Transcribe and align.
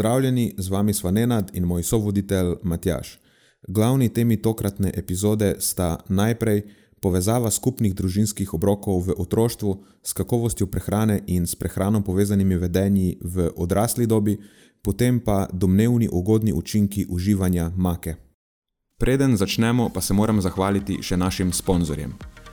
Pozdravljeni, 0.00 0.54
z 0.56 0.68
vami 0.68 0.94
sva 0.94 1.10
Nenad 1.10 1.50
in 1.52 1.64
moj 1.64 1.82
sovoditelj 1.82 2.54
Matjaš. 2.62 3.20
Glavni 3.68 4.08
temi 4.08 4.36
tokratne 4.42 4.92
epizode 4.96 5.56
sta 5.58 5.98
najprej 6.08 6.62
povezava 7.02 7.50
skupnih 7.50 7.92
družinskih 7.94 8.54
obrokov 8.54 9.02
v 9.06 9.18
otroštvu 9.18 9.74
s 10.02 10.16
kakovostjo 10.16 10.66
prehrane 10.66 11.20
in 11.26 11.46
s 11.46 11.54
prehrano 11.54 12.00
povezanimi 12.00 12.56
vedenji 12.56 13.18
v 13.20 13.50
odrasli 13.56 14.06
dobi, 14.06 14.38
potem 14.82 15.20
pa 15.20 15.48
domnevni 15.52 16.08
ugodni 16.12 16.52
učinki 16.52 17.06
uživanja 17.08 17.70
make. 17.76 18.14
Preden 18.98 19.36
začnemo, 19.36 19.90
pa 19.94 20.00
se 20.00 20.14
moram 20.14 20.40
zahvaliti 20.40 21.02
še 21.02 21.16
našim 21.16 21.52
sponzorjem. 21.52 22.16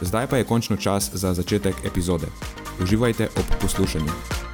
Zdaj 0.00 0.26
pa 0.26 0.36
je 0.36 0.44
končno 0.44 0.76
čas 0.76 1.10
za 1.12 1.34
začetek 1.34 1.74
epizode. 1.84 2.26
Uživajte 2.82 3.28
ob 3.36 3.44
poslušanju. 3.60 4.51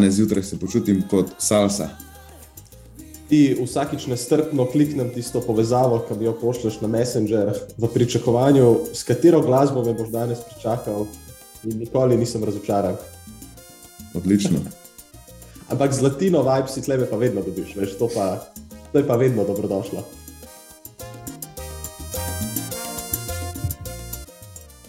Danes 0.00 0.14
zjutraj 0.14 0.42
se 0.42 0.58
počutim 0.58 1.02
kot 1.10 1.26
salsa. 1.38 1.88
Ti 3.28 3.56
vsakič 3.62 4.06
nestrpno 4.06 4.66
kliknem 4.66 5.10
tisto 5.14 5.40
povezavo, 5.40 6.00
ki 6.08 6.18
mi 6.18 6.24
jo 6.24 6.32
pošlješ 6.40 6.80
na 6.80 6.88
Messenger, 6.88 7.52
v 7.78 7.88
pričakovanju, 7.94 8.78
s 8.94 9.02
katero 9.06 9.42
glasbo 9.42 9.84
me 9.84 9.94
boš 9.94 10.08
danes 10.08 10.38
pričakal, 10.50 11.06
in 11.64 11.78
nikoli 11.78 12.16
nisem 12.16 12.44
razočaran. 12.44 12.96
Odlično. 14.14 14.58
Ampak 15.68 15.92
zlatino 15.94 16.42
vibe 16.42 16.68
si 16.68 16.82
tlebe 16.82 17.06
pa 17.10 17.16
vedno 17.16 17.42
dobiš, 17.46 17.76
veš, 17.76 17.94
to, 17.98 18.08
pa, 18.14 18.40
to 18.92 18.98
je 18.98 19.06
pa 19.06 19.16
vedno 19.16 19.44
dobrodošlo. 19.44 20.04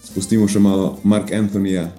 Spustimo 0.04 0.48
še 0.48 0.60
malo 0.60 0.98
Mark 1.04 1.32
Anthonyja. 1.32 1.90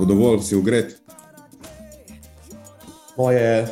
bo 0.00 0.06
dovolj, 0.06 0.40
si 0.40 0.56
ugret. 0.56 0.96
Moje, 3.16 3.68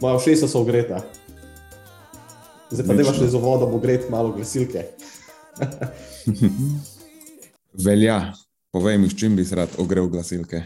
moje 0.00 0.18
všesa 0.18 0.48
so 0.48 0.64
ugreta. 0.64 1.04
Zdaj 2.74 2.86
pa 2.86 2.94
ne 2.94 3.02
imaš 3.02 3.18
z 3.30 3.38
vodom 3.38 3.74
ugret 3.74 4.10
malo 4.10 4.32
glasilke. 4.34 4.84
Velja, 7.86 8.32
povej 8.72 8.98
mi, 8.98 9.08
s 9.08 9.18
čim 9.18 9.36
bi 9.36 9.44
se 9.44 9.54
rad 9.54 9.68
ogrel 9.78 10.08
glasilke. 10.10 10.62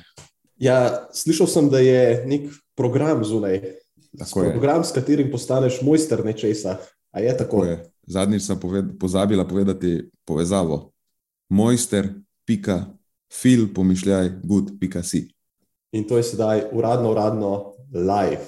Ja, 0.56 1.08
slišal 1.12 1.46
sem, 1.46 1.68
da 1.68 1.78
je 1.78 2.24
nek 2.26 2.48
program 2.76 3.24
zunaj. 3.24 3.60
Program, 4.32 4.84
s 4.84 4.92
katerim 4.96 5.30
postaneš 5.30 5.82
mojster 5.84 6.24
nečesa. 6.24 6.78
A 7.12 7.20
je 7.20 7.36
tako? 7.36 7.60
tako 7.60 7.64
je. 7.64 7.76
Zadnjič 8.08 8.42
sem 8.42 8.60
poved, 8.60 8.96
pozabila 9.00 9.44
povedati 9.44 10.08
povezavo. 10.24 10.92
Mojster, 11.48 12.08
pika, 12.44 12.86
fil, 13.32 13.68
pomišljaj, 13.74 14.30
good, 14.44 14.72
pika 14.80 15.02
si. 15.02 15.28
In 15.92 16.08
to 16.08 16.16
je 16.16 16.22
sedaj 16.22 16.68
uradno, 16.72 17.12
uradno, 17.12 17.74
live. 17.92 18.44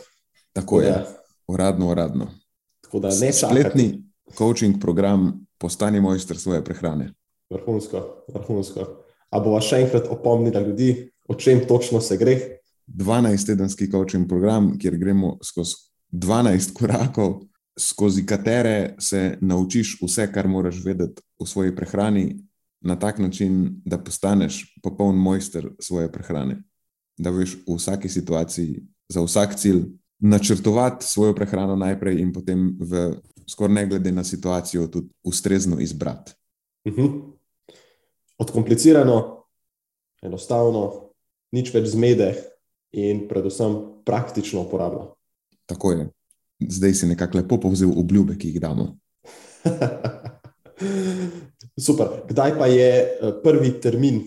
Tako 0.53 0.81
je, 0.81 1.05
uradno, 1.49 1.91
uradno. 1.93 2.40
Tako 2.91 3.01
da 3.01 3.09
ne 3.21 3.33
spletni 3.33 4.03
coaching 4.39 4.81
program, 4.81 5.47
postani 5.59 6.01
mojster 6.01 6.39
svoje 6.39 6.65
prehrane. 6.65 7.13
Vrhunsko, 7.51 8.25
vrhunsko. 8.35 8.87
A 9.31 9.39
bo 9.39 9.55
še 9.63 9.85
enkrat 9.85 10.09
opomnila 10.11 10.59
ljudi, 10.65 11.11
o 11.31 11.37
čem 11.39 11.63
točno 11.69 12.01
se 12.03 12.17
gre? 12.19 12.35
12-tedenski 12.91 13.87
coaching 13.93 14.27
program, 14.29 14.73
kjer 14.79 14.97
gremo 14.99 15.37
skozi 15.43 15.77
12 16.11 16.75
korakov, 16.75 17.45
skozi 17.79 18.27
katere 18.27 18.97
se 18.99 19.37
naučiš 19.41 20.01
vse, 20.03 20.27
kar 20.35 20.51
moraš 20.51 20.83
vedeti 20.83 21.23
v 21.39 21.47
svoji 21.47 21.77
prehrani, 21.77 22.41
na 22.83 22.99
tak 22.99 23.23
način, 23.23 23.79
da 23.87 24.03
postaneš 24.03 24.65
popoln 24.83 25.15
mojster 25.15 25.71
svoje 25.79 26.11
prehrane. 26.11 26.59
Da 27.19 27.31
veš 27.31 27.55
v 27.69 27.79
vsaki 27.79 28.09
situaciji, 28.09 28.83
za 29.09 29.23
vsak 29.23 29.55
cilj, 29.55 29.85
načrtovati 30.21 31.07
svojo 31.07 31.35
prehrano 31.35 31.77
najprej 31.77 32.21
in 32.21 32.33
potem, 32.33 32.77
v, 32.81 33.15
skoraj 33.49 33.75
ne 33.75 33.87
glede 33.87 34.13
na 34.13 34.25
situacijo, 34.25 34.87
tudi 34.87 35.09
ustrezno 35.25 35.81
izbrati. 35.81 36.33
Uh 36.85 36.93
mhm. 36.93 37.03
-huh. 37.03 37.33
Odkomplicirano, 38.39 39.45
enostavno, 40.23 41.11
nič 41.53 41.75
več 41.75 41.91
zmede 41.93 42.35
in 42.93 43.29
predvsem 43.29 43.77
praktično 44.05 44.63
uporabno. 44.63 45.15
Tako 45.67 45.93
je. 45.93 46.09
Zdaj 46.69 46.95
si 46.95 47.07
nekako 47.07 47.39
lepo 47.39 47.61
povzel 47.61 47.93
obljube, 47.97 48.39
ki 48.39 48.49
jih 48.49 48.61
damo. 48.61 48.97
Super. 51.87 52.07
Kdaj 52.29 52.59
pa 52.59 52.67
je 52.67 52.91
eh, 52.91 53.33
prvi 53.43 53.81
termin, 53.81 54.21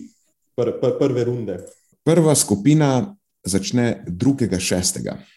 pr, 0.56 0.72
pr, 0.80 0.98
prve 0.98 1.24
runde? 1.24 1.58
Prva 2.04 2.34
skupina 2.34 3.16
začne 3.44 4.04
2.6. 4.08 5.33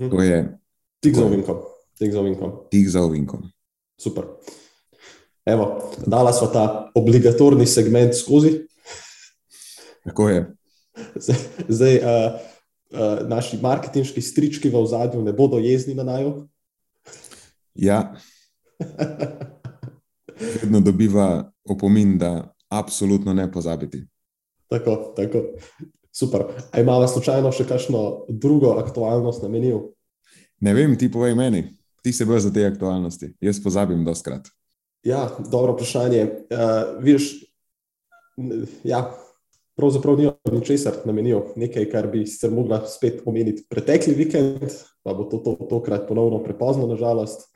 Mhm. 0.00 0.10
To 0.10 0.22
je 0.22 0.58
tik 1.00 1.14
za 1.14 1.24
ovinkom. 1.24 1.56
Tik 1.98 2.12
za 2.12 2.20
ovinkom. 2.20 2.52
Tik 2.70 2.88
za 2.88 3.02
ovinkom. 3.02 3.42
Super. 4.00 4.24
Evo, 5.44 5.92
dala 6.06 6.32
smo 6.32 6.46
ta 6.46 6.90
obligatorni 6.94 7.66
segment 7.66 8.14
skozi. 8.14 8.66
Tako 10.04 10.28
je. 10.28 10.54
Zdaj, 11.68 11.96
uh, 11.96 12.04
uh, 12.90 13.28
naši 13.28 13.58
marketinški 13.62 14.22
strički 14.22 14.70
v 14.70 14.76
ozadju 14.76 15.22
ne 15.22 15.32
bodo 15.32 15.58
jezni 15.58 15.94
na 15.94 16.02
najo. 16.02 16.48
Ja. 17.74 18.14
vedno 20.62 20.80
dobiva 20.80 21.52
opomin, 21.64 22.18
da 22.18 22.54
absolutno 22.68 23.34
ne 23.34 23.52
pozabiti. 23.52 24.06
Tako, 24.68 25.12
tako. 25.16 25.42
Super. 26.12 26.44
A 26.70 26.80
imamo 26.80 27.08
slučajno 27.08 27.52
še 27.52 27.66
kakšno 27.66 28.26
drugo 28.28 28.76
aktualnost 28.78 29.42
na 29.42 29.48
meniju? 29.48 29.93
Ne 30.64 30.72
vem, 30.74 30.94
ti 30.96 31.10
povej 31.12 31.34
meni, 31.36 31.66
ti 32.02 32.12
se 32.12 32.24
bojiš 32.24 32.42
za 32.48 32.52
te 32.52 32.62
aktualnosti. 32.64 33.34
Jaz 33.40 33.58
pozabim 33.62 34.04
doskrat. 34.04 34.48
Ja, 35.04 35.28
dobro 35.52 35.74
vprašanje. 35.74 36.22
Uh, 36.24 37.02
vidiš, 37.04 37.26
ja, 38.84 39.02
pravzaprav 39.76 40.16
ni 40.18 40.30
ničesar 40.52 41.02
na 41.04 41.12
meniju, 41.12 41.42
nekaj, 41.60 41.84
kar 41.92 42.08
bi 42.08 42.24
se 42.26 42.48
mogla 42.50 42.80
spet 42.88 43.20
omeniti 43.26 43.66
pretekli 43.68 44.14
vikend, 44.14 44.64
pa 45.02 45.12
bo 45.12 45.26
to, 45.28 45.42
to 45.44 45.66
tokrat 45.70 46.08
ponovno 46.08 46.40
prepozno, 46.44 46.86
nažalost. 46.86 47.50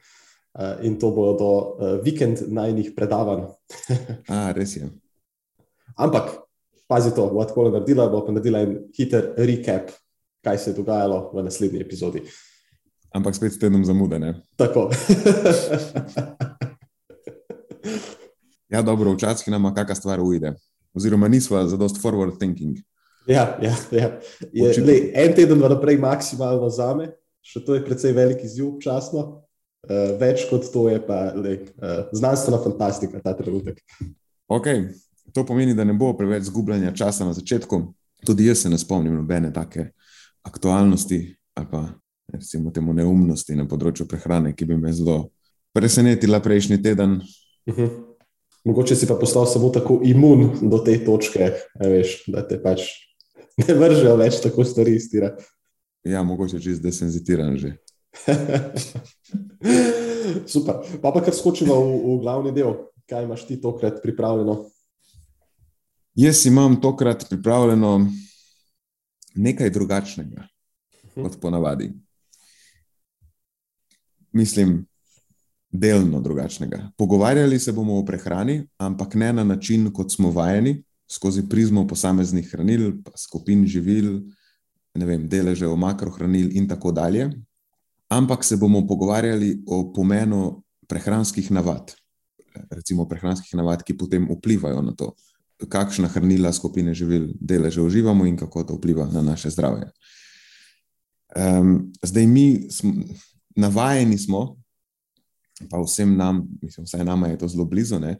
uh, 0.58 0.84
in 0.84 0.98
to 0.98 1.10
bodo 1.10 1.48
uh, 1.48 2.04
vikend 2.04 2.44
najnih 2.48 2.92
predavanj. 2.96 3.46
A, 4.34 4.52
res 4.52 4.76
je. 4.76 4.90
Ampak, 5.96 6.30
pazi 6.88 7.14
to, 7.14 7.30
bo 7.32 7.44
tako 7.44 7.70
naredila, 7.70 8.08
bo 8.12 8.20
pa 8.26 8.36
naredila 8.36 8.60
en 8.66 8.76
hiter 8.96 9.32
recap, 9.36 9.90
kaj 10.44 10.58
se 10.58 10.70
je 10.70 10.76
dogajalo 10.76 11.30
v 11.34 11.46
naslednji 11.48 11.80
epizodi. 11.80 12.24
Ampak 13.14 13.34
spet 13.34 13.52
s 13.52 13.58
tednom 13.58 13.84
zamudene. 13.84 14.34
Tako. 14.56 14.88
ja, 18.72 18.82
dobro, 18.82 19.12
včasih 19.16 19.52
nam 19.52 19.74
kakšna 19.74 19.94
stvar 19.94 20.20
ujde. 20.20 20.54
Oziroma, 20.94 21.28
nismo 21.28 21.66
za 21.66 21.76
dost 21.76 22.02
forward 22.02 22.38
thinking. 22.38 22.76
Ja, 23.26 23.58
ja, 23.62 23.74
ja. 23.92 24.20
Je, 24.52 24.84
lej, 24.84 25.12
en 25.14 25.34
teden 25.36 25.60
naprej 25.60 25.98
maksimalno 26.00 26.70
za 26.72 26.94
me, 26.96 27.10
še 27.44 27.60
to 27.64 27.76
je 27.76 27.84
precej 27.84 28.12
velik 28.16 28.44
izziv 28.44 28.74
občasno. 28.74 29.44
Uh, 29.88 30.16
več 30.20 30.48
kot 30.50 30.66
to 30.72 30.88
je 30.90 31.00
pa 31.04 31.32
lej, 31.36 31.60
uh, 31.78 32.08
znanstvena 32.16 32.58
fantastika 32.64 33.20
ta 33.24 33.36
trenutek. 33.36 33.78
Okay. 34.48 34.88
To 35.36 35.44
pomeni, 35.46 35.74
da 35.76 35.84
ne 35.84 35.92
bo 35.92 36.14
preveč 36.16 36.48
zgubljanja 36.48 36.94
časa 36.96 37.28
na 37.28 37.36
začetku. 37.36 37.82
Tudi 38.26 38.48
jaz 38.48 38.64
se 38.64 38.72
ne 38.72 38.78
spomnim 38.80 39.14
nobene 39.14 39.52
take 39.54 39.90
aktualnosti 40.42 41.36
ali 41.54 41.66
pa 41.70 41.84
recimo 42.32 42.70
temu 42.70 42.92
neumnosti 42.92 43.56
na 43.56 43.64
področju 43.68 44.06
prehrane, 44.08 44.52
ki 44.56 44.68
bi 44.68 44.76
me 44.76 44.92
zelo 44.92 45.30
presenetila 45.76 46.40
prejšnji 46.44 46.82
teden. 46.82 47.20
Uh 47.66 47.74
-huh. 47.74 47.90
Mogoče 48.64 48.96
si 48.96 49.06
pa 49.06 49.14
postal 49.14 49.46
samo 49.46 49.70
tako 49.70 50.00
imun 50.04 50.58
do 50.70 50.78
te 50.78 50.98
točke, 51.04 51.52
veš, 51.80 52.24
da 52.26 52.48
te 52.48 52.62
pač 52.62 52.80
ne 53.62 53.74
vržejo 53.74 54.16
več 54.16 54.40
tako 54.42 54.64
stvari 54.64 54.96
iz 54.96 55.10
tira. 55.10 55.36
Ja, 56.04 56.22
mogoče 56.22 56.60
čez 56.60 56.80
desenzitiran 56.80 57.56
že. 57.56 57.76
Super. 60.46 60.74
Pa 61.02 61.12
pa 61.12 61.20
kar 61.24 61.34
skočimo 61.34 61.74
v, 61.74 62.16
v 62.16 62.20
glavni 62.20 62.52
del. 62.52 62.74
Kaj 63.08 63.24
imaš 63.24 63.46
ti 63.46 63.60
tokrat 63.60 64.02
pripravljeno? 64.02 64.68
Jaz 66.14 66.46
imam 66.46 66.80
tokrat 66.80 67.24
pripravljeno 67.28 68.06
nekaj 69.34 69.70
drugačnega, 69.70 70.42
uh 70.42 71.10
-huh. 71.14 71.22
kot 71.22 71.40
ponavadi 71.40 71.92
mislim, 74.38 74.86
delno 75.70 76.20
drugačnega. 76.20 76.90
Pogovarjali 76.96 77.58
se 77.58 77.72
bomo 77.72 77.98
o 77.98 78.04
prehrani, 78.04 78.62
ampak 78.78 79.14
ne 79.14 79.32
na 79.32 79.44
način, 79.44 79.90
kot 79.92 80.12
smo 80.12 80.30
vajeni, 80.30 80.82
skozi 81.10 81.48
prizmo 81.48 81.86
posameznih 81.86 82.48
hranil, 82.52 82.92
skupin 83.16 83.66
živil, 83.66 84.20
vem, 84.94 85.28
deležev 85.28 85.76
makrohranil 85.76 86.50
in 86.56 86.68
tako 86.68 86.92
dalje. 86.92 87.30
Ampak 88.08 88.44
se 88.44 88.56
bomo 88.56 88.86
pogovarjali 88.86 89.62
o 89.66 89.92
pomenu 89.92 90.62
prehranskih 90.88 91.50
navad, 91.52 91.92
recimo 92.70 93.04
prehranskih 93.08 93.54
navad, 93.60 93.82
ki 93.84 93.96
potem 93.96 94.28
vplivajo 94.30 94.82
na 94.82 94.94
to, 94.96 95.12
kakšna 95.68 96.08
hranila 96.08 96.52
skupine 96.52 96.94
živil 96.94 97.32
deleže 97.40 97.82
uživamo 97.82 98.26
in 98.26 98.36
kako 98.36 98.64
to 98.64 98.78
vpliva 98.78 99.08
na 99.12 99.22
naše 99.22 99.50
zdravje. 99.50 99.90
Um, 101.36 101.92
zdaj, 102.02 102.26
mi 102.26 102.70
smo, 102.70 102.94
navajeni 103.58 104.18
smo, 104.18 104.56
pa 105.70 105.80
vsem 105.82 106.16
nam, 106.16 106.44
mislim, 106.62 106.84
vsaj 106.84 107.04
nama 107.04 107.28
je 107.28 107.38
to 107.38 107.48
zelo 107.48 107.64
blizu, 107.64 107.98
ne, 107.98 108.16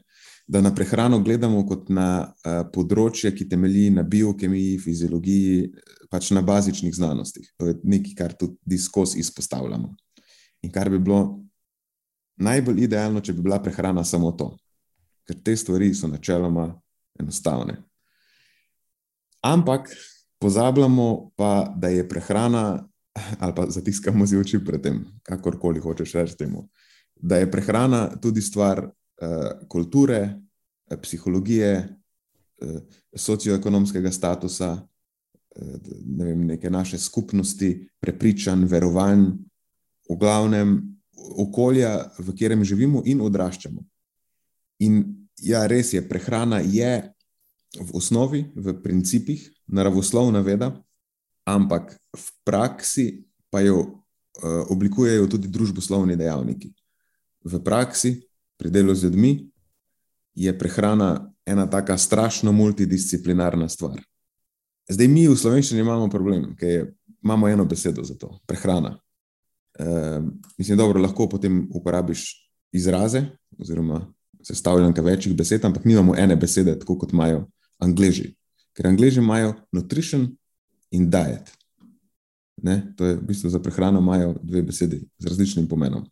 da 0.47 0.61
na 0.61 0.73
prehrano 0.75 1.19
gledamo 1.23 1.61
kot 1.67 1.89
na 1.93 2.09
uh, 2.25 2.63
področje, 2.73 3.31
ki 3.35 3.47
temelji 3.49 3.89
na 3.93 4.03
biokemiji, 4.03 4.79
fiziologiji, 4.81 5.69
pač 6.09 6.31
na 6.33 6.41
bazičnih 6.41 6.95
znanostih. 6.95 7.51
To 7.61 7.69
je 7.69 7.77
nekaj, 7.83 8.15
kar 8.17 8.33
tudi 8.33 8.79
skozi 8.81 9.21
izpostavljamo. 9.21 9.93
In 10.65 10.73
kar 10.73 10.89
bi 10.89 10.99
bilo 10.99 11.21
najbolj 12.41 12.83
idealno, 12.87 13.21
če 13.21 13.37
bi 13.37 13.45
bila 13.45 13.61
prehrana 13.61 14.03
samo 14.03 14.33
to, 14.33 14.49
ker 15.29 15.37
te 15.45 15.55
stvari 15.55 15.93
so 15.93 16.09
načeloma 16.09 16.71
enostavne. 17.19 17.77
Ampak 19.45 19.93
pozabljamo 20.41 21.31
pa, 21.37 21.69
da 21.77 21.93
je 21.93 22.07
prehrana 22.09 22.88
ali 23.39 23.53
pa 23.55 23.65
zatiskamo 23.69 24.27
si 24.27 24.37
oči 24.37 24.59
pred 24.65 24.81
tem, 24.83 25.03
kakorkoli 25.23 25.79
hočeš 25.79 26.13
reči 26.13 26.37
temu. 26.37 26.67
Da 27.15 27.37
je 27.37 27.51
prehrana 27.51 28.07
tudi 28.21 28.41
stvar 28.41 28.85
uh, 28.85 29.67
kulture, 29.67 30.19
eh, 30.89 30.97
psihologije, 31.01 31.73
uh, 32.61 32.79
socioekonomskega 33.15 34.11
statusa, 34.11 34.71
uh, 34.71 35.75
ne 36.05 36.25
vem, 36.25 36.45
neke 36.47 36.69
naše 36.69 36.97
skupnosti, 36.97 37.89
prepričanj, 37.99 38.65
verovanj, 38.65 39.25
v 40.09 40.17
glavnem 40.17 40.77
okolja, 41.37 42.11
v 42.19 42.31
katerem 42.31 42.63
živimo 42.63 43.03
in 43.05 43.21
odraščamo. 43.21 43.83
In 44.79 45.03
ja, 45.43 45.65
res 45.67 45.93
je, 45.93 46.01
prehrana 46.07 46.61
je 46.63 47.11
v 47.75 47.89
osnovi, 47.93 48.45
v 48.55 48.73
principih, 48.81 49.43
naravoslovna 49.67 50.41
veda 50.41 50.71
ampak 51.55 51.95
v 52.13 52.25
praksi 52.45 53.23
pa 53.49 53.61
jo 53.61 53.79
uh, 53.81 53.91
oblikujejo 54.69 55.27
tudi 55.27 55.47
družboslovni 55.47 56.17
dejavniki. 56.19 56.71
V 57.43 57.59
praksi, 57.63 58.19
pri 58.59 58.69
delu 58.69 58.95
z 58.95 59.07
ljudmi, 59.07 59.49
je 60.35 60.51
prehrana 60.57 61.31
ena 61.45 61.65
tako 61.69 61.97
strašno 61.97 62.51
multidisciplinarna 62.51 63.69
stvar. 63.69 63.99
Zdaj, 64.89 65.07
mi 65.07 65.27
v 65.27 65.37
slovenščini 65.37 65.81
imamo 65.81 66.09
problem, 66.09 66.53
ker 66.57 66.91
imamo 67.23 67.49
eno 67.49 67.65
besedo 67.65 68.03
za 68.03 68.17
to: 68.17 68.39
prehrana. 68.45 68.97
Uh, 69.79 70.23
mislim, 70.57 70.77
da 70.77 70.85
lahko 70.85 71.29
potem 71.29 71.67
uporabiš 71.73 72.49
izraze 72.71 73.23
oziroma 73.59 74.05
sestavljanke 74.43 75.01
večjih 75.01 75.35
besed, 75.35 75.65
ampak 75.65 75.85
nimamo 75.85 76.15
ene 76.17 76.35
besede, 76.35 76.79
tako 76.79 76.97
kot 76.97 77.13
imajo 77.13 77.47
angliži. 77.79 78.35
Ker 78.73 78.87
angliži 78.87 79.19
imajo 79.19 79.53
nutrition, 79.71 80.27
in 80.91 81.09
diet. 81.09 81.51
Ne? 82.63 82.93
To 82.97 83.05
je 83.05 83.15
v 83.15 83.23
bistvu 83.23 83.49
za 83.49 83.59
prehrano, 83.59 83.99
imajo 83.99 84.35
dve 84.43 84.61
besedi 84.61 84.99
z 85.17 85.27
različnim 85.27 85.67
pomenom. 85.67 86.03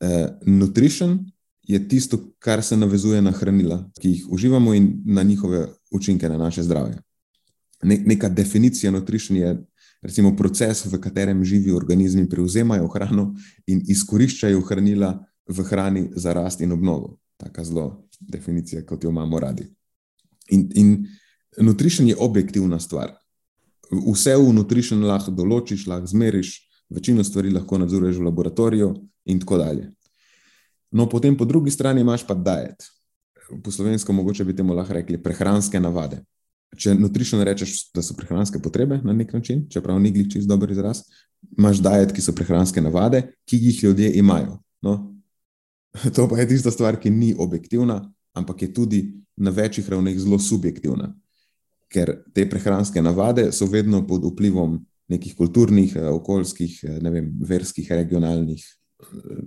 Uh, 0.00 0.30
nutrition 0.46 1.18
je 1.62 1.88
tisto, 1.88 2.18
kar 2.38 2.62
se 2.62 2.76
navezuje 2.76 3.22
na 3.22 3.30
hranila, 3.30 3.90
ki 4.00 4.08
jih 4.08 4.26
uživamo 4.30 4.74
in 4.74 5.02
na 5.04 5.22
njihove 5.22 5.66
učinke 5.90 6.28
na 6.28 6.38
naše 6.38 6.62
zdravje. 6.62 7.02
Ne, 7.82 7.98
neka 8.06 8.28
definicija 8.28 8.90
nutrition 8.90 9.36
je 9.36 9.56
recimo 10.02 10.36
proces, 10.36 10.86
v 10.86 11.00
katerem 11.00 11.44
živi 11.44 11.72
organizmi 11.72 12.28
prevzemajo 12.28 12.88
hrano 12.88 13.34
in 13.66 13.82
izkoriščajo 13.86 14.60
hranila 14.60 15.18
v 15.48 15.64
hrani 15.64 16.08
za 16.14 16.32
rast 16.32 16.60
in 16.60 16.72
obnovo. 16.72 17.18
Taka 17.36 17.64
zelo 17.64 18.08
definicija, 18.20 18.86
kot 18.86 19.04
jo 19.04 19.10
imamo 19.10 19.40
radi. 19.40 19.66
In, 20.50 20.68
in 20.74 21.06
nutrition 21.60 22.08
je 22.08 22.16
objektivna 22.16 22.80
stvar 22.80 23.12
vse 23.90 24.36
v 24.36 24.52
nutrition 24.52 25.04
lahko 25.04 25.30
določiš, 25.30 25.86
lahko 25.86 26.06
zmeriš, 26.06 26.56
večino 26.88 27.24
stvari 27.24 27.50
lahko 27.50 27.78
nadzoruješ 27.78 28.16
v 28.16 28.26
laboratoriju, 28.28 28.94
in 29.28 29.40
tako 29.40 29.58
dalje. 29.58 29.92
No, 30.90 31.08
potem 31.08 31.36
po 31.36 31.44
drugi 31.44 31.70
strani 31.70 32.00
imaš 32.00 32.26
pa 32.26 32.34
diet. 32.34 32.88
Po 33.64 33.70
slovensko 33.70 34.12
mogoče 34.12 34.44
bi 34.44 34.56
temu 34.56 34.74
lahko 34.74 34.92
rekli 34.92 35.22
prehranske 35.22 35.80
navade. 35.80 36.22
Če 36.76 36.94
nutrition 36.94 37.42
rečeš, 37.44 37.90
da 37.96 38.02
so 38.04 38.16
prehranske 38.16 38.60
potrebe 38.60 39.00
na 39.04 39.12
nek 39.12 39.32
način, 39.32 39.64
čeprav 39.72 40.00
ni 40.00 40.12
gliči 40.12 40.42
z 40.42 40.48
dober 40.48 40.70
izraz, 40.70 41.02
imaš 41.58 41.80
diet, 41.84 42.12
ki 42.12 42.24
so 42.24 42.34
prehranske 42.36 42.80
navade, 42.84 43.22
ki 43.48 43.56
jih 43.56 43.84
ljudje 43.84 44.12
imajo. 44.20 44.58
No, 44.84 44.96
to 46.14 46.28
pa 46.28 46.40
je 46.40 46.48
tista 46.48 46.70
stvar, 46.70 47.00
ki 47.00 47.10
ni 47.10 47.34
objektivna, 47.38 48.02
ampak 48.36 48.62
je 48.62 48.72
tudi 48.74 49.00
na 49.36 49.50
večjih 49.50 49.88
ravneh 49.88 50.18
zelo 50.18 50.38
subjektivna 50.38 51.14
ker 51.92 52.12
te 52.34 52.44
prehranske 52.48 53.02
navade 53.02 53.48
so 53.52 53.66
vedno 53.66 54.02
pod 54.06 54.24
vplivom 54.32 54.78
nekih 55.08 55.36
kulturnih, 55.36 55.96
eh, 55.96 56.08
okoljskih, 56.08 56.80
eh, 56.84 56.98
ne 57.02 57.10
vem, 57.10 57.30
verskih, 57.40 57.90
regionalnih, 57.90 58.64
eh, 58.64 59.06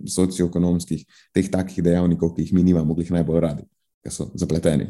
socioekonomskih, 0.09 1.05
teh 1.33 1.49
takih 1.51 1.83
dejavnikov, 1.83 2.35
ki 2.35 2.41
jih 2.41 2.53
mi 2.53 2.63
nimamo, 2.63 2.95
ki 2.95 3.05
jih 3.05 3.11
najbolj 3.11 3.39
radi, 3.39 3.63
ker 4.03 4.11
so 4.11 4.31
zapleteni. 4.35 4.89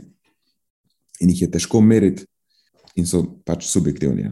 In 1.19 1.29
jih 1.29 1.41
je 1.41 1.51
težko 1.51 1.81
meriti, 1.81 2.25
in 2.95 3.05
so 3.05 3.23
pač 3.45 3.67
subjektivni. 3.67 4.31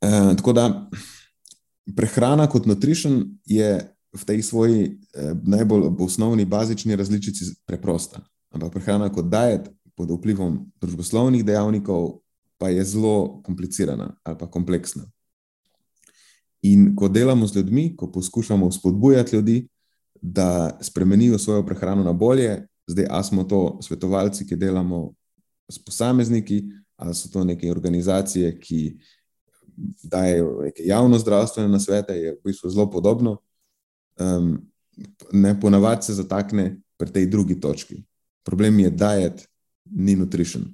E, 0.00 0.08
tako 0.36 0.52
da 0.52 0.88
prehrana 1.96 2.46
kot 2.48 2.66
nutrition 2.66 3.24
je 3.44 3.94
v 4.14 4.22
tej 4.22 4.42
svoji 4.42 4.80
eh, 4.86 5.34
najbolj 5.42 5.90
osnovni, 5.98 6.44
bazični 6.44 6.96
različici 6.96 7.66
preprosta. 7.66 8.22
Ampak 8.54 8.72
prehrana 8.72 9.10
kot 9.10 9.26
diet 9.26 9.68
pod 9.96 10.10
vplivom 10.10 10.58
družboslovnih 10.80 11.44
dejavnikov, 11.44 12.20
pa 12.58 12.68
je 12.68 12.84
zelo 12.84 13.42
komplicirana 13.42 14.14
ali 14.22 14.38
pa 14.38 14.50
kompleksna. 14.50 15.04
In 16.62 16.94
ko 16.96 17.08
delamo 17.08 17.46
z 17.46 17.56
ljudmi, 17.56 17.96
ko 17.96 18.12
poskušamo 18.12 18.70
spodbujati 18.72 19.36
ljudi, 19.36 19.68
da 20.20 20.78
spremenijo 20.80 21.38
svojo 21.38 21.66
prehrano 21.66 22.04
na 22.04 22.12
bolje, 22.12 22.66
zdaj, 22.86 23.06
a 23.10 23.22
smo 23.22 23.44
to 23.44 23.78
svetovalci, 23.82 24.46
ki 24.46 24.56
delamo 24.56 25.12
s 25.68 25.78
posamezniki, 25.84 26.62
ali 26.96 27.14
so 27.14 27.28
to 27.28 27.44
neke 27.44 27.70
organizacije, 27.70 28.58
ki 28.60 28.96
dajo 30.02 30.60
neke 30.62 30.82
javno 30.86 31.18
zdravstvene 31.18 31.68
nasvete, 31.68 32.14
je 32.14 32.32
v 32.32 32.40
bistvu 32.44 32.70
zelo 32.70 32.90
podobno. 32.90 33.36
Um, 34.20 34.70
ne, 35.32 35.60
ponavadi 35.60 36.06
se 36.06 36.14
zatakne 36.14 36.80
pri 36.96 37.12
tej 37.12 37.26
drugi 37.26 37.60
točki. 37.60 38.04
Problem 38.44 38.78
je 38.78 38.90
diet, 38.90 39.48
ni 39.90 40.16
nutrition. 40.16 40.64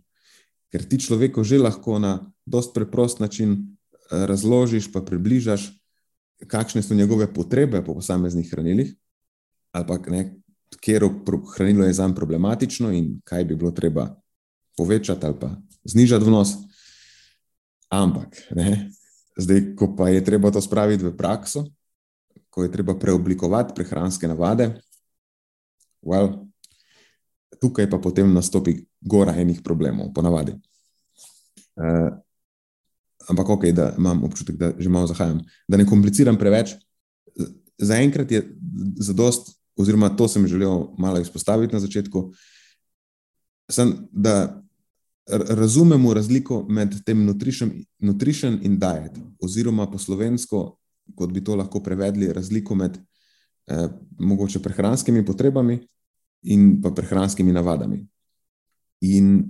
Ker 0.71 0.87
ti 0.87 1.01
človeku 1.03 1.43
že 1.45 1.59
lahko 1.59 1.99
na 1.99 2.31
dost 2.47 2.75
preprost 2.75 3.21
način 3.21 3.53
eh, 3.53 4.27
razložiš, 4.27 4.93
pa 4.93 5.03
približaš, 5.03 5.71
kakšne 6.47 6.83
so 6.83 6.95
njegove 6.95 7.29
potrebe 7.35 7.85
po 7.85 7.95
posameznih 7.95 8.49
hranilih, 8.51 8.95
ali 9.73 9.87
pa 9.87 9.99
katero 10.81 11.11
hranilo 11.57 11.85
je 11.85 11.93
zanj 11.93 12.15
problematično 12.15 12.93
in 12.93 13.21
kaj 13.25 13.45
bi 13.45 13.57
bilo 13.57 13.71
treba 13.71 14.21
povečati 14.77 15.27
ali 15.27 15.37
pa 15.41 15.57
znižati 15.85 16.25
vnos. 16.25 16.55
Ampak, 17.91 18.37
ne, 18.55 18.91
zdaj, 19.37 19.75
ko 19.77 19.95
pa 19.97 20.09
je 20.09 20.25
treba 20.25 20.51
to 20.51 20.61
spraviti 20.61 21.05
v 21.05 21.17
prakso, 21.17 21.65
ko 22.51 22.63
je 22.63 22.73
treba 22.73 22.95
preoblikovati 22.99 23.75
prehranske 23.75 24.29
navade, 24.29 24.81
well, 26.03 26.50
tukaj 27.61 27.91
pa 27.91 27.99
potem 27.99 28.33
nastopi 28.33 28.77
gora 29.01 29.35
enih 29.37 29.63
problemov, 29.65 30.13
ponavadi. 30.15 30.55
Uh, 31.81 32.13
ampak, 33.29 33.49
ok, 33.49 33.67
da 33.75 33.95
imam 33.99 34.25
občutek, 34.25 34.57
da 34.57 34.73
že 34.79 34.89
malo 34.89 35.07
zahajam. 35.07 35.41
Da 35.69 35.77
ne 35.77 35.87
kompliciram 35.87 36.39
preveč, 36.39 36.77
zaenkrat 37.79 38.33
je 38.33 38.45
zadost, 39.01 39.57
oziroma 39.77 40.09
to 40.17 40.29
sem 40.29 40.47
želel 40.47 40.91
malo 40.99 41.21
izpostaviti 41.21 41.75
na 41.75 41.81
začetku, 41.81 42.31
sem, 43.71 43.95
da 44.13 44.63
razumemo 45.31 46.15
razliko 46.15 46.65
med 46.69 46.95
tem 47.05 47.25
nutrition, 47.25 47.71
nutrition 47.99 48.59
in 48.63 48.79
diet, 48.79 49.19
oziroma 49.41 49.87
po 49.91 49.99
slovensko, 49.99 50.77
kot 51.15 51.33
bi 51.33 51.45
to 51.45 51.57
lahko 51.57 51.83
prevedli, 51.83 52.33
razliko 52.33 52.75
med 52.75 52.99
eh, 52.99 53.89
mogoče 54.19 54.63
prehranskimi 54.63 55.25
potrebami 55.27 55.81
in 56.43 56.81
pa 56.83 56.91
prehranskimi 56.91 57.53
navadami. 57.53 58.01
In 59.01 59.45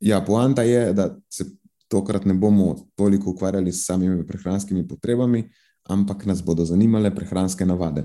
ja, 0.00 0.20
poanta 0.24 0.62
je, 0.62 0.92
da 0.92 1.16
se 1.28 1.44
tokrat 1.88 2.24
ne 2.24 2.34
bomo 2.34 2.76
toliko 2.94 3.30
ukvarjali 3.30 3.72
s 3.72 3.86
samimi 3.86 4.26
prehranskimi 4.26 4.88
potrebami, 4.88 5.48
ampak 5.88 6.26
nas 6.26 6.44
bodo 6.44 6.64
zanimale 6.64 7.14
prehranske 7.14 7.66
navade. 7.66 8.04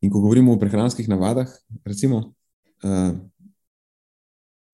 In 0.00 0.10
ko 0.10 0.20
govorimo 0.20 0.52
o 0.52 0.58
prehranskih 0.58 1.08
navadah, 1.08 1.48
recimo, 1.84 2.32
uh, 2.82 3.12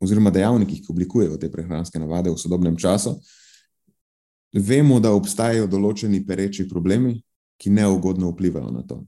oziroma 0.01 0.31
dejavnikih, 0.31 0.83
ki 0.85 0.93
oblikujejo 0.93 1.39
te 1.41 1.51
prehranske 1.51 1.99
navade 1.99 2.31
v 2.31 2.39
sodobnem 2.39 2.77
času, 2.77 3.17
vemo, 4.53 5.01
da 5.01 5.15
obstajajo 5.17 5.67
določeni 5.67 6.21
pereči 6.27 6.69
problemi, 6.69 7.17
ki 7.59 7.71
neugodno 7.71 8.31
vplivajo 8.35 8.71
na 8.71 8.83
to. 8.87 9.01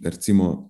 Recimo 0.00 0.46
eh, 0.52 0.69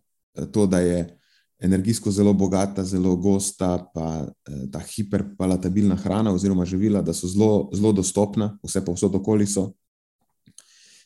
to, 0.52 0.66
da 0.66 0.78
je 0.78 1.20
energijsko 1.60 2.10
zelo 2.10 2.32
bogata, 2.32 2.84
zelo 2.84 3.16
gosta, 3.16 3.90
pa 3.94 4.26
eh, 4.48 4.66
ta 4.72 4.80
hiperpalatabilna 4.80 5.96
hrana 5.96 6.32
oziroma 6.32 6.64
živila, 6.64 7.02
da 7.02 7.12
so 7.12 7.28
zelo, 7.28 7.70
zelo 7.72 7.92
dostopna, 7.92 8.58
vse 8.62 8.84
pa 8.84 8.92
vsod 8.92 9.14
okoli 9.14 9.46
so, 9.46 9.72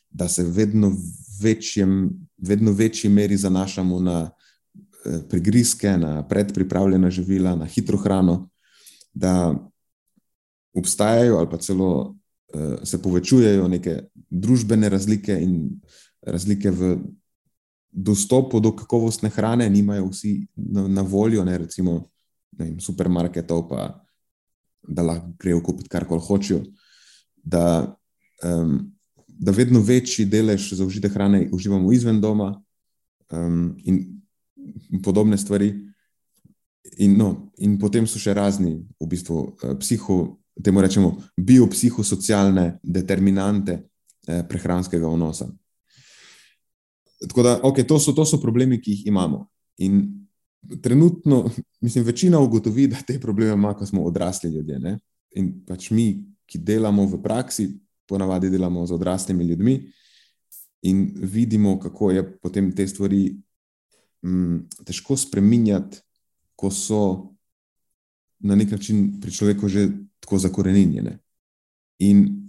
da 0.09 0.27
se 0.27 0.43
vedno, 0.43 0.93
večjem, 1.41 2.09
vedno 2.37 2.71
večji 2.71 3.09
meri 3.09 3.37
zanašamo 3.37 3.99
na 3.99 4.29
eh, 5.05 5.19
prigrizke, 5.29 5.97
na 5.97 6.27
predpripravljena 6.27 7.09
živila, 7.09 7.55
na 7.55 7.65
hitro 7.65 7.97
hrano, 7.97 8.49
da 9.13 9.55
obstajajo 10.75 11.37
ali 11.37 11.49
pa 11.49 11.57
celo 11.57 12.15
uh, 12.53 12.61
se 12.83 13.01
povečujejo 13.01 13.67
neke 13.67 14.01
družbene 14.29 14.89
razlike 14.89 15.37
in 15.41 15.69
razlike 16.21 16.71
v 16.71 16.97
dostopu 17.95 18.59
do 18.59 18.73
kakovostne 18.75 19.29
hrane, 19.29 19.69
nimajo 19.69 20.09
vsi 20.11 20.47
na, 20.55 20.87
na 20.87 21.01
voljo, 21.01 21.45
ne 21.45 21.57
recimo 21.57 21.93
ne 22.57 22.65
vem, 22.65 22.79
supermarketov, 22.79 23.67
pa 23.69 23.87
da 24.87 25.03
lahko 25.03 25.31
grejo 25.39 25.61
kupiti 25.63 25.89
karkoli 25.89 26.21
hočejo. 26.21 26.61
Da, 27.43 27.95
um, 28.43 28.91
da 29.27 29.51
vedno 29.51 29.79
večji 29.79 30.25
delež 30.25 30.73
zaužite 30.73 31.09
hrane 31.09 31.49
uživamo 31.53 31.91
izven 31.93 32.21
doma, 32.21 32.61
um, 33.31 33.75
in 33.83 35.01
podobne 35.03 35.37
stvari. 35.37 35.73
In, 36.97 37.17
no, 37.17 37.51
in 37.57 37.79
potem 37.79 38.07
so 38.07 38.19
še 38.21 38.33
razni, 38.33 38.75
v 38.99 39.07
bistvu, 39.09 39.39
uh, 39.63 39.77
psiho, 39.79 40.37
temu 40.63 40.81
rečemo, 40.81 41.15
biopsihosocialne 41.37 42.79
determinante 42.83 43.73
eh, 44.27 44.43
prehranskega 44.47 45.07
vnosa. 45.07 45.49
Tako 47.27 47.43
da, 47.43 47.59
okay, 47.63 47.87
to, 47.87 47.99
so, 47.99 48.13
to 48.13 48.25
so 48.25 48.39
problemi, 48.41 48.81
ki 48.81 48.91
jih 48.91 49.07
imamo. 49.07 49.47
In 49.77 50.27
trenutno, 50.81 51.49
mislim, 51.81 52.03
večina 52.03 52.39
ugotovi, 52.39 52.87
da 52.87 52.97
te 53.07 53.19
probleme 53.19 53.53
ima, 53.53 53.73
ko 53.73 53.85
smo 53.85 54.03
odrasli 54.03 54.49
ljudje. 54.49 54.79
Ne? 54.79 54.99
In 55.35 55.53
pač 55.67 55.89
mi, 55.91 56.25
ki 56.45 56.59
delamo 56.61 57.05
v 57.05 57.21
praksi, 57.23 57.69
ponavadi 58.05 58.49
delamo 58.49 58.85
z 58.85 58.93
odraslimi 58.93 59.43
ljudmi 59.43 59.91
in 60.85 61.11
vidimo, 61.15 61.79
kako 61.79 62.11
je 62.11 62.39
potem 62.39 62.71
te 62.75 62.87
stvari 62.87 63.35
m, 64.23 64.31
mm, 64.31 64.83
težko 64.85 65.17
spremenjati, 65.17 65.97
ko 66.55 66.69
so 66.71 67.31
na 68.39 68.55
nek 68.55 68.71
način 68.71 69.19
pri 69.21 69.31
človeku 69.31 69.67
že 69.67 69.89
tako 70.19 70.37
zakorenjene. 70.37 71.17
In 71.99 72.44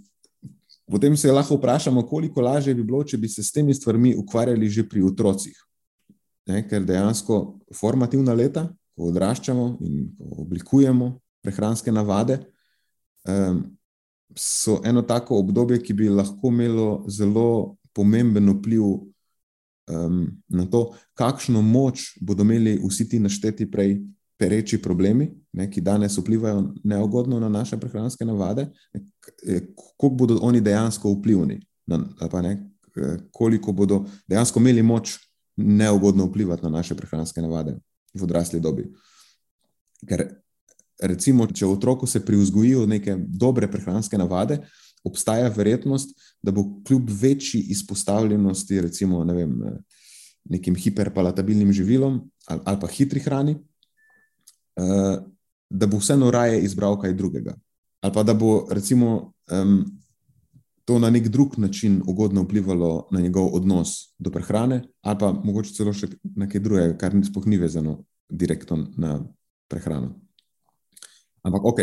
Potem 0.87 1.17
se 1.17 1.31
lahko 1.31 1.55
vprašamo, 1.55 2.05
koliko 2.07 2.41
lažje 2.41 2.75
bi 2.75 2.83
bilo, 2.83 3.03
če 3.03 3.17
bi 3.17 3.27
se 3.27 3.43
s 3.43 3.51
temi 3.51 3.73
stvarmi 3.75 4.15
ukvarjali 4.15 4.69
že 4.69 4.87
pri 4.87 5.03
otrocih. 5.03 5.55
Ne, 6.47 6.61
ker 6.67 6.85
dejansko 6.87 7.59
formativna 7.75 8.33
leta, 8.33 8.69
ko 8.95 9.09
odraščamo 9.11 9.65
in 9.83 10.05
ko 10.15 10.43
oblikujemo 10.45 11.09
prehranske 11.43 11.91
navade, 11.91 12.39
um, 13.27 13.65
so 14.35 14.79
eno 14.85 15.03
tako 15.03 15.41
obdobje, 15.43 15.81
ki 15.83 15.93
bi 15.93 16.09
lahko 16.09 16.51
imelo 16.53 17.03
zelo 17.11 17.75
pomemben 17.93 18.49
vpliv 18.55 18.83
um, 18.87 20.23
na 20.47 20.65
to, 20.71 20.93
kakšno 21.19 21.61
moč 21.61 22.13
bodo 22.21 22.47
imeli 22.47 22.77
vsi 22.79 23.09
ti 23.09 23.19
našteti 23.19 23.67
prej 23.71 23.97
pereči 24.37 24.79
problemi, 24.81 25.29
ne, 25.57 25.65
ki 25.71 25.81
danes 25.81 26.17
vplivajo 26.17 26.63
neugodno 26.83 27.39
na 27.39 27.49
naše 27.49 27.77
prehranske 27.77 28.25
navade, 28.25 28.67
koliko 29.75 30.15
bodo 30.15 30.39
oni 30.41 30.61
dejansko 30.61 31.11
vplivni, 31.15 31.59
na, 31.87 31.97
ne, 32.41 32.53
koliko 33.31 33.71
bodo 33.71 34.03
dejansko 34.27 34.59
imeli 34.59 34.83
moč 34.83 35.17
neugodno 35.57 36.25
vplivati 36.25 36.63
na 36.63 36.69
naše 36.69 36.95
prehranske 36.95 37.41
navade 37.41 37.77
v 38.13 38.23
odrasli 38.23 38.59
dobi. 38.61 38.85
Ker, 40.07 40.27
recimo, 41.01 41.47
če 41.47 41.65
otroku 41.65 42.07
se 42.07 42.21
privzgojijo 42.25 42.85
neke 42.85 43.15
dobre 43.17 43.69
prehranske 43.71 44.17
navade, 44.17 44.59
obstaja 45.05 45.49
verjetnost, 45.55 46.13
da 46.43 46.51
bo 46.53 46.67
kljub 46.85 47.09
večji 47.21 47.61
izpostavljenosti, 47.73 48.81
recimo, 48.81 49.23
ne 49.25 49.33
vem, 49.33 49.55
nekim 50.49 50.75
hiperpalatabilnim 50.75 51.73
živilom 51.73 52.21
ali, 52.47 52.61
ali 52.65 52.79
pa 52.79 52.87
hitri 52.87 53.19
hrani, 53.19 53.57
uh, 54.77 55.17
da 55.69 55.87
bo 55.87 55.97
vseeno 55.97 56.31
raje 56.31 56.61
izbral 56.61 56.99
kaj 57.01 57.13
drugega. 57.13 57.55
Ali 58.01 58.13
pa 58.13 58.23
da 58.23 58.33
bo 58.33 58.67
recimo, 58.71 59.33
um, 59.51 59.85
to 60.85 60.99
na 60.99 61.09
nek 61.09 61.27
drug 61.27 61.57
način 61.57 62.01
ugodno 62.07 62.41
vplivalo 62.41 63.07
na 63.11 63.21
njegov 63.21 63.49
odnos 63.55 64.15
do 64.17 64.31
prehrane, 64.31 64.83
ali 65.01 65.19
pa 65.19 65.31
mogoče 65.31 65.73
celo 65.73 65.93
še 65.93 66.07
nekaj 66.35 66.61
drugega, 66.61 66.97
kar 66.97 67.15
ni 67.15 67.25
spohni 67.25 67.57
vezano 67.57 68.03
direktno 68.29 68.87
na 68.97 69.19
prehrano. 69.67 70.15
Ampak 71.43 71.65
ok. 71.65 71.79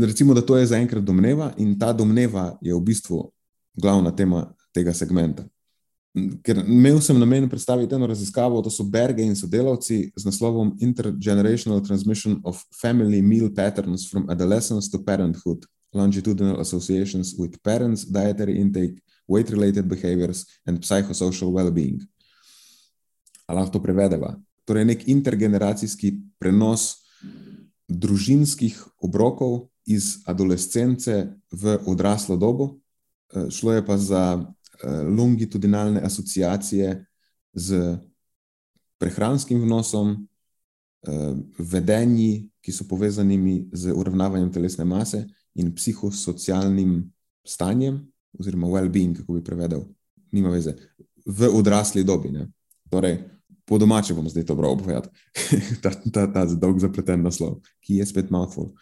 Recimo, 0.00 0.34
da 0.34 0.40
to 0.40 0.56
je 0.56 0.66
zaenkrat 0.66 1.04
domneva, 1.04 1.52
in 1.58 1.78
ta 1.78 1.92
domneva 1.92 2.56
je 2.62 2.74
v 2.74 2.80
bistvu 2.80 3.20
glavna 3.76 4.10
tema 4.16 4.46
tega 4.72 4.94
segmenta. 4.94 5.44
Ker 6.14 6.60
imel 6.62 7.00
sem 7.02 7.18
namen 7.18 7.48
predstaviti 7.50 7.96
eno 7.96 8.06
raziskavo, 8.06 8.60
to 8.62 8.70
so 8.70 8.84
Berge 8.86 9.24
in 9.26 9.34
sodelavci 9.34 10.12
z 10.14 10.26
naslovom 10.28 10.76
Intergenerational 10.80 11.82
Transmission 11.82 12.38
of 12.44 12.60
Family 12.80 13.22
Meal 13.22 13.50
Patterns 13.50 14.06
from 14.10 14.30
Adolescence 14.30 14.90
to 14.90 15.02
Parenthood, 15.02 15.66
Longitudinal 15.92 16.60
Associations 16.60 17.34
with 17.38 17.58
Parents, 17.62 18.06
Dietary 18.06 18.60
Intake, 18.60 19.02
Weight-Related 19.26 19.88
Behaviors 19.88 20.46
and 20.66 20.78
Psychosocial 20.78 21.50
Well-Being. 21.50 22.06
Ali 23.48 23.58
lahko 23.58 23.72
to 23.72 23.82
prevedeva? 23.82 24.38
Torej, 24.64 24.86
nek 24.86 25.08
intergeneracijski 25.10 26.14
prenos 26.38 27.04
družinskih 27.90 28.78
obrokov 29.02 29.68
iz 29.84 30.22
adolescence 30.30 31.34
v 31.52 31.78
odraslo 31.90 32.36
dobo, 32.38 32.78
eh, 33.34 33.50
šlo 33.50 33.74
je 33.76 33.82
pa 33.82 33.98
za 33.98 34.46
longitudinalne 35.16 36.00
asociacije 36.02 37.04
z 37.54 37.96
prehranskim 38.98 39.62
vnosom, 39.62 40.28
eh, 41.06 41.34
vedenji, 41.58 42.50
ki 42.60 42.72
so 42.72 42.86
povezani 42.88 43.68
z 43.72 43.92
uravnavanjem 43.92 44.52
telesne 44.52 44.84
mase 44.84 45.26
in 45.54 45.74
psihosocialnim 45.74 47.12
stanjem, 47.44 48.00
oziroma 48.38 48.66
well-being, 48.66 49.16
kako 49.16 49.32
bi 49.32 49.44
prevedel, 49.44 49.84
nima 50.32 50.50
veze. 50.50 50.74
v 51.26 51.48
odrasli 51.48 52.04
dobi. 52.04 52.28
Ne. 52.28 52.50
Torej, 52.90 53.16
po 53.64 53.78
domače 53.78 54.14
bom 54.14 54.28
zdaj 54.28 54.44
to 54.44 54.54
bral 54.54 54.76
povedati, 54.76 55.08
ta, 55.82 55.90
ta, 56.12 56.26
ta 56.32 56.44
dolg 56.44 56.78
zapleten 56.78 57.22
naslov, 57.24 57.62
ki 57.80 57.96
je 57.96 58.06
spet 58.06 58.30
mouthful. 58.30 58.74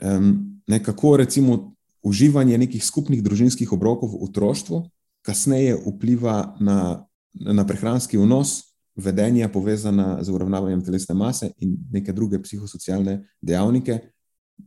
Um, 0.00 0.60
nekako 0.68 1.16
recimo 1.16 1.72
uživanje 2.02 2.58
nekih 2.58 2.84
skupnih 2.84 3.22
družinskih 3.22 3.72
obrokov 3.72 4.12
v 4.12 4.28
otroštvu 4.28 4.82
kasneje 5.26 5.74
vpliva 5.82 6.56
na, 6.60 7.06
na 7.34 7.66
prehranski 7.66 8.18
vnos, 8.18 8.62
vedenja 8.96 9.48
povezana 9.52 10.22
z 10.22 10.32
uravnavanjem 10.32 10.84
telesne 10.84 11.14
mase 11.14 11.50
in 11.58 11.76
neke 11.92 12.12
druge 12.12 12.38
psihosocialne 12.42 13.18
dejavnike 13.42 13.98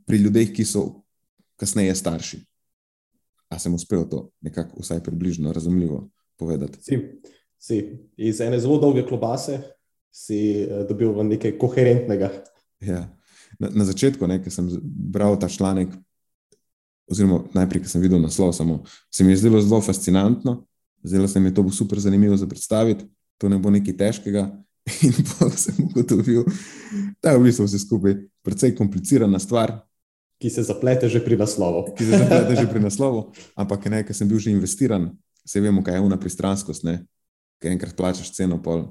pri 0.06 0.18
ljudeh, 0.18 0.52
ki 0.54 0.66
so 0.66 0.84
kasneje 1.60 1.96
starši. 1.96 2.44
A 3.50 3.58
sem 3.60 3.74
uspel 3.74 4.06
to 4.10 4.28
nekako 4.46 4.84
vsaj 4.84 5.02
približno 5.04 5.54
razumljivo 5.54 6.10
povedati? 6.38 6.84
Si, 6.84 7.00
si. 7.58 7.80
Iz 8.18 8.42
ene 8.42 8.60
zelo 8.60 8.78
dolge 8.78 9.06
klobase 9.08 9.62
si 10.12 10.68
uh, 10.68 10.86
dobil 10.90 11.16
nekaj 11.24 11.58
koherentnega. 11.58 12.30
Ja. 12.86 13.08
Na, 13.60 13.72
na 13.74 13.86
začetku, 13.86 14.28
ko 14.44 14.52
sem 14.54 14.70
bral 14.84 15.40
ta 15.40 15.50
članek, 15.50 15.90
oziroma 17.10 17.42
najprej, 17.54 17.84
ko 17.84 17.90
sem 17.90 18.02
videl 18.02 18.22
naslov, 18.22 18.54
samo, 18.54 18.84
se 19.12 19.24
mi 19.24 19.34
je 19.34 19.42
zdelo 19.44 19.62
zelo 19.62 19.82
fascinantno, 19.82 20.64
zdelo 21.04 21.28
se 21.28 21.40
mi 21.40 21.50
je 21.50 21.54
to 21.54 21.70
super 21.70 22.00
zanimivo 22.00 22.38
za 22.38 22.48
predstaviti, 22.48 23.06
to 23.38 23.50
ne 23.50 23.58
bo 23.58 23.70
nekaj 23.70 23.98
težkega. 23.98 24.50
In 25.06 25.14
pa 25.14 25.50
sem 25.54 25.76
ugotovil, 25.86 26.46
da 27.22 27.32
je 27.32 27.40
v 27.40 27.44
bistvu 27.46 27.68
vse 27.68 27.80
skupaj 27.84 28.16
precej 28.46 28.74
komplicirana 28.76 29.40
stvar. 29.40 29.76
Ki 30.40 30.50
se 30.50 30.64
zaplete 30.64 31.10
že 31.10 31.20
pri 31.22 31.38
naslovu. 31.38 31.94
Ki 31.98 32.08
se 32.08 32.18
zaplete 32.18 32.56
že 32.56 32.66
pri 32.70 32.82
naslovu, 32.82 33.28
ampak 33.60 33.86
ne, 33.92 34.02
ker 34.08 34.16
sem 34.16 34.28
bil 34.28 34.40
že 34.40 34.56
investiran, 34.56 35.12
se 35.46 35.62
vemo, 35.62 35.84
kaj 35.84 36.00
je 36.00 36.06
una 36.06 36.18
pristranskost, 36.18 36.88
ne, 36.88 37.04
ker 37.62 37.74
enkrat 37.76 37.94
plačaš 37.98 38.32
ceno, 38.34 38.58
pol. 38.64 38.88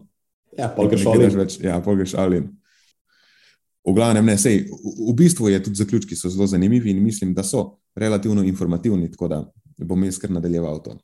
Ja, 0.59 0.69
pol 0.69 0.91
greš 0.91 1.07
ali 1.09 1.31
več. 1.35 1.59
Ja, 1.63 1.81
pol 1.83 1.99
greš 1.99 2.15
ali. 2.19 2.45
V 3.87 3.95
glavnem, 3.97 4.27
ne, 4.27 4.37
sej, 4.37 4.67
v, 4.69 4.95
v 5.09 5.15
bistvu 5.17 5.49
je 5.49 5.63
tudi 5.65 5.81
zaključki 5.81 6.17
so 6.19 6.29
zelo 6.29 6.47
zanimivi 6.47 6.93
in 6.93 7.03
mislim, 7.03 7.33
da 7.35 7.43
so 7.47 7.79
relativno 7.99 8.43
informativni, 8.43 9.11
tako 9.11 9.29
da 9.29 9.43
bom 9.79 10.05
jaz 10.05 10.19
kar 10.19 10.31
nadaljeval 10.31 10.83
to 10.83 10.99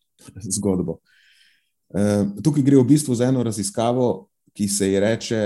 zgodbo. 0.56 0.98
Uh, 1.94 2.26
tukaj 2.42 2.62
gre 2.62 2.80
v 2.80 2.86
bistvu 2.88 3.14
za 3.14 3.28
eno 3.28 3.42
raziskavo, 3.42 4.28
ki 4.54 4.68
se 4.68 4.88
ji 4.90 5.00
reče 5.00 5.40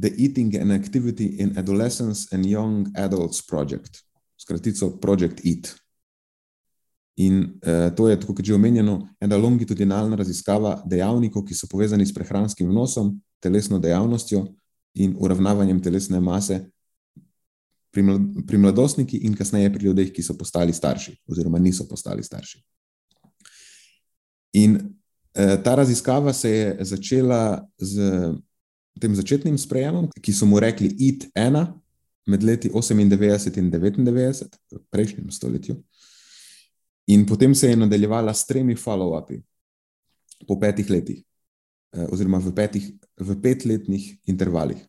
The 0.00 0.10
Eating 0.18 0.56
and 0.56 0.72
Activity 0.72 1.26
in 1.40 1.58
Adolescence 1.58 2.28
and 2.32 2.46
Young 2.46 2.88
Adults 2.96 3.46
Project, 3.46 4.02
skratico 4.36 4.90
Project 5.00 5.40
Eat. 5.44 5.74
In 7.16 7.40
uh, 7.42 7.94
to 7.96 8.08
je, 8.08 8.16
kot 8.20 8.38
je 8.38 8.44
že 8.44 8.54
omenjeno, 8.54 9.08
ena 9.20 9.36
longitudinalna 9.36 10.16
raziskava 10.16 10.82
dejavnikov, 10.86 11.44
ki 11.44 11.54
so 11.54 11.66
povezani 11.70 12.06
s 12.06 12.14
prehranskim 12.14 12.68
vnosom, 12.68 13.16
telesno 13.40 13.78
dejavnostjo 13.78 14.44
in 14.94 15.16
uravnavanjem 15.18 15.80
telesne 15.82 16.20
mase 16.20 16.60
pri, 17.98 18.02
mlad, 18.06 18.46
pri 18.46 18.58
mladostnikih 18.58 19.24
in 19.24 19.34
kasneje 19.34 19.72
pri 19.74 19.88
ljudeh, 19.90 20.12
ki 20.14 20.22
so 20.22 20.36
postali 20.38 20.72
starši, 20.72 21.16
oziroma 21.26 21.58
niso 21.58 21.88
postali 21.88 22.22
starši. 22.22 22.60
In 24.62 24.78
eh, 25.34 25.56
ta 25.64 25.74
raziskava 25.74 26.32
se 26.32 26.50
je 26.50 26.76
začela 26.80 27.66
z 27.78 28.34
tem 29.00 29.14
začetnim 29.14 29.58
sprejemom, 29.58 30.08
ki 30.22 30.32
so 30.32 30.46
mu 30.46 30.60
rekli 30.62 30.90
IT-1 30.90 31.66
med 32.26 32.42
leti 32.42 32.70
98 32.70 33.58
in 33.58 33.70
99, 33.70 34.58
v 34.74 34.82
prejšnjem 34.90 35.30
stoletju. 35.30 35.78
In 37.08 37.24
potem 37.26 37.54
se 37.54 37.70
je 37.70 37.76
nadaljevala 37.76 38.34
s 38.34 38.46
tremi 38.46 38.76
follow-upi 38.76 39.40
po 40.46 40.58
petih 40.60 40.90
letih. 40.90 41.22
Eh, 41.96 42.06
oziroma 42.12 42.38
v, 42.38 42.54
petih, 42.54 42.92
v 43.18 43.40
petletnih 43.42 44.12
intervalih. 44.26 44.86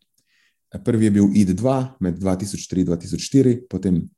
Prvi 0.78 1.04
je 1.04 1.10
bil 1.10 1.24
ID2 1.24 1.86
med 2.00 2.18
2003-2004, 2.18 3.66
potem 3.70 4.10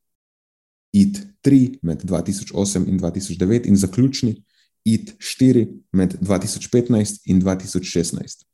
ID3 0.92 1.78
med 1.82 2.04
2008 2.04 2.88
in 2.88 2.98
2009, 3.00 3.66
in 3.66 3.76
zaključni 3.76 4.44
ID4 4.88 5.66
med 5.92 6.18
2015 6.20 7.22
in 7.24 7.40
2016. 7.40 8.44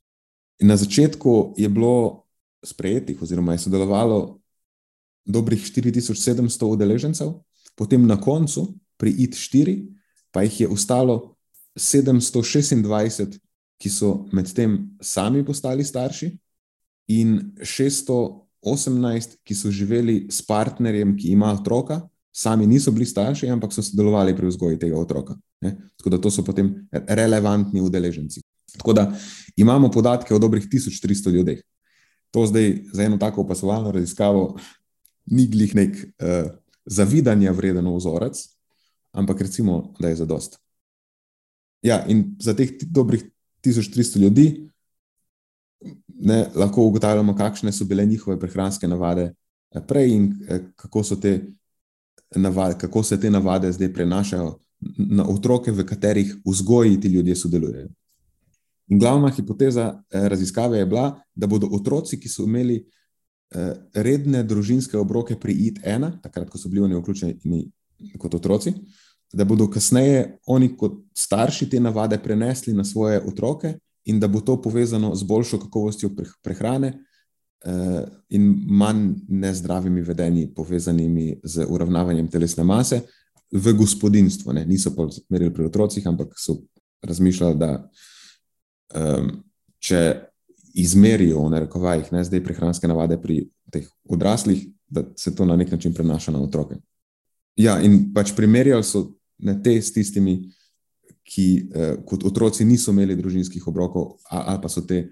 In 0.61 0.69
na 0.69 0.77
začetku 0.77 1.55
je 1.59 1.69
bilo 1.69 2.25
sprejetih, 2.65 3.23
oziroma 3.23 3.53
je 3.53 3.59
sodelovalo 3.59 4.41
dobrih 5.25 5.63
4700 5.63 6.65
udeležencev, 6.65 7.33
potem 7.75 8.07
na 8.07 8.21
koncu, 8.21 8.75
pri 8.97 9.13
ID4, 9.13 9.87
pa 10.31 10.43
jih 10.43 10.61
je 10.61 10.69
ostalo 10.69 11.35
726 11.79 13.39
ki 13.79 13.91
so 13.91 14.27
medtem 14.33 14.99
sami 15.01 15.45
postali 15.47 15.85
starši, 15.85 16.33
in 17.09 17.53
618, 17.63 19.39
ki 19.45 19.55
so 19.55 19.71
živeli 19.71 20.27
s 20.31 20.43
partnerjem, 20.47 21.17
ki 21.17 21.33
ima 21.33 21.53
otroka, 21.53 22.03
sami 22.33 22.67
niso 22.67 22.93
bili 22.93 23.07
starši, 23.07 23.49
ampak 23.51 23.73
so 23.73 23.83
sodelovali 23.83 24.37
pri 24.37 24.47
vzgoji 24.47 24.79
tega 24.79 24.99
otroka. 24.99 25.35
Ne? 25.61 25.75
Tako 25.97 26.11
da 26.11 26.21
to 26.21 26.31
so 26.31 26.45
potem 26.45 26.71
relevantni 26.93 27.81
udeleženci. 27.81 28.43
Tako 28.77 28.93
da 28.93 29.09
imamo 29.57 29.91
podatke 29.91 30.35
o 30.35 30.39
dobrih 30.39 30.69
1300 30.69 31.31
ljudeh. 31.31 31.61
To 32.31 32.47
zdaj 32.47 32.85
za 32.93 33.03
eno 33.03 33.17
tako 33.17 33.41
opazovalno 33.41 33.91
raziskavo 33.93 34.59
ni 35.27 35.47
glih 35.49 35.75
nek 35.75 35.97
uh, 35.97 36.51
zavidanja 36.87 37.53
vreden 37.53 37.89
vzorec, 37.97 38.39
ampak 39.13 39.41
recimo, 39.41 39.95
da 40.01 40.09
je 40.09 40.17
za 40.17 40.25
dost. 40.25 40.59
Ja, 41.83 42.05
in 42.07 42.37
za 42.41 42.55
teh 42.55 42.71
dobrih 42.81 43.25
1300 43.65 44.19
ljudi, 44.19 44.71
ne, 46.21 46.47
lahko 46.55 46.87
ugotavljamo, 46.87 47.35
kakšne 47.37 47.73
so 47.73 47.85
bile 47.85 48.07
njihove 48.07 48.41
prehranske 48.41 48.89
navade 48.89 49.33
eh, 49.71 49.81
prej 49.89 50.15
in 50.15 50.33
eh, 50.49 50.61
kako, 50.77 51.03
te 51.03 51.41
navade, 52.37 52.79
kako 52.79 53.03
se 53.03 53.21
te 53.21 53.31
navade 53.31 53.73
zdaj 53.73 53.93
prenašajo 53.93 54.59
na 54.99 55.29
otroke, 55.29 55.73
v 55.73 55.87
katerih 55.87 56.37
vzgoji 56.47 57.01
ti 57.01 57.09
ljudje 57.09 57.37
sodelujejo. 57.37 57.89
In 58.89 58.99
glavna 58.99 59.31
hipoteza 59.31 60.03
eh, 60.11 60.29
raziskave 60.29 60.79
je 60.79 60.87
bila, 60.87 61.21
da 61.35 61.47
bodo 61.47 61.69
otroci, 61.73 62.21
ki 62.21 62.29
so 62.29 62.45
imeli 62.45 62.85
redne 63.95 64.43
družinske 64.45 64.99
obroke 65.01 65.33
pri 65.41 65.55
IT-1, 65.71 66.11
takrat, 66.21 66.51
ko 66.53 66.59
so 66.61 66.69
bili 66.69 66.83
oni 66.85 66.99
vključeni 66.99 67.63
kot 68.21 68.35
otroci, 68.35 68.75
da 69.33 69.45
bodo 69.49 69.71
kasneje 69.73 70.37
oni 70.47 70.69
kot 70.77 70.99
starši 71.17 71.71
te 71.71 71.81
navade 71.81 72.19
prenesli 72.21 72.75
na 72.77 72.85
svoje 72.85 73.23
otroke 73.25 73.73
in 74.09 74.21
da 74.21 74.29
bo 74.29 74.41
to 74.41 74.57
povezano 74.63 75.15
z 75.15 75.23
boljšo 75.29 75.59
kakovostjo 75.59 76.11
prehrane 76.43 76.93
eh, 77.65 78.05
in 78.29 78.65
manj 78.67 79.15
nezdravimi 79.29 80.03
vedenji, 80.03 80.49
povezanimi 80.55 81.41
z 81.45 81.67
uravnavanjem 81.69 82.29
telesne 82.29 82.65
mase 82.65 83.01
v 83.53 83.73
gospodinstvu. 83.73 84.53
Ne. 84.53 84.67
Niso 84.67 84.95
pa 84.97 85.09
merili 85.29 85.55
pri 85.55 85.69
otrocih, 85.69 86.07
ampak 86.07 86.33
so 86.37 86.57
razmišljali, 87.03 87.57
da 87.59 87.91
um, 88.95 89.31
če 89.79 90.01
izmerijo 90.75 91.45
v 91.45 91.53
narekovajih 91.55 92.13
ne, 92.13 92.25
zdaj 92.25 92.43
prehranske 92.45 92.89
navade 92.89 93.17
pri 93.23 93.47
teh 93.73 93.87
odraslih, 94.09 94.67
da 94.89 95.05
se 95.17 95.35
to 95.35 95.45
na 95.45 95.57
nek 95.57 95.71
način 95.73 95.95
prenaša 95.95 96.33
na 96.33 96.43
otroke. 96.43 96.77
Ja, 97.57 97.79
in 97.81 98.13
pač 98.15 98.33
primerjali 98.37 98.85
so 98.85 99.11
ne 99.39 99.57
te 99.63 99.77
s 99.83 99.93
tistimi, 99.93 100.41
ki 101.29 101.47
eh, 101.75 101.97
kot 102.07 102.25
otroci 102.25 102.65
niso 102.65 102.93
imeli 102.95 103.17
družinskih 103.17 103.67
obrokov, 103.69 104.17
ali 104.31 104.61
pa 104.63 104.69
so 104.73 104.81
te 104.81 105.09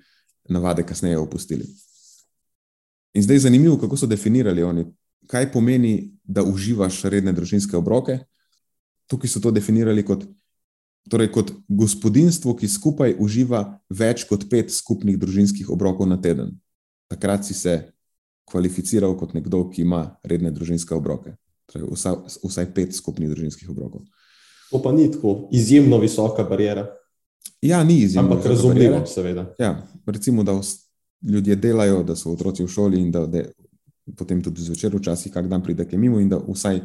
navade 0.49 0.87
kasneje 0.87 1.19
opustili. 1.19 1.67
In 3.17 3.23
zdaj 3.23 3.37
je 3.37 3.45
zanimivo, 3.49 3.77
kako 3.81 3.97
so 3.97 4.07
definirali 4.07 4.63
oni, 4.63 4.87
kaj 5.27 5.53
pomeni, 5.53 6.13
da 6.25 6.45
uživaš 6.45 7.03
redne 7.03 7.33
družinske 7.33 7.77
obroke. 7.77 8.19
Tukaj 9.07 9.31
so 9.31 9.41
to 9.41 9.51
definirali 9.51 10.05
kot, 10.05 10.25
torej 11.11 11.31
kot 11.33 11.53
gospodinstvo, 11.69 12.57
ki 12.57 12.69
skupaj 12.69 13.17
uživa 13.23 13.79
več 13.91 14.25
kot 14.29 14.49
pet 14.51 14.73
skupnih 14.73 15.19
družinskih 15.19 15.71
obrokov 15.71 16.09
na 16.09 16.19
teden. 16.21 16.57
Takrat 17.11 17.45
si 17.47 17.55
se 17.55 17.77
kvalificiral 18.51 19.17
kot 19.19 19.35
nekdo, 19.35 19.65
ki 19.71 19.83
ima 19.83 20.17
redne 20.25 20.51
družinske 20.51 20.95
obroke. 20.95 21.37
Torej 21.71 21.89
vsa, 21.93 22.15
vsaj 22.43 22.73
pet 22.75 22.95
skupnih 22.95 23.31
družinskih 23.31 23.71
obrokov. 23.71 24.07
To 24.71 24.83
pa 24.83 24.93
ni 24.93 25.11
tako 25.13 25.49
izjemno 25.53 25.99
visoka 25.99 26.45
barijera. 26.45 26.87
Ja, 27.63 27.85
ni 27.85 27.99
izjemno. 27.99 28.33
Ampak 28.33 28.47
razumljivo, 28.47 29.07
seveda. 29.07 29.55
Ja, 29.59 29.87
recimo, 30.07 30.43
da 30.43 30.61
ljudje 31.23 31.57
delajo, 31.57 32.03
da 32.03 32.17
so 32.17 32.33
otroci 32.33 32.65
v 32.65 32.69
šoli 32.69 33.01
in 33.01 33.11
da, 33.11 33.27
da 33.27 33.43
potem 34.17 34.43
tudi 34.43 34.63
zvečer, 34.63 34.97
včasih, 34.97 35.33
kak 35.33 35.49
dan 35.49 35.63
pride 35.63 35.89
kaj 35.89 35.99
mimo 35.99 36.21
in 36.21 36.29
da 36.29 36.39
vsaj. 36.49 36.81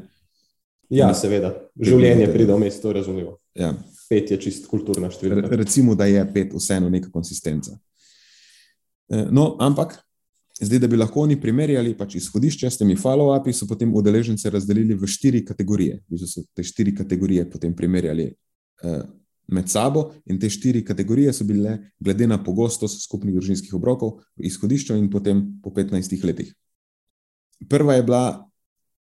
Ja, 0.90 1.14
seveda. 1.16 1.54
Življenje 1.80 2.28
pride 2.34 2.54
v 2.54 2.60
mesto, 2.60 2.82
to 2.82 2.92
je 2.92 3.00
razumljivo. 3.00 3.38
Ja. 3.56 3.74
Pet 4.10 4.32
je 4.32 4.38
čist 4.42 4.68
kulturna 4.68 5.12
številka. 5.12 5.56
Recimo, 5.56 5.96
da 5.96 6.06
je 6.10 6.24
pet 6.34 6.54
vseeno 6.54 6.90
neka 6.92 7.12
konsistenca. 7.14 7.78
Eh, 9.12 9.28
no, 9.32 9.56
ampak 9.60 9.96
Zdaj, 10.62 10.80
da 10.80 10.88
bi 10.88 10.98
lahko 10.98 11.24
oni 11.26 11.40
primerjali 11.42 11.96
pač 11.98 12.16
izhodišče 12.20 12.70
s 12.70 12.78
temi 12.78 12.94
follow-upi, 12.96 13.54
so 13.54 13.66
potem 13.68 13.94
udeležence 13.98 14.50
razdelili 14.50 14.94
v 14.94 15.08
štiri 15.10 15.42
kategorije. 15.46 15.98
Vi 16.10 16.20
so 16.22 16.44
te 16.54 16.64
štiri 16.64 16.94
kategorije 16.96 17.48
potem 17.50 17.74
primerjali 17.76 18.28
uh, 18.30 19.02
med 19.48 19.70
sabo, 19.70 20.12
in 20.26 20.40
te 20.40 20.50
štiri 20.50 20.84
kategorije 20.86 21.34
so 21.34 21.48
bile, 21.50 21.80
glede 22.00 22.28
na 22.28 22.38
pogostost 22.44 23.02
skupnih 23.08 23.34
družinskih 23.36 23.74
obrokov, 23.74 24.20
v 24.38 24.46
izhodišču 24.52 24.96
in 25.02 25.10
potem 25.10 25.42
po 25.64 25.74
15 25.74 26.24
letih. 26.30 26.54
Prva 27.70 27.98
je 27.98 28.06
bila, 28.06 28.24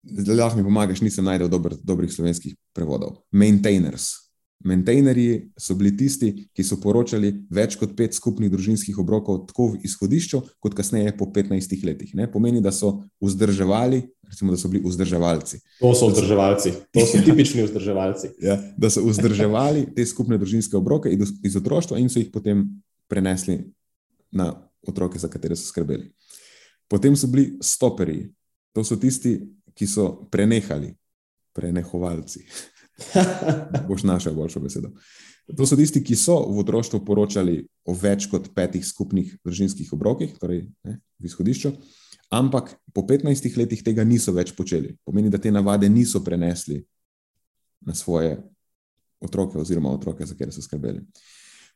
da 0.02 0.34
lahko 0.34 0.58
mi 0.58 0.66
pomagaš, 0.66 1.06
nisem 1.06 1.26
najdel 1.26 1.50
dober, 1.50 1.78
dobrih 1.84 2.12
slovenskih 2.14 2.58
prevodov. 2.74 3.22
Maintainers. 3.32 4.25
Maintainerji 4.66 5.52
so 5.62 5.76
bili 5.78 5.92
tisti, 5.98 6.32
ki 6.56 6.64
so 6.66 6.80
poročali 6.82 7.30
več 7.54 7.76
kot 7.78 7.92
pet 7.98 8.16
skupnih 8.18 8.50
družinskih 8.50 8.98
obrokov, 8.98 9.44
tako 9.52 9.68
v 9.74 9.86
izhodišču, 9.86 10.42
kot 10.64 10.74
kasneje 10.78 11.14
po 11.20 11.28
15 11.30 11.86
letih. 11.86 12.16
Ne? 12.18 12.26
Pomeni, 12.32 12.64
da 12.66 12.74
so 12.74 12.96
vzdrževali, 13.22 14.02
recimo, 14.26 14.56
da 14.56 14.58
so 14.58 14.72
bili 14.74 14.82
vzdrževalci. 14.82 15.62
To 15.84 15.94
so 15.94 16.10
vzdrževalci, 16.10 16.74
to 16.90 17.06
so 17.06 17.22
tipični 17.28 17.68
vzdrževalci. 17.68 18.34
Ja, 18.42 18.58
da 18.78 18.90
so 18.90 19.06
vzdrževali 19.06 19.86
te 19.94 20.06
skupne 20.10 20.42
družinske 20.42 20.78
obroke 20.82 21.14
iz 21.14 21.60
otroštva 21.62 22.02
in 22.02 22.10
so 22.10 22.24
jih 22.24 22.34
potem 22.34 22.66
prenesli 23.12 23.62
na 24.34 24.50
otroke, 24.88 25.22
za 25.22 25.30
katere 25.30 25.56
so 25.56 25.70
skrbeli. 25.70 26.10
Potem 26.90 27.14
so 27.18 27.30
bili 27.30 27.52
stoperji, 27.62 28.32
to 28.74 28.84
so 28.84 28.98
tisti, 28.98 29.38
ki 29.78 29.86
so 29.86 30.10
prenehali, 30.32 30.96
prenehovalci. 31.54 32.46
Boš 33.88 34.04
našel 34.04 34.36
boljšo 34.36 34.60
besedo. 34.60 34.92
To 35.58 35.66
so 35.68 35.78
tisti, 35.78 36.02
ki 36.04 36.16
so 36.18 36.40
v 36.50 36.64
otroštvu 36.64 37.04
poročali 37.06 37.60
o 37.86 37.94
več 37.94 38.26
kot 38.32 38.50
petih 38.56 38.86
skupnih 38.86 39.36
družinskih 39.46 39.92
obrokih, 39.94 40.34
torej 40.42 40.66
ne, 40.88 40.98
v 41.22 41.30
izhodišču, 41.30 41.76
ampak 42.34 42.74
po 42.94 43.06
15 43.06 43.60
letih 43.60 43.84
tega 43.86 44.04
niso 44.04 44.34
več 44.34 44.56
počeli. 44.58 44.96
Pomeni, 45.06 45.30
da 45.30 45.38
te 45.38 45.54
navade 45.54 45.90
niso 45.90 46.24
prenesli 46.26 46.80
na 47.86 47.94
svoje 47.94 48.40
otroke 49.22 49.60
oziroma 49.62 49.94
otroke, 49.94 50.26
za 50.26 50.34
katere 50.34 50.52
so 50.52 50.64
skrbeli. 50.66 51.04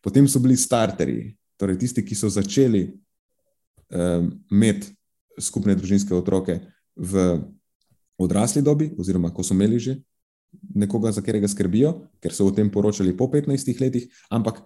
Potem 0.02 0.28
so 0.28 0.42
bili 0.42 0.58
starterji, 0.58 1.36
torej 1.60 1.78
tisti, 1.78 2.02
ki 2.06 2.16
so 2.18 2.30
začeli 2.32 2.88
um, 2.90 4.32
imeti 4.50 4.96
skupne 5.40 5.76
družinske 5.78 6.16
otroke 6.16 6.58
v 6.96 7.26
odrasli 8.20 8.64
dobi, 8.66 8.90
oziroma 8.98 9.30
ko 9.34 9.46
so 9.46 9.54
imeli 9.54 9.80
že 9.80 10.00
nekoga, 10.76 11.12
za 11.12 11.22
katerega 11.22 11.48
skrbijo, 11.48 11.94
ker 12.24 12.34
so 12.34 12.48
o 12.48 12.54
tem 12.56 12.70
poročali 12.72 13.16
po 13.18 13.28
15 13.32 13.82
letih, 13.82 14.08
ampak 14.30 14.62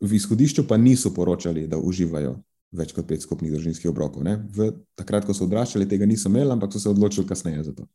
v 0.00 0.16
izhodišču 0.16 0.66
pa 0.68 0.76
niso 0.76 1.12
poročali, 1.14 1.66
da 1.68 1.78
uživajo 1.78 2.36
več 2.76 2.92
kot 2.92 3.06
pet 3.08 3.22
skupnih 3.22 3.52
družinskih 3.54 3.90
obrokov. 3.90 4.26
V, 4.52 4.70
takrat, 4.98 5.24
ko 5.24 5.34
so 5.34 5.46
odraščali, 5.46 5.88
tega 5.88 6.06
niso 6.08 6.28
imeli, 6.28 6.50
ampak 6.52 6.74
so 6.74 6.82
se 6.82 6.90
odločili 6.90 7.26
kasneje 7.28 7.68
za 7.70 7.74
to. 7.76 7.86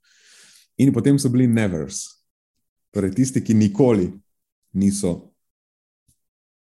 In 0.82 0.94
potem 0.96 1.20
so 1.20 1.30
bili 1.30 1.48
nevers, 1.48 2.06
torej 2.96 3.14
tisti, 3.20 3.44
ki 3.44 3.54
nikoli 3.58 4.10
niso 4.74 5.34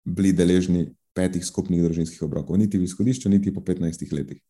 bili 0.08 0.32
deležni 0.32 0.88
petih 1.14 1.44
skupnih 1.44 1.82
družinskih 1.84 2.22
obrokov, 2.24 2.56
niti 2.58 2.78
v 2.80 2.86
izhodišču, 2.88 3.28
niti 3.28 3.52
po 3.54 3.60
15 3.60 4.14
letih. 4.14 4.40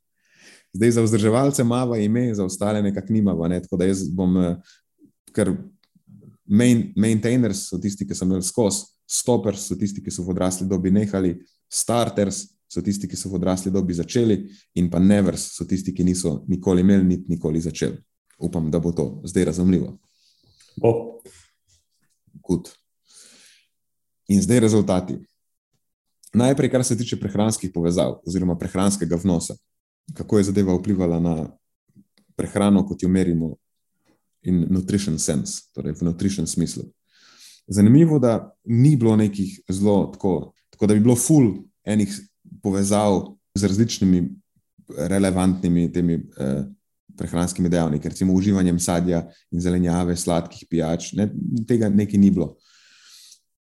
Zdaj 0.76 0.94
za 0.94 1.02
vzdrževalce 1.02 1.64
mava 1.64 1.98
ime, 1.98 2.28
za 2.36 2.44
ostale 2.44 2.82
nekako 2.84 3.12
nimava, 3.12 3.48
ne? 3.48 3.60
tako 3.64 3.80
da 3.80 3.88
jaz 3.88 4.04
bom 4.12 4.36
kar 5.32 5.50
main, 6.48 6.92
maintainers 6.96 7.68
so 7.68 7.78
tisti, 7.78 8.06
ki 8.06 8.14
so 8.14 8.26
imeli 8.26 8.42
skozi, 8.42 8.86
stoppers 9.08 9.68
so 9.68 9.76
tisti, 9.76 10.02
ki 10.04 10.12
so 10.12 10.24
v 10.24 10.34
odrasli 10.34 10.68
dobi 10.68 10.90
nehali, 10.92 11.34
starters 11.68 12.44
so 12.68 12.82
tisti, 12.84 13.08
ki 13.08 13.16
so 13.16 13.30
v 13.32 13.38
odrasli 13.38 13.72
dobi 13.72 13.96
začeli, 13.96 14.38
in 14.80 14.90
pa 14.90 15.00
nevers 15.00 15.48
so 15.56 15.66
tisti, 15.68 15.94
ki 15.94 16.04
niso 16.04 16.42
nikoli 16.48 16.84
imeli, 16.84 17.04
niti 17.04 17.32
nikoli 17.32 17.60
začeli. 17.60 17.96
Upam, 18.38 18.70
da 18.70 18.78
bo 18.78 18.92
to 18.92 19.22
zdaj 19.24 19.48
razumljivo. 19.50 19.96
Bo. 20.76 21.20
Good. 22.48 22.68
In 24.28 24.42
zdaj 24.42 24.60
rezultati. 24.60 25.18
Najprej, 26.34 26.70
kar 26.70 26.84
se 26.84 26.96
tiče 26.98 27.16
prehranskih 27.20 27.70
povezav 27.74 28.20
oziroma 28.26 28.58
prehranskega 28.58 29.16
vnosa, 29.16 29.56
kako 30.14 30.38
je 30.38 30.44
zadeva 30.44 30.76
vplivala 30.76 31.20
na 31.20 31.34
prehrano, 32.36 32.84
kot 32.86 33.02
jo 33.02 33.08
merimo 33.08 33.56
in 34.42 34.66
nutrition 34.70 35.18
sense, 35.18 35.68
torej 35.74 35.96
v 35.98 36.08
nutrition 36.08 36.46
smislu. 36.46 36.84
Zanimivo, 37.68 38.18
da 38.18 38.52
ni 38.64 38.96
bilo 38.96 39.16
nekih 39.16 39.60
zelo 39.68 40.10
tako, 40.12 40.52
tako 40.70 40.86
da 40.86 40.94
bi 40.94 41.00
bilo 41.00 41.16
full 41.16 41.52
enih 41.84 42.20
povezav 42.62 43.34
z 43.54 43.66
različnimi 43.66 44.28
relevantnimi 44.96 45.92
temi 45.92 46.14
eh, 46.14 46.64
prehranskimi 47.18 47.68
dejavniki, 47.68 48.08
recimo 48.08 48.34
uživanjem 48.34 48.78
sadja 48.78 49.24
in 49.50 49.60
zelenjave, 49.60 50.16
sladkih 50.16 50.68
pijač, 50.70 51.12
ne, 51.18 51.28
tega 51.68 51.90
nekaj 51.90 52.20
ni 52.20 52.30
bilo. 52.30 52.54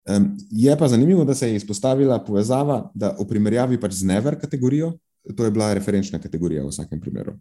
Um, 0.10 0.32
je 0.50 0.74
pa 0.78 0.88
zanimivo, 0.88 1.26
da 1.26 1.36
se 1.36 1.50
je 1.50 1.60
izpostavila 1.60 2.24
povezava, 2.26 2.80
da 2.96 3.12
v 3.20 3.28
primerjavi 3.28 3.78
pač 3.80 4.00
z 4.00 4.08
never 4.10 4.40
kategorijo, 4.40 4.96
to 5.36 5.46
je 5.46 5.52
bila 5.52 5.74
referenčna 5.74 6.20
kategorija 6.20 6.64
v 6.64 6.72
vsakem 6.72 7.02
primeru. 7.02 7.36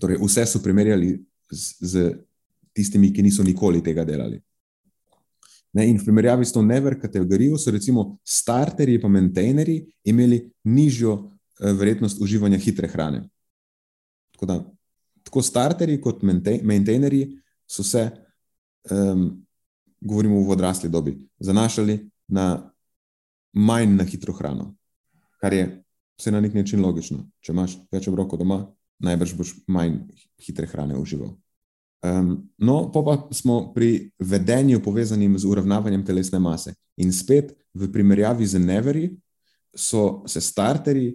Torej, 0.00 0.20
vse 0.22 0.46
so 0.46 0.60
primerjali 0.62 1.16
z, 1.50 1.74
z 1.80 2.12
tistimi, 2.72 3.12
ki 3.12 3.22
niso 3.22 3.42
nikoli 3.42 3.82
tega 3.82 4.04
delali. 4.04 4.40
Ne, 5.72 5.86
in 5.86 5.98
v 5.98 6.04
primerjavi 6.04 6.44
s 6.44 6.52
to 6.52 6.62
never 6.62 6.96
kategorijo 6.98 7.58
so 7.58 7.70
recimo 7.70 8.18
starterji 8.24 8.98
in 8.98 9.10
maintainerji 9.10 9.84
imeli 10.04 10.40
nižjo 10.64 11.12
uh, 11.14 11.30
verjetnost 11.78 12.20
uživanja 12.20 12.58
hitre 12.58 12.88
hrane. 12.88 13.28
Tako 14.32 14.46
da 14.46 14.64
tako 15.22 15.42
starterji 15.42 16.00
kot 16.00 16.22
maintainerji 16.62 17.38
so 17.66 17.82
se, 17.82 18.10
um, 18.90 19.46
govorimo 20.00 20.40
v 20.40 20.50
odrasli 20.50 20.88
dobi, 20.88 21.28
zanašali 21.38 22.10
na 22.28 22.72
manj 23.52 23.96
na 23.96 24.04
hitro 24.04 24.32
hrano, 24.32 24.74
kar 25.40 25.52
je 25.52 25.82
vse 26.18 26.30
na 26.30 26.40
nek 26.40 26.54
način 26.54 26.82
logično. 26.82 27.26
Če 27.40 27.52
imaš 27.52 27.76
več 27.92 28.08
obrokov 28.08 28.40
doma, 28.40 28.64
najbrž 28.98 29.34
boš 29.36 29.54
manj 29.68 30.00
hitre 30.40 30.66
hrane 30.66 30.98
užival. 30.98 31.36
Um, 32.02 32.48
no, 32.58 32.90
pa, 32.92 33.02
pa 33.02 33.28
smo 33.34 33.72
pri 33.74 34.10
vedenju 34.18 34.80
povezanim 34.82 35.38
z 35.38 35.44
uravnavanjem 35.46 36.04
telesne 36.04 36.38
mase. 36.38 36.74
In 36.96 37.12
spet 37.12 37.52
v 37.74 37.90
primerjavi 37.92 38.46
z 38.46 38.58
neveri 38.58 39.10
so 39.76 40.22
se 40.26 40.40
starterji 40.40 41.12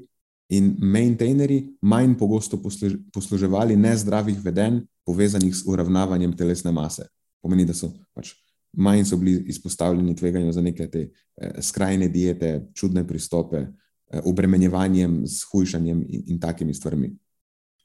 in 0.49 0.75
maintainerji 0.79 1.77
manj 1.81 2.13
pogosto 2.17 2.61
posluž, 2.61 2.93
posluževali 3.13 3.75
nezdravih 3.75 4.37
vedenj 4.43 4.83
povezanih 5.05 5.55
z 5.55 5.63
uravnavanjem 5.65 6.37
telesne 6.37 6.71
mase. 6.71 7.07
Pomeni, 7.41 7.65
da 7.65 7.73
so 7.73 7.89
pač 8.13 8.35
manj 8.77 9.05
so 9.09 9.17
bili 9.17 9.43
izpostavljeni 9.49 10.15
tveganju 10.15 10.51
za 10.51 10.61
neke 10.61 10.87
te 10.91 11.09
eh, 11.37 11.61
skrajne 11.61 12.07
diete, 12.07 12.67
čudne 12.73 13.07
pristope, 13.07 13.57
eh, 13.57 14.21
obremenjevanjem, 14.25 15.23
s 15.27 15.43
hujšanjem 15.51 16.05
in, 16.09 16.23
in 16.27 16.39
takimi 16.39 16.73
stvarmi. 16.73 17.15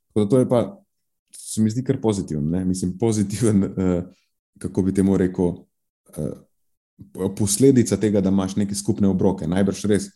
Tako 0.08 0.24
da 0.24 0.28
to 0.28 0.38
je 0.38 0.48
pa 0.48 0.84
se 1.32 1.62
mi 1.62 1.70
zdi 1.70 1.84
kar 1.84 2.00
pozitiven. 2.00 2.50
Ne? 2.50 2.64
Mislim, 2.64 2.98
pozitiven, 2.98 3.64
uh, 3.64 4.04
kako 4.62 4.82
bi 4.82 4.94
temu 4.94 5.16
rekel, 5.16 5.46
uh, 5.46 7.28
posledica 7.36 7.96
tega, 7.96 8.20
da 8.20 8.28
imaš 8.28 8.56
neke 8.56 8.74
skupne 8.74 9.08
obroke. 9.08 9.46
Najbrž 9.48 9.84
res 9.88 10.10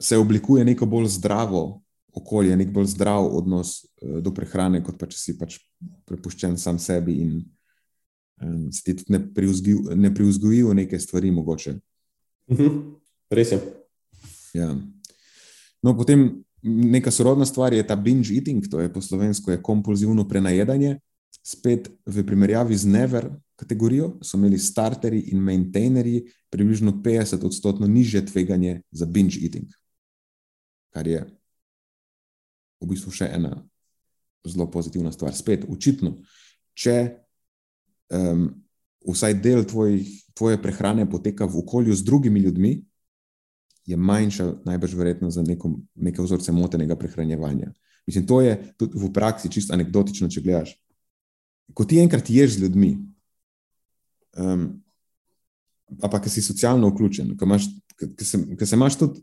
se 0.00 0.16
oblikuje 0.16 0.64
neko 0.64 0.86
bolj 0.86 1.08
zdravo 1.18 1.82
okolje, 2.14 2.56
nek 2.56 2.70
bolj 2.74 2.92
zdrav 2.94 3.26
odnos 3.36 3.84
uh, 3.84 4.18
do 4.22 4.34
prehrane, 4.34 4.82
kot 4.84 4.98
pa 4.98 5.08
če 5.10 5.18
si 5.18 5.36
pač 5.38 5.58
prepuščen 6.06 6.56
sam 6.58 6.78
sebi 6.78 7.20
in 7.22 7.34
um, 8.42 8.70
se 8.72 8.82
ti 8.84 8.96
tudi 8.96 9.18
ne 9.96 10.14
priuzgojijo 10.14 10.74
neke 10.74 10.98
stvari, 10.98 11.30
mogoče. 11.30 11.76
Mhm. 12.50 12.78
Res 13.30 13.52
je. 13.52 13.60
Ja. 14.54 14.72
No, 15.82 15.94
potem 15.96 16.42
Neka 16.62 17.10
sorodna 17.10 17.46
stvar 17.46 17.72
je 17.72 17.86
ta 17.86 17.96
binge 17.96 18.34
eating, 18.34 18.64
to 18.70 18.80
je 18.80 18.92
po 18.92 19.00
slovensko 19.00 19.50
je 19.50 19.62
kompulzivno 19.62 20.28
prenajedanje. 20.28 20.98
Spet 21.42 21.88
v 22.06 22.24
primerjavi 22.26 22.76
z 22.76 22.86
never 22.86 23.30
kategorijo 23.56 24.18
so 24.22 24.36
imeli 24.36 24.58
starterji 24.58 25.30
in 25.32 25.40
maintainerji 25.40 26.24
približno 26.50 26.92
50 27.04 27.46
odstotkov 27.46 27.88
nižje 27.88 28.26
tveganje 28.26 28.82
za 28.90 29.06
binge 29.06 29.40
eating, 29.42 29.68
kar 30.92 31.08
je 31.08 31.24
v 32.80 32.88
bistvu 32.88 33.12
še 33.12 33.28
ena 33.32 33.54
zelo 34.44 34.66
pozitivna 34.70 35.12
stvar. 35.12 35.34
Spet, 35.36 35.64
očitno, 35.68 36.16
če 36.74 36.96
um, 38.12 38.48
vsaj 39.08 39.36
del 39.44 39.64
tvojih, 39.68 40.08
tvoje 40.36 40.60
prehrane 40.62 41.04
poteka 41.08 41.48
v 41.48 41.60
okolju 41.60 41.96
z 41.96 42.04
drugimi 42.04 42.40
ljudmi, 42.40 42.72
je 43.90 43.96
manjša, 43.96 44.46
najbrž 44.64 44.94
verjetno 44.94 45.30
za 45.30 45.42
neko, 45.42 45.72
neke 45.94 46.22
vzorce 46.22 46.52
motenega 46.52 46.96
prehranjevanja. 46.98 47.72
Mislim, 48.06 48.26
to 48.26 48.40
je 48.40 48.56
tudi 48.78 48.98
v 48.98 49.12
praksi 49.12 49.50
čisto 49.52 49.74
anekdotično, 49.74 50.28
če 50.28 50.42
gledaš. 50.44 50.74
Ko 51.74 51.84
ti 51.84 52.00
enkrat 52.02 52.30
ješ 52.30 52.56
z 52.56 52.64
ljudmi, 52.64 52.94
um, 54.38 54.64
pa 56.00 56.20
ki 56.22 56.30
si 56.30 56.42
socialno 56.42 56.90
vključen, 56.90 57.34
ki, 57.38 57.46
imaš, 57.46 57.68
ki, 57.98 58.24
se, 58.24 58.40
ki 58.58 58.66
se 58.66 58.78
imaš 58.78 58.98
tudi 58.98 59.22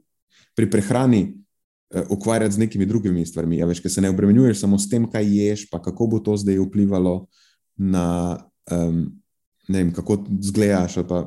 pri 0.56 0.69
prehrani 0.71 1.21
uh, 1.25 2.06
ukvarjati 2.15 2.56
z 2.56 2.63
nekimi 2.63 2.86
drugimi 2.86 3.25
stvarmi, 3.25 3.60
ja, 3.60 3.67
veš, 3.67 3.82
ki 3.84 3.91
se 3.91 4.03
ne 4.03 4.12
obremenjuješ 4.13 4.62
samo 4.63 4.80
s 4.80 4.89
tem, 4.89 5.08
kaj 5.12 5.27
ješ, 5.27 5.67
pa 5.71 5.82
kako 5.84 6.08
bo 6.13 6.21
to 6.23 6.38
zdaj 6.38 6.62
vplivalo 6.63 7.25
na, 7.75 8.38
um, 8.71 9.03
ne 9.67 9.84
vem, 9.84 9.91
kako 9.93 10.21
zgledaš 10.47 11.01
pa 11.08 11.25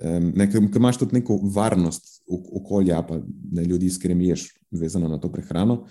ne, 0.00 0.46
ker 0.50 0.62
imaš 0.76 0.98
tudi 1.02 1.18
neko 1.18 1.38
varnost 1.54 2.19
okolja, 2.30 3.02
pa 3.02 3.20
ne 3.52 3.64
ljudi, 3.64 3.90
s 3.90 3.98
katerimi 3.98 4.28
ješ, 4.28 4.48
vezano 4.70 5.08
na 5.08 5.18
to 5.20 5.32
prehrano, 5.32 5.84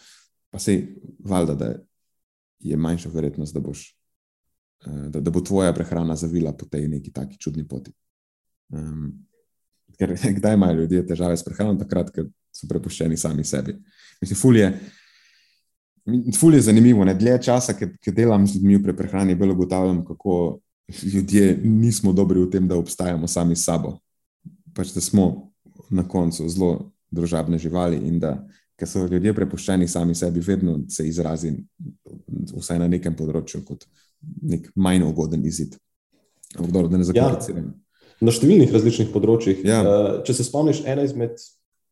pa 0.50 0.60
se 0.60 0.82
valjda, 1.20 1.56
da 1.56 1.74
je 2.60 2.78
manjša 2.78 3.10
verjetnost, 3.14 3.54
da, 3.54 3.60
boš, 3.60 3.98
eh, 4.86 5.10
da, 5.10 5.20
da 5.20 5.32
bo 5.32 5.42
tvoja 5.42 5.74
prehrana 5.74 6.16
zavila 6.16 6.54
po 6.54 6.66
tej 6.66 6.88
neki 6.88 7.12
taki 7.14 7.38
čudni 7.38 7.68
poti. 7.68 7.92
Um, 8.70 9.26
ker 9.98 10.16
kdaj 10.38 10.54
imajo 10.54 10.82
ljudje 10.82 11.08
težave 11.08 11.38
s 11.38 11.44
prehrano, 11.44 11.78
takrat, 11.80 12.12
ker 12.16 12.30
so 12.56 12.68
prepuščeni 12.70 13.18
sami 13.18 13.44
sebi. 13.44 13.76
Mislim, 14.22 14.40
fulje. 14.40 14.72
Ful 16.40 16.56
je 16.56 16.62
zanimivo, 16.66 17.06
ne 17.06 17.14
dlje 17.14 17.36
časa, 17.46 17.76
ki 17.78 18.12
delam 18.16 18.48
z 18.48 18.58
ljudmi 18.58 18.80
pri 18.84 18.96
prehrani, 18.98 19.36
bolj 19.38 19.54
ugotavljam, 19.54 20.02
kako 20.06 20.60
ljudje 21.14 21.60
nismo 21.64 22.14
dobri 22.14 22.42
v 22.42 22.50
tem, 22.50 22.68
da 22.68 22.78
obstajamo 22.80 23.28
sami 23.28 23.56
s 23.56 23.66
sabo. 23.66 24.00
Pač 24.74 24.94
da 24.96 25.02
smo 25.02 25.49
na 25.90 26.08
koncu 26.08 26.50
zelo 26.50 26.92
družabne 27.12 27.58
živali 27.58 27.98
in 27.98 28.20
da 28.20 28.38
so 28.86 29.06
ljudje 29.08 29.34
prepuščeni 29.36 29.88
sami 29.88 30.16
sebi, 30.16 30.40
vedno 30.40 30.80
se 30.90 31.08
izrazi, 31.08 31.52
vsaj 32.56 32.80
na 32.80 32.88
nekem 32.88 33.16
področju, 33.16 33.64
kot 33.68 33.84
nek 34.42 34.70
manj 34.76 35.04
ugoden 35.10 35.44
izid. 35.46 35.76
Dobro, 36.56 36.88
da 36.88 36.98
ne 36.98 37.08
zaključujem. 37.08 37.66
Ja, 37.66 38.24
na 38.26 38.34
številnih 38.36 38.72
različnih 38.74 39.12
področjih. 39.14 39.64
Ja. 39.68 39.82
Uh, 39.84 40.08
če 40.28 40.38
se 40.38 40.48
spomniš, 40.48 40.84
ena 40.88 41.04
izmed 41.08 41.36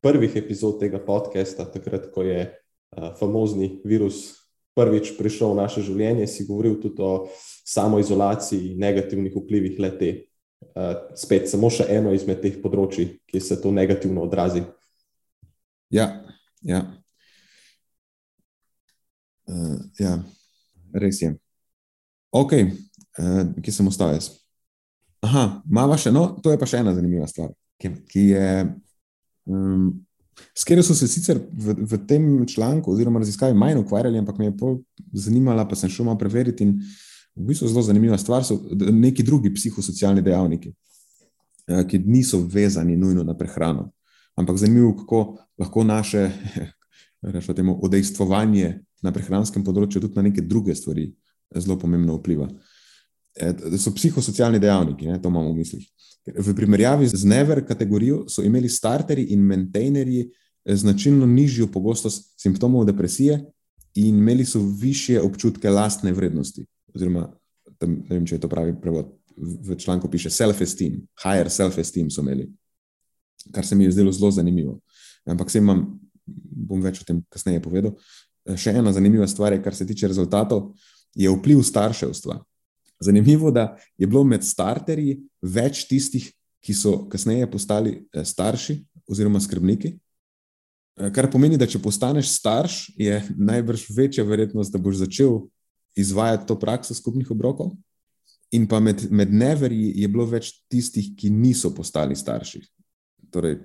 prvih 0.04 0.38
epizod 0.40 0.80
tega 0.82 1.02
podcasta, 1.04 1.68
takrat, 1.74 2.10
ko 2.14 2.24
je 2.26 2.48
uh, 2.48 3.12
famozni 3.20 3.78
virus 3.88 4.38
prvič 4.78 5.16
prišel 5.18 5.54
v 5.54 5.60
naše 5.60 5.84
življenje, 5.86 6.28
si 6.30 6.48
govoril 6.48 6.78
tudi 6.82 7.04
o 7.04 7.28
samoizolaciji 7.68 8.74
in 8.74 8.82
negativnih 8.84 9.36
vplivih 9.36 9.80
lete. 9.84 10.12
Uh, 10.14 10.27
spet, 11.18 11.50
samo 11.50 11.70
še 11.74 11.88
eno 11.98 12.14
izmed 12.16 12.42
teh 12.42 12.58
področji, 12.62 13.10
ki 13.30 13.42
se 13.42 13.60
to 13.62 13.72
negativno 13.74 14.26
odrazi. 14.28 14.64
Ja, 15.94 16.10
ja. 16.66 16.82
Uh, 19.48 19.78
ja. 20.00 20.18
res 20.98 21.22
je. 21.22 21.32
Ok, 22.36 22.58
uh, 22.58 23.46
kje 23.64 23.74
sem 23.74 23.88
ostal 23.88 24.18
jaz? 24.18 24.34
Aha, 25.24 25.62
malo 25.66 25.96
še, 25.98 26.12
no, 26.14 26.30
to 26.44 26.52
je 26.52 26.60
pa 26.60 26.68
še 26.70 26.82
ena 26.84 26.94
zanimiva 26.96 27.30
stvar, 27.30 27.54
ki, 27.82 27.94
ki 28.12 28.28
je. 28.34 28.52
Um, 29.48 29.88
S 30.54 30.68
katero 30.68 30.84
so 30.86 30.94
se 30.94 31.08
sicer 31.10 31.40
v, 31.50 31.74
v 31.82 31.98
tem 32.06 32.26
članku 32.46 32.92
oziroma 32.94 33.18
raziskavi 33.24 33.58
manj 33.58 33.80
ukvarjali, 33.82 34.20
ampak 34.22 34.38
me 34.38 34.52
je 34.52 34.74
zanimala, 35.26 35.66
pa 35.66 35.74
sem 35.74 35.90
šel 35.90 36.06
malo 36.06 36.20
preveriti. 36.22 36.68
In 36.68 36.76
v 37.38 37.46
bistvu 37.48 37.68
zelo 37.68 37.82
zanimiva 37.82 38.18
stvar 38.18 38.44
so 38.44 38.60
neki 38.92 39.24
drugi 39.24 39.54
psihosocialni 39.54 40.22
dejavniki, 40.22 40.74
eh, 41.68 41.84
ki 41.88 42.00
niso 42.06 42.42
vezani 42.42 42.98
nujno 42.98 43.24
na 43.24 43.38
prehrano. 43.38 43.92
Ampak 44.36 44.58
zanimivo, 44.58 44.96
kako 44.98 45.38
lahko 45.58 45.84
naše 45.84 46.32
temu, 47.56 47.80
odejstvovanje 47.84 48.80
na 49.02 49.12
prehranskem 49.12 49.64
področju 49.64 50.02
tudi 50.02 50.16
na 50.16 50.26
neke 50.30 50.42
druge 50.42 50.76
stvari 50.76 51.12
zelo 51.56 51.78
pomembno 51.80 52.18
vpliva. 52.18 52.50
Eh, 53.36 53.78
so 53.78 53.94
psihosocialni 53.94 54.60
dejavniki, 54.60 55.08
ne, 55.08 55.22
to 55.22 55.30
imamo 55.30 55.54
v 55.54 55.62
mislih. 55.62 55.86
V 56.28 56.54
primerjavi 56.56 57.08
z 57.08 57.26
Never 57.26 57.62
kategorijo 57.66 58.26
so 58.30 58.44
imeli 58.44 58.70
starterji 58.70 59.32
in 59.34 59.46
maintainerji 59.46 60.26
eh, 60.26 60.76
značilno 60.76 61.26
nižjo 61.26 61.70
pogostost 61.72 62.34
simptomov 62.42 62.86
depresije 62.86 63.40
in 63.96 64.18
imeli 64.18 64.46
so 64.46 64.60
više 64.62 65.22
občutke 65.22 65.70
lastne 65.70 66.12
vrednosti. 66.14 66.66
Oziroma, 66.96 67.28
tam, 67.78 68.00
ne 68.04 68.16
vem, 68.16 68.26
če 68.26 68.38
je 68.38 68.44
to 68.44 68.50
pravi 68.52 68.76
prevod, 68.82 69.12
v 69.38 69.76
članku 69.78 70.10
piše 70.10 70.32
self-esteem, 70.34 71.02
higher 71.24 71.50
self-esteem 71.52 72.10
so 72.10 72.24
imeli, 72.26 72.48
kar 73.54 73.66
se 73.66 73.76
mi 73.76 73.86
je 73.86 73.94
zdelo 73.94 74.12
zelo 74.12 74.32
zanimivo. 74.32 74.80
Ampak 75.28 75.52
se 75.52 75.62
imam, 75.62 75.86
bom 76.26 76.82
več 76.82 77.02
o 77.02 77.06
tem 77.08 77.22
kasneje 77.30 77.62
povedal. 77.62 77.94
Še 78.58 78.74
ena 78.80 78.94
zanimiva 78.96 79.28
stvar 79.28 79.54
je, 79.54 79.62
kar 79.62 79.76
se 79.76 79.86
tiče 79.88 80.10
rezultatov, 80.10 80.72
je 81.18 81.30
vpliv 81.30 81.62
starševstva. 81.68 82.40
Zanimivo 83.04 83.52
je, 83.52 83.54
da 83.54 83.66
je 83.98 84.08
bilo 84.08 84.24
med 84.26 84.46
starterji 84.46 85.20
več 85.42 85.86
tistih, 85.90 86.32
ki 86.64 86.74
so 86.74 87.06
kasneje 87.12 87.48
postali 87.52 87.94
eh, 88.12 88.26
starši 88.26 88.80
oziroma 89.08 89.40
skrbniki. 89.40 89.94
Eh, 90.98 91.12
kar 91.14 91.30
pomeni, 91.32 91.60
da 91.60 91.68
če 91.70 91.80
postaneš 91.84 92.32
starš, 92.34 92.80
je 92.98 93.22
najbrž 93.38 93.86
večja 93.96 94.26
verjetnost, 94.28 94.74
da 94.74 94.82
boš 94.82 95.04
začel 95.04 95.46
izvajati 95.98 96.48
to 96.48 96.60
prakso 96.60 96.94
skupnih 96.94 97.32
obrokov. 97.32 97.72
In 98.52 98.68
pa 98.68 98.80
med, 98.80 99.12
med 99.12 99.34
neverji 99.34 99.92
je 99.96 100.08
bilo 100.08 100.26
več 100.26 100.54
tistih, 100.72 101.12
ki 101.18 101.30
niso 101.34 101.74
postali 101.76 102.16
starši. 102.16 102.62
Torej, 103.34 103.58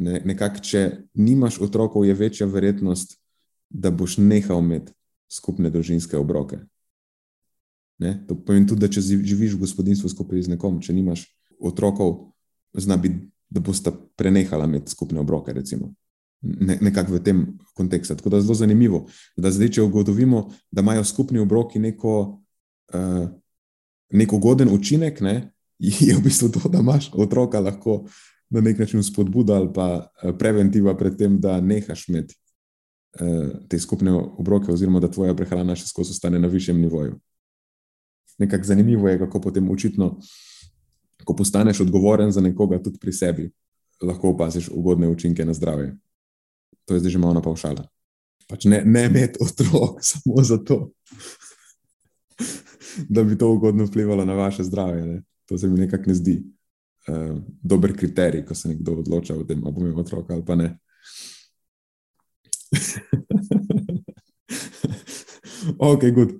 ne, 0.00 0.22
nekako, 0.24 0.62
če 0.64 0.82
nimaš 1.20 1.58
otrokov, 1.60 2.06
je 2.06 2.14
večja 2.16 2.48
verjetnost, 2.48 3.18
da 3.68 3.90
boš 3.90 4.16
nehal 4.20 4.62
imeti 4.64 4.94
skupne 5.32 5.70
družinske 5.72 6.16
obroke. 6.16 6.62
Ne? 8.02 8.16
To 8.28 8.36
pomeni 8.36 8.66
tudi, 8.68 8.84
da 8.84 8.90
če 8.92 9.02
živiš 9.02 9.56
v 9.56 9.62
gospodinstvu 9.66 10.10
skupaj 10.12 10.46
z 10.48 10.54
nekom, 10.54 10.80
če 10.82 10.96
nimaš 10.96 11.26
otrokov, 11.60 12.32
zna 12.74 12.96
biti, 13.00 13.28
da 13.52 13.60
boste 13.60 13.92
prenehala 14.16 14.64
imeti 14.64 14.94
skupne 14.94 15.20
obroke. 15.20 15.52
Ne, 16.42 16.74
nekako 16.80 17.12
v 17.12 17.22
tem 17.22 17.42
kontekstu. 17.78 18.16
Tako 18.18 18.32
da 18.32 18.36
je 18.36 18.42
zelo 18.42 18.54
zanimivo, 18.58 19.04
da 19.36 19.50
zdaj, 19.50 19.68
če 19.76 19.82
ugotovimo, 19.82 20.48
da 20.70 20.82
imajo 20.82 21.04
skupni 21.06 21.38
obroki 21.38 21.78
neko, 21.78 22.42
uh, 22.94 23.28
nek 24.10 24.32
ugoden 24.32 24.72
učinek, 24.74 25.20
ne, 25.22 25.34
je 26.08 26.16
v 26.16 26.22
bistvu 26.22 26.50
to, 26.50 26.68
da 26.68 26.82
imaš 26.82 27.12
otroka 27.14 27.60
lahko 27.60 28.02
na 28.50 28.60
nek 28.60 28.78
način 28.78 29.02
spodbuda 29.02 29.54
ali 29.56 29.70
pa 29.74 29.86
eh, 30.22 30.32
preventiva 30.38 30.96
pred 30.98 31.14
tem, 31.16 31.38
da 31.40 31.60
nehaš 31.60 32.08
imeti 32.08 32.34
uh, 33.20 33.54
te 33.68 33.78
skupne 33.78 34.12
obroke, 34.12 34.72
oziroma 34.72 35.00
da 35.00 35.10
tvoja 35.10 35.34
prehrana 35.38 35.78
še 35.78 35.86
skozi 35.86 36.12
ostane 36.12 36.42
na 36.42 36.50
višjem 36.50 36.80
nivoju 36.80 37.20
nekako 38.38 38.64
zanimivo 38.64 39.08
je, 39.08 39.18
kako 39.18 39.40
potem 39.40 39.70
očitno, 39.70 40.18
ko 41.24 41.36
postaneš 41.36 41.80
odgovoren 41.80 42.32
za 42.32 42.40
nekoga, 42.40 42.82
tudi 42.82 42.98
pri 42.98 43.12
sebi, 43.12 43.50
lahko 44.02 44.32
opaziš 44.34 44.68
ugodne 44.68 45.08
učinke 45.08 45.44
na 45.44 45.54
zdravje. 45.54 45.96
To 46.84 46.94
je 46.94 47.00
zdaj 47.00 47.12
že 47.12 47.18
malo 47.18 47.34
napavšala. 47.38 47.86
Pač 48.48 48.64
ne, 48.64 48.82
ne 48.84 49.06
imeti 49.06 49.38
otrok 49.40 50.02
samo 50.10 50.42
zato, 50.42 50.90
da 53.08 53.24
bi 53.24 53.38
to 53.38 53.52
ugodno 53.52 53.84
vplivalo 53.84 54.24
na 54.24 54.34
vaše 54.34 54.64
zdravje. 54.64 55.06
Ne? 55.06 55.22
To 55.46 55.58
se 55.58 55.68
mi 55.68 55.80
nekako 55.80 56.04
ne 56.06 56.14
zdi 56.14 56.42
uh, 57.08 57.38
dober 57.62 57.96
kriterij, 57.96 58.46
ko 58.46 58.54
se 58.54 58.68
nekdo 58.68 58.92
odloča 58.92 59.34
o 59.34 59.44
tem, 59.44 59.64
ali 59.64 59.74
bo 59.74 59.80
imel 59.80 60.00
otrok 60.00 60.30
ali 60.30 60.44
pa 60.44 60.54
ne. 60.54 60.78
ok, 65.92 66.00
good. 66.14 66.30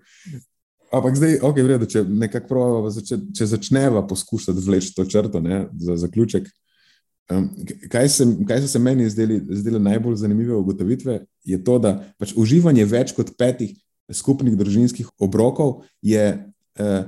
Ampak 0.92 1.16
zdaj, 1.16 1.38
ok, 1.40 1.56
vredo, 1.64 1.86
če 1.88 2.04
nekako 2.04 2.48
pravimo, 2.48 2.90
če, 2.92 3.16
če 3.32 3.46
začneva 3.48 4.06
poskušati 4.06 4.60
vleči 4.60 4.92
to 4.96 5.04
črto 5.08 5.40
ne, 5.40 5.68
za 5.80 5.96
zaključek. 5.96 6.50
Um, 7.32 7.48
kaj, 7.90 8.08
se, 8.08 8.26
kaj 8.48 8.60
so 8.64 8.68
se 8.68 8.78
meni 8.78 9.08
zdeli, 9.10 9.40
zdeli 9.50 9.80
najbolj 9.80 10.16
zanimive 10.20 10.54
ugotovitve, 10.54 11.20
je 11.44 11.58
to, 11.64 11.78
da 11.78 11.94
pač 12.18 12.34
uživanje 12.36 12.84
več 12.84 13.14
kot 13.16 13.34
petih 13.38 13.72
skupnih 14.12 14.56
družinskih 14.58 15.08
obrokov 15.22 15.84
je 16.04 16.24
eh, 16.28 17.04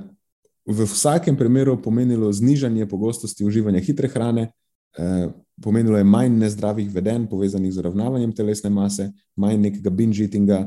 v 0.65 0.87
vsakem 0.89 1.37
primeru 1.37 1.75
pomenilo 1.81 2.31
znižanje 2.33 2.87
pogostosti 2.89 3.45
uživanja 3.45 3.83
hitre 3.85 4.09
hrane, 4.09 4.49
eh, 4.97 5.27
pomenilo 5.61 5.99
je 5.99 6.07
manj 6.07 6.39
nezdravih 6.41 6.89
vedenj, 6.93 7.29
povezanih 7.29 7.73
z 7.73 7.85
ravnavanjem 7.85 8.33
telesne 8.33 8.73
mase, 8.73 9.11
manj 9.35 9.59
nekega 9.67 9.93
binge-eatinga. 9.93 10.61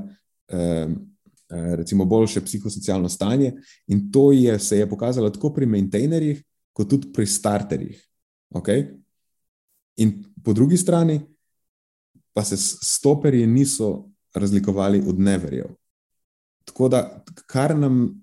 Eh, 0.49 0.99
Eh, 1.51 1.77
recimo, 1.77 2.05
boljše 2.05 2.41
psihosocialno 2.45 3.09
stanje. 3.09 3.53
In 3.87 4.13
to 4.13 4.33
je, 4.33 4.59
se 4.59 4.79
je 4.79 4.89
pokazalo 4.89 5.31
tako 5.31 5.55
pri 5.55 5.67
maintainerjih, 5.67 6.43
kot 6.73 6.89
tudi 6.89 7.13
pri 7.13 7.27
starterjih. 7.27 8.03
Okay? 8.51 8.85
In 9.99 10.23
po 10.45 10.53
drugi 10.53 10.77
strani, 10.77 11.21
pa 12.33 12.45
se 12.45 12.57
stoperji 12.57 13.47
niso 13.47 14.09
razlikovali 14.35 15.03
od 15.07 15.19
neverjev. 15.19 15.75
Tako 16.65 16.89
da, 16.89 17.25
kar 17.47 17.77
nam 17.79 18.23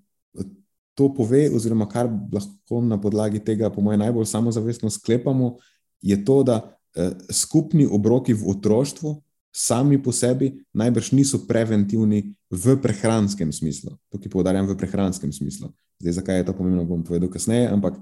to 0.96 1.10
pove, 1.14 1.50
oziroma 1.52 1.88
kar 1.88 2.08
lahko 2.32 2.80
na 2.80 2.96
podlagi 3.00 3.42
tega, 3.44 3.70
po 3.70 3.84
mojem, 3.84 4.00
najbolj 4.00 4.24
samozavestno 4.26 4.90
sklepamo, 4.90 5.56
je 6.00 6.16
to, 6.24 6.42
da 6.42 6.56
eh, 6.96 7.10
skupni 7.30 7.86
obroki 7.86 8.32
v 8.32 8.48
otroštvu 8.48 9.22
sami 9.52 9.96
po 10.02 10.12
sebi 10.12 10.52
najbrž 10.72 11.12
niso 11.12 11.44
preventivni 11.48 12.34
v 12.50 12.76
prehranskem 12.80 13.52
smislu. 13.52 13.96
Tukaj 14.12 14.32
poudarjam 14.32 14.68
v 14.68 14.76
prehranskem 14.76 15.32
smislu. 15.32 15.72
Zdaj, 16.00 16.12
zakaj 16.12 16.36
je 16.40 16.46
to 16.48 16.56
pomembno, 16.56 16.84
bom 16.84 17.04
povedal 17.04 17.28
kasneje, 17.32 17.68
ampak 17.72 17.96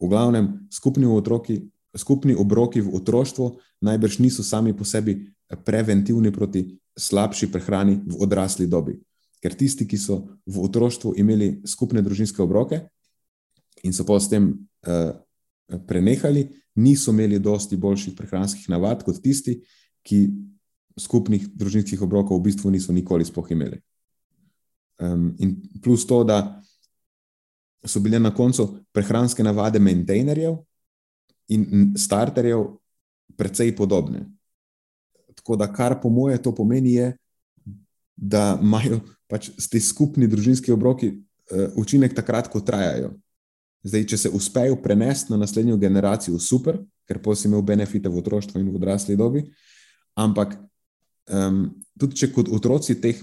v 0.00 0.08
glavnem 0.08 0.68
skupni, 0.72 1.08
otroki, 1.08 1.64
skupni 1.98 2.34
obroki 2.34 2.80
v 2.80 2.94
otroštvu 2.94 3.58
najbrž 3.84 4.18
niso 4.18 4.42
sami 4.42 4.72
po 4.76 4.84
sebi 4.84 5.18
preventivni 5.64 6.32
proti 6.32 6.78
slabši 6.98 7.50
prehrani 7.52 8.00
v 8.06 8.18
odrasli 8.22 8.66
dobi. 8.66 8.98
Ker 9.38 9.54
tisti, 9.54 9.86
ki 9.86 9.98
so 9.98 10.38
v 10.46 10.62
otroštvu 10.66 11.14
imeli 11.18 11.60
skupne 11.66 12.02
družinske 12.02 12.42
obroke 12.42 12.82
in 13.86 13.94
so 13.94 14.02
pa 14.02 14.18
s 14.18 14.26
tem 14.26 14.50
uh, 14.50 15.14
prenehali, 15.86 16.48
niso 16.78 17.14
imeli 17.14 17.38
dosti 17.38 17.78
boljših 17.78 18.16
prehranskih 18.18 18.66
navad 18.68 19.04
kot 19.06 19.22
tisti, 19.22 19.60
ki 20.02 20.26
skupnih 20.98 21.46
družinskih 21.54 22.02
obrokov 22.02 22.40
v 22.40 22.50
bistvu 22.50 22.74
niso 22.74 22.92
nikoli 22.92 23.26
sploh 23.26 23.46
imeli. 23.54 23.78
Um, 24.98 25.30
in 25.38 25.54
plus 25.82 26.02
to, 26.06 26.24
da 26.26 26.58
so 27.86 28.02
bile 28.02 28.18
na 28.18 28.34
koncu 28.34 28.66
prehranske 28.92 29.42
navade 29.46 29.78
maintainerjev 29.78 30.58
in 31.48 31.94
starterjev 31.96 32.64
precej 33.36 33.76
podobne. 33.76 34.26
Tako 35.34 35.56
da, 35.56 35.68
kar 35.72 36.00
po 36.02 36.10
moje 36.10 36.42
to 36.42 36.54
pomeni, 36.54 36.94
je, 36.98 37.12
da 38.16 38.58
imajo 38.62 39.00
pač 39.30 39.50
ti 39.70 39.80
skupni 39.80 40.26
družinski 40.26 40.72
obroki 40.72 41.12
uh, 41.12 41.70
učinek 41.76 42.14
takrat, 42.16 42.48
ko 42.50 42.60
trajajo. 42.60 43.12
Zdaj, 43.86 44.06
če 44.10 44.18
se 44.18 44.30
uspejo 44.34 44.76
prenesti 44.82 45.32
na 45.32 45.38
naslednjo 45.38 45.76
generacijo, 45.78 46.40
super, 46.42 46.80
ker 47.08 47.20
pa 47.22 47.36
si 47.38 47.46
imel 47.48 47.62
benefite 47.62 48.10
v 48.10 48.18
otroštvu 48.20 48.60
in 48.60 48.72
v 48.72 48.80
odrasli 48.80 49.16
dobi. 49.16 49.44
Ampak 50.18 50.56
um, 51.30 51.68
tudi 52.00 52.18
če 52.18 52.32
kot 52.34 52.50
otroci 52.52 52.98
teh 53.00 53.22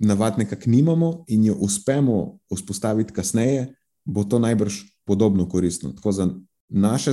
navad 0.00 0.38
nekako 0.38 0.70
nimamo 0.70 1.10
in 1.28 1.44
jo 1.50 1.58
uspemo 1.60 2.38
vzpostaviti 2.54 3.12
kasneje, 3.12 3.66
bo 4.04 4.24
to 4.24 4.38
najbrž 4.38 4.78
podobno 5.04 5.48
koristno. 5.48 5.92
Tako 5.92 6.12
za 6.12 6.28
naše 6.68 7.12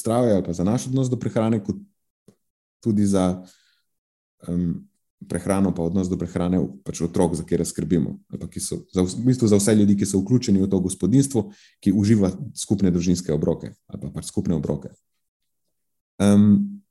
zdravje, 0.00 0.34
ali 0.34 0.44
pa 0.44 0.52
za 0.52 0.64
naš 0.64 0.86
odnos 0.90 1.10
do 1.10 1.18
prehrane, 1.20 1.60
kot 1.64 1.76
tudi 2.80 3.06
za 3.06 3.42
um, 4.48 4.88
prehrano, 5.26 5.74
pa 5.74 5.82
odnos 5.82 6.08
do 6.08 6.16
prehrane 6.18 6.60
pač 6.86 7.02
otrok, 7.02 7.34
za 7.34 7.42
katere 7.42 7.66
skrbimo. 7.66 8.18
So, 8.62 8.84
za, 8.94 9.02
v 9.02 9.26
bistvu 9.26 9.50
za 9.50 9.58
vse 9.58 9.74
ljudi, 9.74 9.96
ki 9.98 10.06
so 10.06 10.20
vključeni 10.22 10.62
v 10.62 10.70
to 10.70 10.80
gospodinstvo, 10.80 11.48
ki 11.82 11.92
uživa 11.92 12.30
skupne 12.54 12.90
družinske 12.94 13.32
obroke 13.34 13.74
ali 13.90 14.00
pa 14.00 14.12
pač 14.14 14.30
skupne 14.30 14.54
obroke. 14.54 14.92
Um, 16.22 16.82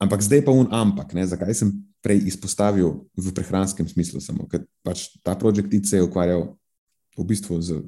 ampak 0.00 0.24
zdaj 0.24 0.44
pa 0.44 0.52
un 0.52 0.68
ampak, 0.72 1.12
ne, 1.12 1.26
zakaj 1.26 1.54
sem 1.56 1.72
prej 2.04 2.24
izpostavil 2.30 3.08
v 3.16 3.32
prehranskem 3.34 3.88
smislu, 3.88 4.20
samo 4.20 4.48
ker 4.48 4.64
pač 4.86 5.10
ta 5.24 5.36
projekt 5.36 5.72
se 5.84 6.00
je 6.00 6.06
ukvarjal 6.06 6.54
v 7.18 7.24
bistvu 7.26 7.60
z 7.60 7.82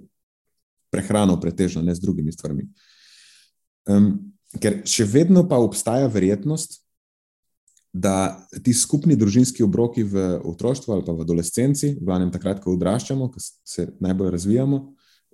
prehrano, 0.90 1.38
pretežno, 1.40 1.82
ne 1.86 1.94
z 1.94 2.02
drugimi 2.02 2.32
stvarmi. 2.34 2.66
Um, 3.86 4.34
ker 4.58 4.80
še 4.88 5.06
vedno 5.06 5.44
pa 5.48 5.60
obstaja 5.62 6.08
verjetnost, 6.10 6.80
da 7.92 8.46
ti 8.62 8.72
skupni 8.74 9.16
družinski 9.18 9.64
obroki 9.66 10.04
v 10.06 10.38
otroštvu 10.46 10.94
ali 10.94 11.04
pa 11.06 11.14
v 11.14 11.24
adolescenci, 11.26 11.96
v 11.98 12.06
glavnem 12.06 12.30
takrat, 12.30 12.62
ko 12.62 12.76
odraščamo, 12.76 13.30
ko 13.30 13.42
se 13.42 13.88
najbolj 14.02 14.30
razvijamo, 14.30 14.78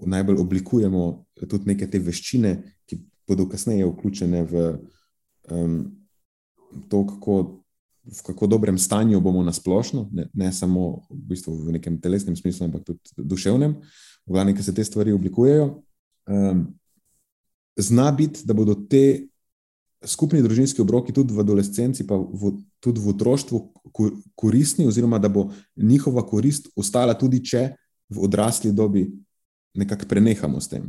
najbolj 0.09 0.41
oblikujemo 0.41 1.03
tudi 1.45 1.73
neke 1.73 1.89
te 1.89 2.01
veščine, 2.01 2.57
ki 2.89 3.01
bodo 3.29 3.49
kasneje 3.51 3.85
vključene 3.91 4.43
v 4.49 4.67
um, 5.53 5.79
to, 6.89 7.07
kako. 7.15 7.63
V 8.07 8.21
kako 8.23 8.47
dobrem 8.47 8.77
stanju 8.79 9.19
bomo 9.19 9.41
na 9.43 9.51
splošno, 9.51 10.05
ne, 10.15 10.29
ne 10.31 10.53
samo 10.55 11.09
v, 11.11 11.17
bistvu 11.33 11.57
v 11.59 11.73
nekem 11.75 11.97
telesnem 11.99 12.37
smislu, 12.39 12.69
ampak 12.69 12.85
tudi 12.87 13.03
duševnem, 13.19 13.73
v 13.83 14.31
glavnem, 14.31 14.55
ki 14.55 14.63
se 14.63 14.75
te 14.77 14.85
stvari 14.87 15.11
oblikujejo. 15.11 15.65
Um, 16.31 16.61
zna 17.77 18.11
biti, 18.13 18.43
da 18.45 18.55
bodo 18.55 18.75
te 18.75 19.27
skupni 20.05 20.43
družinski 20.43 20.83
obroki 20.83 21.13
tudi 21.13 21.35
v 21.35 21.41
adolescenci, 21.41 22.07
pa 22.07 22.17
v, 22.17 22.53
tudi 22.81 23.01
v 23.01 23.11
otroštvu 23.13 23.61
koristni, 24.37 24.87
oziroma 24.87 25.19
da 25.19 25.29
bo 25.29 25.51
njihova 25.77 26.27
korist 26.27 26.69
ostala 26.77 27.15
tudi, 27.15 27.43
če 27.45 27.71
v 28.09 28.23
odrasli 28.23 28.73
dobi 28.73 29.07
nekako 29.77 30.09
prenehamo 30.09 30.61
s 30.61 30.69
tem. 30.69 30.89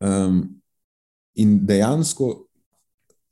Um, 0.00 0.42
in 1.36 1.58
dejansko, 1.66 2.46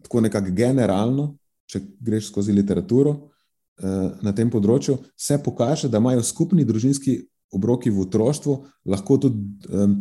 tako 0.04 0.20
nekako 0.20 0.52
generalno, 0.56 1.30
če 1.68 1.80
greš 2.00 2.28
skozi 2.32 2.52
literaturo 2.52 3.14
uh, 3.14 4.18
na 4.24 4.34
tem 4.36 4.50
področju, 4.50 4.98
se 5.16 5.38
pokaže, 5.44 5.88
da 5.88 6.00
imajo 6.00 6.24
skupni 6.24 6.64
družinski 6.68 7.20
obroki 7.56 7.90
v 7.92 8.04
otroštvu 8.04 8.58
lahko 8.88 9.16
tudi 9.22 9.68
um, 9.72 9.96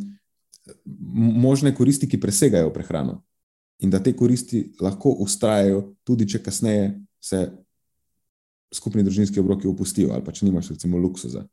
možne 1.46 1.76
koristi, 1.76 2.08
ki 2.10 2.20
presegajo 2.20 2.74
prehrano 2.74 3.22
in 3.80 3.90
da 3.94 4.00
te 4.04 4.16
koristi 4.16 4.72
lahko 4.82 5.12
ustrajajo, 5.22 5.94
tudi 6.04 6.26
če 6.30 6.42
kasneje 6.44 6.94
se 7.22 7.44
skupni 8.74 9.04
družinski 9.04 9.40
obroki 9.40 9.68
opustijo, 9.70 10.12
ali 10.14 10.26
pa 10.26 10.34
če 10.34 10.48
nimaš, 10.48 10.72
recimo, 10.74 10.98
luksuza, 10.98 11.44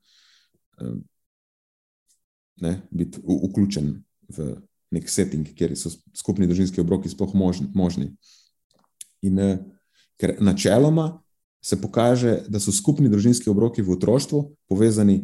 ne, 2.64 2.72
biti 2.90 3.20
vključen 3.20 3.92
v 4.34 4.54
nek 4.94 5.10
setting, 5.10 5.52
kjer 5.56 5.74
so 5.78 5.92
skupni 6.16 6.48
družinski 6.48 6.80
obroki 6.80 7.10
sploh 7.12 7.34
možni. 7.34 8.10
In 9.24 9.40
ker 10.20 10.36
načeloma 10.40 11.20
se 11.64 11.80
pokaže, 11.80 12.42
da 12.48 12.60
so 12.60 12.72
skupni 12.72 13.08
družinski 13.08 13.50
obroki 13.50 13.82
v 13.82 13.96
otroštvu 13.96 14.44
povezani. 14.68 15.22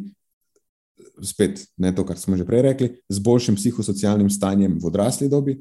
Spet, 1.21 1.59
ne 1.77 1.91
to, 1.95 2.05
kar 2.07 2.17
smo 2.17 2.37
že 2.37 2.45
prej 2.47 2.61
rekli, 2.61 2.87
z 3.09 3.19
boljšim 3.19 3.55
psihosocialnim 3.59 4.29
stanjem 4.29 4.79
v 4.79 4.87
odrasli 4.87 5.29
dobi, 5.29 5.57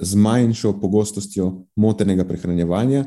z 0.00 0.14
manjšo 0.14 0.72
pogostostjo 0.80 1.66
motenega 1.76 2.24
prehranjevanja 2.24 3.04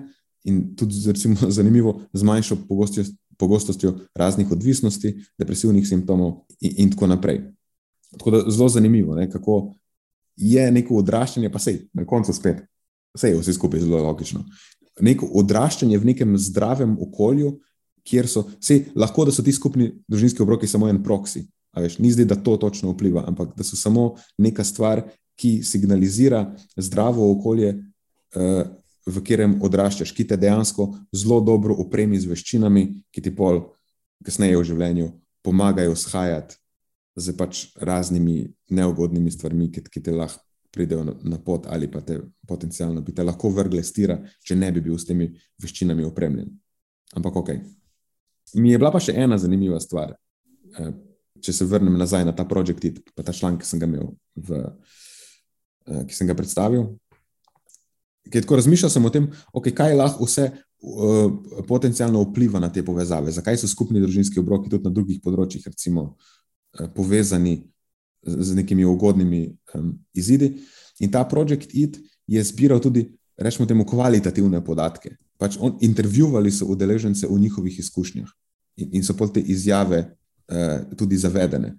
in 0.48 0.76
tudi, 0.76 1.02
recimo, 1.08 1.36
zanimivo, 1.58 2.02
z 2.14 2.24
manjšo 2.24 2.58
pogostostjo, 2.68 3.16
pogostostjo 3.38 3.94
raznih 4.16 4.52
odvisnosti, 4.52 5.14
depresivnih 5.38 5.88
simptomov 5.88 6.46
in, 6.62 6.74
in 6.78 6.92
tako 6.92 7.08
naprej. 7.08 7.42
Tako 8.18 8.32
da 8.32 8.44
zelo 8.50 8.70
zanimivo, 8.70 9.16
ne, 9.16 9.30
kako 9.32 9.76
je 10.38 10.72
neko 10.72 10.96
odraščanje, 11.02 11.52
pa 11.52 11.60
sej, 11.60 11.84
na 11.94 12.06
koncu 12.06 12.34
spet, 12.34 12.64
vse 13.18 13.30
je 13.30 13.40
vse 13.40 13.54
skupaj 13.54 13.84
zelo 13.84 14.02
logično. 14.04 14.46
Neko 15.02 15.30
odraščanje 15.42 15.98
v 15.98 16.14
nekem 16.14 16.38
zdravem 16.38 16.98
okolju, 17.02 17.58
kjer 18.08 18.28
so, 18.32 18.46
sej, 18.64 18.86
lahko 18.96 19.28
da 19.28 19.36
so 19.36 19.44
ti 19.44 19.54
skupni 19.54 19.92
družinski 20.08 20.44
obroki 20.44 20.68
samo 20.68 20.90
en 20.90 21.02
proksi. 21.04 21.44
Veš, 21.78 22.00
ni 22.02 22.10
zdaj, 22.10 22.26
da 22.32 22.36
to 22.42 22.56
točno 22.58 22.94
vpliva, 22.96 23.26
ampak 23.28 23.52
da 23.58 23.66
so 23.68 23.78
samo 23.78 24.16
neka 24.42 24.64
stvar, 24.66 25.04
ki 25.38 25.60
signalizira 25.64 26.48
zdravo 26.76 27.28
okolje, 27.36 27.76
eh, 28.36 28.64
v 29.08 29.22
katerem 29.24 29.58
odraščaš, 29.64 30.12
ki 30.12 30.26
te 30.28 30.38
dejansko 30.38 30.90
zelo 31.16 31.40
dobro 31.42 31.76
opremi 31.80 32.20
z 32.20 32.28
veščinami, 32.28 32.84
ki 33.14 33.22
ti 33.24 33.32
pol 33.36 33.62
kasneje 34.26 34.58
v 34.58 34.66
življenju 34.68 35.12
pomagajo 35.46 35.96
shajati 35.96 36.58
z 37.18 37.34
pač 37.38 37.68
raznimi 37.80 38.48
neugodnimi 38.70 39.32
stvarmi, 39.32 39.70
ki, 39.72 39.86
ki 39.88 40.04
te 40.04 40.12
lahko 40.12 40.44
pridejo 40.72 41.16
na 41.24 41.40
pot 41.42 41.66
ali 41.72 41.88
pa 41.90 42.02
te 42.06 42.20
potencialno 42.46 43.02
bi 43.02 43.16
te 43.16 43.24
lahko 43.24 43.50
vrgle 43.50 43.82
stira, 43.84 44.20
če 44.44 44.56
ne 44.56 44.70
bi 44.76 44.84
bil 44.84 44.98
s 45.00 45.08
temi 45.08 45.30
veščinami 45.64 46.06
opremljen. 46.06 46.52
Ampak 47.18 47.40
ok. 47.42 47.50
Mi 48.56 48.72
je 48.72 48.80
bila 48.80 48.92
pa 48.92 49.00
še 49.04 49.16
ena 49.18 49.38
zanimiva 49.38 49.80
stvar, 49.80 50.16
eh, 50.80 50.92
če 51.42 51.54
se 51.54 51.66
vrnem 51.66 51.98
nazaj 52.00 52.26
na 52.26 52.36
ta 52.36 52.46
projekt, 52.46 53.12
pa 53.16 53.24
ta 53.24 53.34
članek, 53.34 53.62
ki 53.62 53.68
sem 53.68 53.80
ga 53.80 53.90
imel 53.90 54.14
v 54.36 54.64
Eh, 55.88 56.04
ki 56.08 56.16
sem 56.16 56.28
ga 56.28 56.36
predstavil. 56.36 56.90
Ker 58.28 58.44
tako 58.44 58.58
razmišljal 58.60 58.92
sem 58.92 59.06
o 59.08 59.12
tem, 59.12 59.30
okay, 59.56 59.72
kaj 59.72 59.94
lahko 59.96 60.26
vse 60.28 60.50
uh, 60.52 61.30
potencialno 61.68 62.26
vpliva 62.26 62.60
na 62.60 62.68
te 62.74 62.84
povezave, 62.84 63.32
zakaj 63.32 63.56
so 63.62 63.70
skupni 63.72 64.02
družinski 64.04 64.42
obroki 64.42 64.68
tudi 64.74 64.84
na 64.84 64.92
drugih 64.92 65.22
področjih, 65.24 65.64
recimo, 65.72 66.10
uh, 66.76 66.90
povezani 66.92 67.62
z, 68.28 68.58
nekimi 68.58 68.84
ugodnimi 68.84 69.46
um, 69.80 69.94
izidi. 70.12 70.58
In 71.00 71.14
ta 71.14 71.24
projekt 71.30 71.72
IT 71.72 72.02
je 72.28 72.44
zbiral 72.44 72.84
tudi, 72.84 73.06
rečemo, 73.40 73.70
temu 73.70 73.88
kvalitativne 73.88 74.60
podatke. 74.66 75.16
Pač 75.38 75.58
on, 75.62 75.78
intervjuvali 75.82 76.52
so 76.52 76.66
udeležence 76.66 77.28
v 77.28 77.40
njihovih 77.40 77.80
izkušnjah 77.80 78.30
in, 78.78 78.90
in 79.00 79.04
so 79.06 79.14
pol 79.18 79.30
te 79.34 79.42
izjave 79.42 80.00
uh, 80.08 80.98
tudi 80.98 81.18
zavedene. 81.18 81.76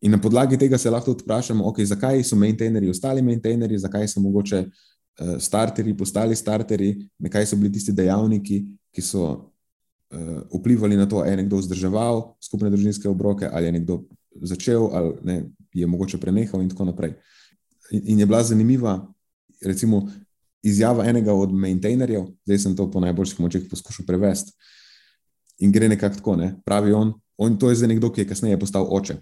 In 0.00 0.12
na 0.12 0.20
podlagi 0.20 0.56
tega 0.58 0.78
se 0.78 0.90
lahko 0.90 1.12
tudi 1.12 1.24
vprašamo, 1.24 1.64
okay, 1.64 1.84
zakaj 1.84 2.22
so 2.24 2.36
maintainerji 2.36 2.90
ostali 2.90 3.22
maintainerji, 3.22 3.78
zakaj 3.78 4.08
so 4.08 4.20
mogoče 4.20 4.64
uh, 4.66 5.36
starterji 5.38 5.96
postali 5.96 6.36
starterji, 6.36 7.08
kaj 7.30 7.46
so 7.46 7.56
bili 7.56 7.72
tisti 7.72 7.92
dejavniki, 7.92 8.62
ki 8.92 9.04
so 9.04 9.24
uh, 9.30 10.40
vplivali 10.54 10.96
na 10.96 11.08
to, 11.08 11.20
ali 11.20 11.30
je 11.30 11.42
nekdo 11.42 11.60
vzdrževal 11.60 12.22
skupne 12.40 12.70
družinske 12.70 13.08
obroke, 13.08 13.48
ali 13.52 13.68
je 13.68 13.72
nekdo 13.72 14.02
začel, 14.42 14.88
ali 14.92 15.14
ne, 15.24 15.42
je 15.74 15.86
mogoče 15.86 16.18
prenehal, 16.18 16.62
in 16.62 16.68
tako 16.68 16.88
naprej. 16.88 17.14
In, 17.90 18.02
in 18.04 18.18
je 18.18 18.26
bila 18.26 18.42
zanimiva, 18.42 18.98
recimo, 19.64 20.08
izjava 20.62 21.06
enega 21.08 21.34
od 21.34 21.52
maintainerjev, 21.52 22.26
zdaj 22.44 22.58
sem 22.58 22.76
to 22.76 22.90
po 22.90 23.00
najboljših 23.00 23.40
močeh 23.40 23.68
poskušal 23.70 24.06
prevesti. 24.06 24.52
In 25.60 25.72
gre 25.72 25.88
nekako 25.88 26.16
tako, 26.16 26.36
ne? 26.36 26.54
pravi 26.64 26.92
on, 26.92 27.12
on, 27.36 27.58
to 27.58 27.70
je 27.70 27.76
zdaj 27.76 27.88
nekdo, 27.88 28.10
ki 28.12 28.20
je 28.20 28.28
kasneje 28.28 28.58
postal 28.60 28.86
oče. 28.90 29.20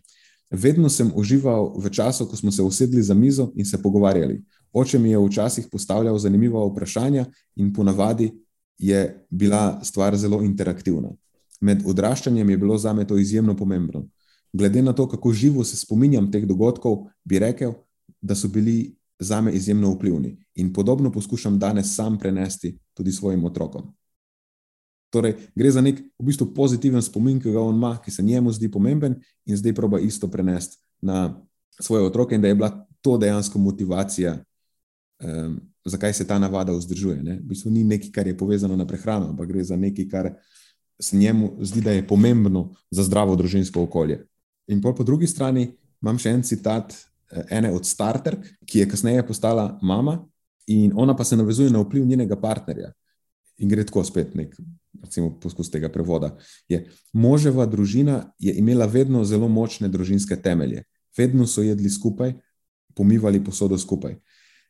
Vedno 0.51 0.89
sem 0.89 1.11
užival 1.14 1.74
v 1.76 1.91
času, 1.91 2.26
ko 2.26 2.36
smo 2.36 2.51
se 2.51 2.62
usedli 2.62 3.03
za 3.03 3.14
mizo 3.14 3.51
in 3.55 3.66
se 3.66 3.82
pogovarjali. 3.82 4.41
Oče 4.72 4.99
mi 4.99 5.11
je 5.11 5.18
včasih 5.18 5.66
postavljal 5.72 6.18
zanimiva 6.18 6.64
vprašanja, 6.66 7.26
in 7.57 7.72
ponavadi 7.72 8.32
je 8.78 9.26
bila 9.30 9.80
stvar 9.84 10.16
zelo 10.16 10.43
interaktivna. 10.43 11.11
Med 11.61 11.82
odraščanjem 11.86 12.51
je 12.51 12.59
bilo 12.59 12.78
za 12.78 12.93
me 12.93 13.07
to 13.07 13.18
izjemno 13.18 13.57
pomembno. 13.57 14.07
Glede 14.53 14.82
na 14.82 14.93
to, 14.93 15.09
kako 15.09 15.32
živo 15.32 15.64
se 15.64 15.76
spominjam 15.76 16.30
teh 16.32 16.47
dogodkov, 16.47 17.07
bi 17.24 17.39
rekel, 17.39 17.72
da 18.20 18.34
so 18.34 18.49
bili 18.49 18.98
za 19.19 19.41
me 19.41 19.53
izjemno 19.53 19.91
vplivni. 19.91 20.37
In 20.55 20.73
podobno 20.73 21.12
poskušam 21.12 21.59
danes 21.59 21.95
sam 21.95 22.19
prenesti 22.19 22.79
tudi 22.95 23.12
svojim 23.12 23.45
otrokom. 23.45 23.95
Torej, 25.11 25.35
gre 25.55 25.71
za 25.71 25.81
nek 25.81 26.01
v 26.19 26.25
bistvu 26.25 26.51
pozitiven 26.55 27.03
spomin, 27.03 27.41
ki 27.41 27.53
ga 27.53 27.61
on 27.61 27.75
ima, 27.75 27.97
ki 28.05 28.11
se 28.11 28.23
njemu 28.23 28.53
zdi 28.53 28.71
pomemben, 28.71 29.16
in 29.47 29.57
zdaj 29.57 29.75
proba 29.75 30.01
isto 30.01 30.29
prenesti 30.29 30.77
na 31.01 31.41
svoje 31.81 32.05
otroke, 32.05 32.35
in 32.35 32.43
da 32.43 32.49
je 32.49 32.55
bila 32.55 32.87
to 33.01 33.16
dejansko 33.19 33.59
motivacija, 33.59 34.37
um, 35.25 35.61
zakaj 35.85 36.12
se 36.12 36.27
ta 36.27 36.39
navada 36.39 36.73
vzdržuje. 36.73 37.23
Ne? 37.23 37.39
V 37.39 37.49
bistvu 37.49 37.71
ni 37.71 37.85
nekaj, 37.85 38.11
kar 38.12 38.27
je 38.27 38.37
povezano 38.37 38.77
na 38.77 38.87
prehrano, 38.87 39.31
ampak 39.31 39.49
gre 39.49 39.64
za 39.64 39.77
nekaj, 39.77 40.09
kar 40.09 40.33
se 41.01 41.16
njemu 41.16 41.57
zdi, 41.61 41.81
da 41.81 41.91
je 41.93 42.07
pomembno 42.07 42.75
za 42.91 43.03
zdravo 43.03 43.37
družinsko 43.37 43.83
okolje. 43.83 44.27
In 44.66 44.83
po 44.83 44.93
drugi 45.05 45.27
strani 45.27 45.71
imam 46.03 46.19
še 46.19 46.31
en 46.31 46.43
citat 46.43 46.93
ene 47.51 47.72
od 47.72 47.87
starterk, 47.87 48.47
ki 48.66 48.79
je 48.79 48.89
kasneje 48.89 49.26
postala 49.26 49.79
mama, 49.83 50.18
in 50.66 50.93
ona 50.97 51.16
pa 51.16 51.24
se 51.24 51.37
navezuje 51.37 51.70
na 51.70 51.81
vpliv 51.81 52.07
njenega 52.07 52.37
partnerja. 52.41 52.93
In 53.59 53.68
gre 53.68 53.85
tako 53.85 54.05
spet 54.05 54.35
nek 54.35 54.55
recimo, 55.03 55.39
poskus 55.41 55.70
tega 55.70 55.89
prevoda. 55.89 56.37
Je, 56.68 56.87
moževa 57.12 57.66
družina 57.66 58.33
je 58.39 58.55
imela 58.55 58.87
vedno 58.87 59.24
zelo 59.24 59.49
močne 59.49 59.89
družinske 59.89 60.37
temelje, 60.37 60.85
vedno 61.16 61.47
so 61.47 61.62
jedli 61.62 61.91
skupaj, 61.91 62.35
pomivali 62.95 63.45
posodo 63.45 63.79
skupaj. 63.79 64.18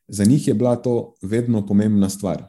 Za 0.07 0.25
njih 0.25 0.47
je 0.47 0.53
bila 0.53 0.75
to 0.75 1.13
vedno 1.21 1.65
pomembna 1.65 2.09
stvar. 2.09 2.47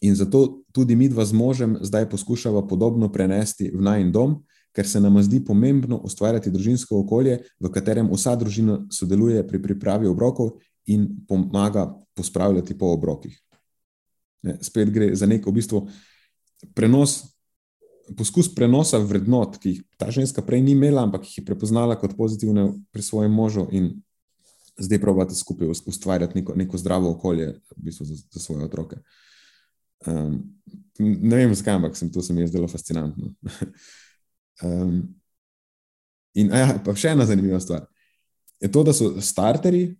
In 0.00 0.14
zato 0.14 0.62
tudi 0.72 0.96
mi 0.96 1.08
dva 1.08 1.24
z 1.24 1.32
možem 1.32 1.78
zdaj 1.80 2.10
poskušava 2.10 2.66
podobno 2.68 3.12
prenesti 3.12 3.70
v 3.74 3.80
najn 3.80 4.12
dom, 4.12 4.42
ker 4.76 4.88
se 4.88 5.00
nam 5.00 5.16
zdi 5.22 5.40
pomembno 5.44 5.96
ustvarjati 6.04 6.52
družinsko 6.52 6.98
okolje, 7.00 7.38
v 7.60 7.70
katerem 7.72 8.10
vsa 8.12 8.34
družina 8.36 8.82
sodeluje 8.92 9.40
pri 9.48 9.62
pripravi 9.62 10.08
obrokov 10.10 10.58
in 10.92 11.08
pomaga 11.28 11.88
pospravljati 12.14 12.76
po 12.78 12.92
obrokih. 12.92 13.38
Ne, 14.44 14.58
spet 14.62 14.92
gre 14.92 15.14
za 15.16 15.26
nek 15.26 15.48
v 15.48 15.56
bistvu 15.56 15.80
prenos, 16.76 17.16
poskus 18.20 18.52
prenosa 18.54 19.00
vrednot, 19.00 19.56
ki 19.62 19.72
jih 19.72 19.82
ta 19.98 20.12
ženska 20.12 20.44
prej 20.44 20.60
ni 20.62 20.76
imela, 20.76 21.06
ampak 21.08 21.24
jih 21.24 21.40
je 21.40 21.48
prepoznala 21.48 21.96
kot 21.96 22.14
pozitivne 22.18 22.68
pri 22.92 23.02
svojem 23.02 23.32
možu 23.32 23.66
in 23.72 23.94
zdaj 24.76 25.00
pravite 25.00 25.34
skupaj 25.34 25.72
ustvarjati 25.72 26.38
neko, 26.38 26.54
neko 26.54 26.78
zdravo 26.78 27.16
okolje 27.16 27.54
v 27.76 27.88
bistvu 27.88 28.12
za, 28.12 28.20
za 28.28 28.40
svoje 28.40 28.68
otroke. 28.68 29.00
Um, 30.06 30.42
ne 31.00 31.36
vem, 31.36 31.54
zakaj, 31.56 31.80
ampak 31.80 31.96
sem, 31.96 32.12
to 32.12 32.22
se 32.22 32.36
mi 32.36 32.44
je 32.44 32.52
zdelo 32.52 32.68
fascinantno. 32.68 33.32
um, 34.62 35.02
in 36.34 36.50
ja, 36.52 36.76
pa 36.84 36.94
še 36.96 37.14
ena 37.14 37.26
zanimiva 37.28 37.60
stvar. 37.60 37.86
Je 38.62 38.70
to, 38.72 38.82
da 38.86 38.94
so 38.96 39.12
starteri, 39.20 39.90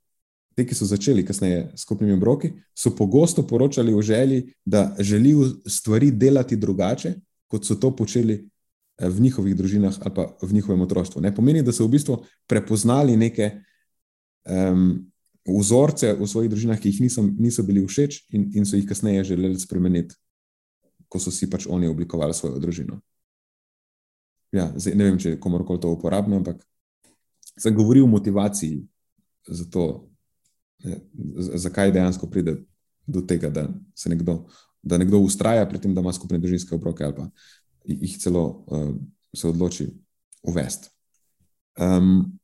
te, 0.57 0.65
ki 0.65 0.77
so 0.77 0.89
začeli 0.89 1.25
kasneje 1.27 1.67
s 1.77 1.85
skupnimi 1.85 2.15
obroki, 2.17 2.55
so 2.77 2.95
pogosto 2.97 3.45
poročali 3.47 3.95
o 3.95 4.03
želji, 4.03 4.55
da 4.65 4.89
želijo 4.99 5.51
stvari 5.69 6.11
delati 6.11 6.57
drugače, 6.57 7.15
kot 7.53 7.67
so 7.69 7.77
to 7.77 7.93
počeli 7.97 8.39
eh, 8.41 9.09
v 9.09 9.21
njihovih 9.21 9.57
družinah 9.57 9.99
ali 10.01 10.15
pa 10.15 10.31
v 10.43 10.53
njihovem 10.53 10.81
otroštvu. 10.81 11.23
Ne 11.23 11.35
pomeni, 11.35 11.63
da 11.63 11.73
so 11.73 11.85
v 11.85 11.97
bistvu 11.99 12.23
prepoznali 12.49 13.17
neke 13.17 13.51
um, 14.49 15.05
vzorce 15.47 16.15
v 16.19 16.27
svojih 16.27 16.51
družinah, 16.51 16.81
ki 16.81 16.91
jih 16.91 17.01
niso, 17.07 17.23
niso 17.23 17.63
bili 17.63 17.85
všeč 17.87 18.25
in, 18.35 18.51
in 18.57 18.67
so 18.67 18.77
jih 18.77 18.89
kasneje 18.89 19.25
želeli 19.25 19.61
spremeniti, 19.61 20.17
ko 21.09 21.21
so 21.23 21.31
si 21.31 21.51
pač 21.51 21.69
oni 21.71 21.89
oblikovali 21.89 22.35
svojo 22.35 22.59
družino. 22.59 22.99
Ja, 24.55 24.71
zdaj, 24.77 24.95
ne 24.95 25.09
vem, 25.09 25.19
če 25.19 25.35
je 25.35 25.41
komorkoli 25.41 25.81
to 25.83 25.91
uporabno, 25.93 26.39
ampak 26.41 26.61
sem 27.57 27.75
govoril 27.75 28.05
o 28.05 28.11
motivaciji 28.11 28.85
za 29.49 29.65
to, 29.71 29.87
zakaj 31.57 31.93
dejansko 31.93 32.29
pride 32.31 32.59
do 33.07 33.23
tega, 33.23 33.51
da 33.51 33.69
se 33.95 34.11
nekdo, 34.11 34.45
da 34.83 34.99
nekdo 34.99 35.19
ustraja 35.25 35.67
pri 35.69 35.81
tem, 35.81 35.95
da 35.95 36.03
ima 36.05 36.13
skupne 36.13 36.39
družinske 36.39 36.75
obroke 36.75 37.05
ali 37.05 37.15
pa 37.17 37.29
jih 37.87 38.19
celo 38.19 38.43
uh, 38.67 38.91
se 39.35 39.49
odloči 39.49 39.87
uvesti. 40.43 40.91
Um, 41.79 42.39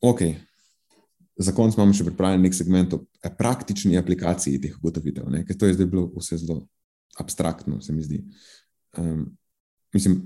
ok, 0.00 0.22
za 1.36 1.52
konec 1.52 1.76
imamo 1.76 1.94
še 1.96 2.06
pripravljen 2.06 2.44
nek 2.46 2.56
segment 2.56 2.94
o 2.96 3.02
praktični 3.38 3.98
aplikaciji 3.98 4.60
teh 4.62 4.76
ugotovitev, 4.78 5.28
ker 5.46 5.58
to 5.58 5.68
je 5.68 5.76
zdaj 5.76 5.88
bilo 5.90 6.08
vse 6.16 6.38
zelo 6.42 6.62
abstraktno, 7.20 7.80
se 7.82 7.92
mi 7.92 8.02
zdi. 8.02 8.22
Um, 8.98 9.26
mislim, 9.94 10.22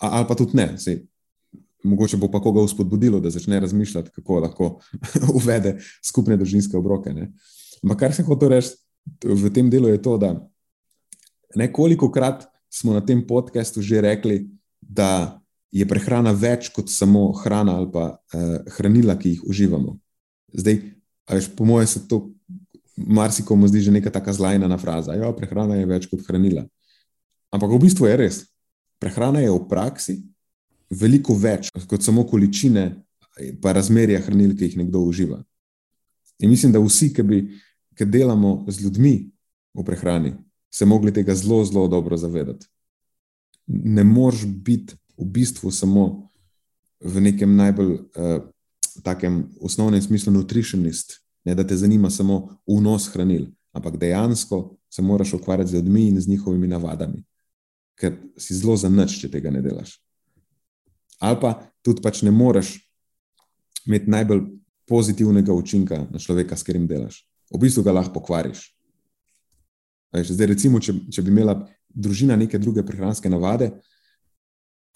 ali 0.00 0.26
pa 0.28 0.34
tudi 0.34 0.56
ne, 0.56 0.72
sej, 0.80 1.02
mogoče 1.84 2.16
bo 2.20 2.30
pa 2.32 2.40
koga 2.40 2.64
vzpodbudilo, 2.64 3.20
da 3.20 3.30
začne 3.30 3.60
razmišljati, 3.60 4.10
kako 4.10 4.40
lahko 4.40 4.70
uvede 5.38 5.78
skupne 6.04 6.36
družinske 6.36 6.76
obroke. 6.76 7.12
Ne. 7.12 7.32
Ampak 7.82 7.98
kar 7.98 8.14
se 8.14 8.22
hoče 8.22 8.48
reči 8.48 8.76
v 9.24 9.52
tem 9.52 9.70
delu, 9.70 9.88
je 9.88 10.02
to, 10.02 10.16
da 10.20 10.34
nekoliko 11.56 12.10
krat 12.12 12.46
smo 12.70 12.92
na 12.92 13.00
tem 13.00 13.26
podkastu 13.26 13.82
že 13.82 14.00
rekli, 14.00 14.46
da 14.80 15.40
je 15.72 15.86
prehrana 15.86 16.32
več 16.32 16.68
kot 16.74 16.90
samo 16.90 17.30
hrana 17.44 17.78
ali 17.78 17.90
pa 17.92 18.04
eh, 18.34 18.58
hranila, 18.76 19.16
ki 19.18 19.36
jih 19.36 19.42
uživamo. 19.46 19.96
Zdaj, 20.54 20.80
veš, 21.30 21.48
po 21.56 21.64
mojem, 21.64 21.86
se 21.86 22.08
to 22.08 22.30
marsikomu 22.96 23.68
zdi 23.70 23.80
že 23.80 23.94
neka 23.94 24.10
taka 24.10 24.32
zlajna 24.32 24.78
fraza. 24.78 25.14
Ja, 25.14 25.30
prehrana 25.32 25.78
je 25.78 25.86
več 25.86 26.08
kot 26.10 26.26
hranila. 26.26 26.66
Ampak 27.50 27.70
v 27.70 27.82
bistvu 27.86 28.06
je 28.06 28.16
res. 28.16 28.36
Prehrana 29.00 29.40
je 29.40 29.50
v 29.50 29.62
praksi 29.68 30.18
veliko 30.90 31.34
več 31.34 31.70
kot 31.88 32.02
samo 32.04 32.26
količine 32.28 32.84
in 33.40 33.56
razmerja 33.62 34.20
hranil, 34.26 34.56
ki 34.56 34.68
jih 34.68 34.76
nekdo 34.82 35.00
uživa. 35.06 35.40
In 36.40 36.50
mislim, 36.50 36.72
da 36.72 36.80
vsi, 36.80 37.10
ki, 37.14 37.22
bi, 37.22 37.40
ki 37.96 38.04
delamo 38.04 38.64
z 38.68 38.84
ljudmi 38.84 39.14
v 39.76 39.84
prehrani, 39.84 40.34
se 40.72 40.86
mogli 40.86 41.12
tega 41.12 41.34
zelo, 41.34 41.64
zelo 41.64 41.88
dobro 41.88 42.16
zavedati. 42.16 42.66
Ne 43.66 44.04
moreš 44.04 44.44
biti 44.46 44.96
v 45.18 45.24
bistvu 45.24 45.70
samo 45.70 46.30
v 47.00 47.20
nekem 47.20 47.54
najbolj 47.56 47.92
uh, 47.92 48.42
takem 49.02 49.44
osnovnem 49.60 50.02
smislu 50.02 50.32
nutritionist, 50.32 51.20
ne, 51.44 51.54
da 51.54 51.64
te 51.64 51.76
zanima 51.76 52.10
samo 52.10 52.56
vnos 52.68 53.08
hranil, 53.12 53.46
ampak 53.72 53.96
dejansko 53.96 54.76
se 54.90 55.02
moraš 55.02 55.34
ukvarjati 55.34 55.70
z 55.70 55.74
ljudmi 55.74 56.08
in 56.08 56.20
z 56.20 56.28
njihovimi 56.28 56.68
navadami, 56.68 57.24
ker 58.00 58.16
si 58.40 58.56
zelo 58.56 58.76
za 58.80 58.88
nič, 58.88 59.20
če 59.20 59.28
tega 59.28 59.52
ne 59.52 59.60
delaš 59.62 59.98
ali 61.20 61.36
pa 61.40 61.54
tudi 61.84 62.02
pač 62.02 62.22
ne 62.24 62.32
moreš 62.32 62.78
imeti 63.86 64.10
najbolj 64.10 64.42
pozitivnega 64.88 65.52
učinka 65.52 66.06
na 66.10 66.18
človeka, 66.18 66.56
s 66.56 66.64
katerim 66.66 66.88
delaš. 66.88 67.22
V 67.52 67.60
bistvu 67.62 67.84
ga 67.86 67.94
lahko 67.94 68.18
pokvariš. 68.18 68.64
Zdaj, 70.10 70.48
recimo, 70.50 70.80
če, 70.82 70.96
če 71.12 71.22
bi 71.22 71.30
imela 71.30 71.54
družina 71.88 72.36
neke 72.36 72.58
druge 72.58 72.82
prehranske 72.86 73.30
navade, 73.30 73.70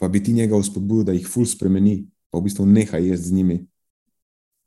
pa 0.01 0.09
bi 0.11 0.23
ti 0.23 0.35
njega 0.35 0.59
vzpodbudil, 0.59 1.07
da 1.07 1.15
jih 1.15 1.29
ful 1.31 1.47
spremeni, 1.47 2.09
pa 2.31 2.41
v 2.41 2.49
bistvu 2.49 2.67
neha 2.67 2.99
jesti 2.99 3.31
z 3.31 3.39
njimi. 3.39 3.59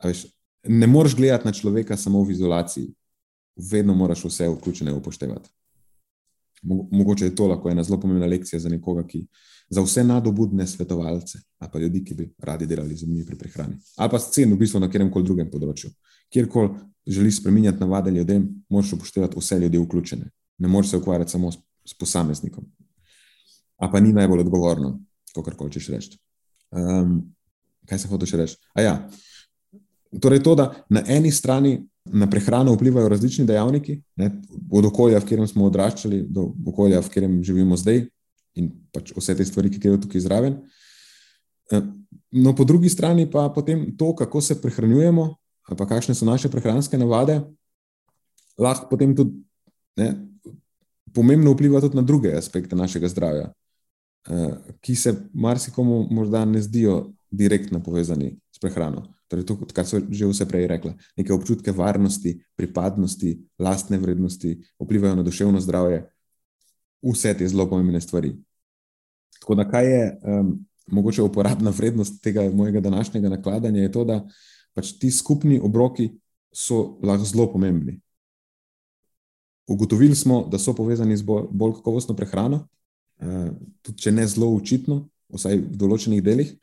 Veš, 0.04 0.24
ne 0.72 0.88
moreš 0.88 1.18
gledati 1.20 1.50
na 1.50 1.54
človeka 1.54 1.98
samo 2.00 2.24
v 2.24 2.32
izolaciji, 2.38 2.94
vedno 3.58 3.96
moraš 3.98 4.24
vse 4.30 4.48
vključene 4.54 4.94
upoštevati. 4.96 5.52
Mogoče 6.64 7.26
je 7.26 7.36
to 7.36 7.48
lahko 7.48 7.70
ena 7.70 7.84
zelo 7.84 8.00
pomembna 8.02 8.26
lekcija 8.26 8.60
za 8.60 8.70
nekoga, 8.70 9.04
ki 9.08 9.28
za 9.70 9.82
vse 9.82 10.04
nadobudne 10.04 10.68
svetovalce, 10.68 11.40
ali 11.60 11.72
pa 11.74 11.80
ljudi, 11.80 12.04
ki 12.04 12.16
bi 12.16 12.34
radi 12.40 12.66
delali 12.66 12.96
z 12.96 13.08
njimi 13.08 13.26
pri 13.26 13.38
prehrani. 13.38 13.78
Ali 13.96 14.10
pa 14.10 14.20
scen, 14.20 14.54
v 14.54 14.58
bistvu 14.58 14.80
na 14.80 14.88
katerem 14.88 15.12
koli 15.12 15.26
drugem 15.26 15.52
področju. 15.52 15.92
Kjerkoli 16.34 16.70
želiš 17.08 17.42
spremenjati 17.42 17.80
navade 17.80 18.12
ljudem, 18.12 18.48
moraš 18.70 18.94
upoštevati 18.94 19.40
vse 19.40 19.60
ljudi 19.60 19.78
vključene. 19.78 20.30
Ne 20.58 20.68
moreš 20.68 20.90
se 20.90 20.98
ukvarjati 20.98 21.32
samo 21.32 21.52
s, 21.52 21.58
s 21.86 21.94
posameznikom. 21.94 22.66
A 23.78 23.92
pa 23.92 24.00
ni 24.00 24.14
najbolj 24.14 24.40
odgovorno, 24.40 25.00
kako 25.34 25.46
kar 25.46 25.56
hočeš 25.60 25.90
reči. 25.94 26.18
Um, 26.72 27.20
kaj 27.86 28.00
se 28.00 28.08
hočeš 28.08 28.34
reči? 28.40 28.58
Ja. 28.76 29.10
Torej, 30.22 30.44
to, 30.44 30.56
da 30.56 30.72
na 30.90 31.04
eni 31.08 31.32
strani 31.32 31.78
na 32.14 32.28
prehrano 32.30 32.74
vplivajo 32.76 33.10
različni 33.10 33.46
dejavniki, 33.46 34.02
ne, 34.16 34.32
od 34.72 34.86
okolja, 34.86 35.20
v 35.20 35.28
katerem 35.28 35.48
smo 35.48 35.68
odraščali, 35.68 36.24
do 36.30 36.52
okolja, 36.68 37.02
v 37.02 37.12
katerem 37.12 37.38
živimo 37.44 37.78
zdaj, 37.78 38.06
in 38.58 38.72
pač 38.94 39.14
vse 39.16 39.36
te 39.38 39.46
stvari, 39.46 39.72
ki 39.72 39.82
grejo 39.82 40.02
tukaj 40.06 40.24
zraven. 40.26 40.58
Eh, 41.72 41.84
no, 42.32 42.54
po 42.56 42.66
drugi 42.68 42.90
strani 42.90 43.28
pa 43.32 43.48
potem 43.54 43.90
to, 43.98 44.14
kako 44.16 44.42
se 44.42 44.62
prehranjujemo, 44.62 45.28
pa 45.68 45.86
kakšne 45.86 46.16
so 46.16 46.26
naše 46.26 46.50
prehranske 46.50 46.98
navade, 46.98 47.42
lahko 48.58 48.88
potem 48.90 49.16
tudi 49.16 49.36
ne, 50.00 50.14
pomembno 51.14 51.54
vpliva 51.54 51.82
tudi 51.84 51.98
na 52.00 52.06
druge 52.06 52.32
aspekte 52.38 52.76
našega 52.76 53.10
zdravja, 53.12 53.52
eh, 54.30 54.56
ki 54.82 54.96
se 54.96 55.16
marsikomu 55.34 56.08
morda 56.12 56.46
ne 56.46 56.62
zdijo 56.62 57.14
direktno 57.32 57.84
povezani 57.84 58.38
s 58.52 58.60
prehrano. 58.60 59.17
Torej, 59.28 59.44
to, 59.44 59.58
kar 59.76 59.84
so 59.88 60.00
že 60.00 60.28
vse 60.30 60.48
prej 60.48 60.68
rekla, 60.72 60.94
neke 61.20 61.34
občutke 61.36 61.72
varnosti, 61.76 62.38
pripadnosti, 62.56 63.34
lastne 63.60 64.00
vrednosti 64.00 64.54
vplivajo 64.80 65.20
na 65.20 65.24
duševno 65.24 65.60
zdravje, 65.60 66.06
vse 67.04 67.34
te 67.38 67.48
zelo 67.48 67.68
pomembne 67.70 68.02
stvari. 68.02 68.32
Tako 69.42 69.56
da, 69.56 69.68
kaj 69.68 69.92
je 69.92 70.06
um, 70.24 70.54
mogoče 70.88 71.22
uporabna 71.22 71.74
vrednost 71.76 72.22
tega 72.24 72.48
mojega 72.54 72.80
današnjega 72.80 73.30
nakladanja, 73.30 73.82
je 73.82 73.92
to, 73.92 74.04
da 74.04 74.22
pač 74.74 74.94
ti 75.00 75.12
skupni 75.12 75.60
obroki 75.60 76.10
so 76.54 76.98
lahko 77.04 77.26
zelo 77.26 77.52
pomembni. 77.52 78.00
Ugotovili 79.68 80.16
smo, 80.16 80.46
da 80.48 80.60
so 80.60 80.74
povezani 80.76 81.18
z 81.18 81.28
bolj, 81.28 81.50
bolj 81.52 81.74
kakovostno 81.82 82.16
prehrano, 82.16 82.64
uh, 83.20 83.52
tudi 83.82 84.08
če 84.08 84.12
ne 84.12 84.28
zelo 84.28 84.48
učitno, 84.56 85.04
vsaj 85.36 85.60
v 85.60 85.76
določenih 85.76 86.24
delih. 86.24 86.56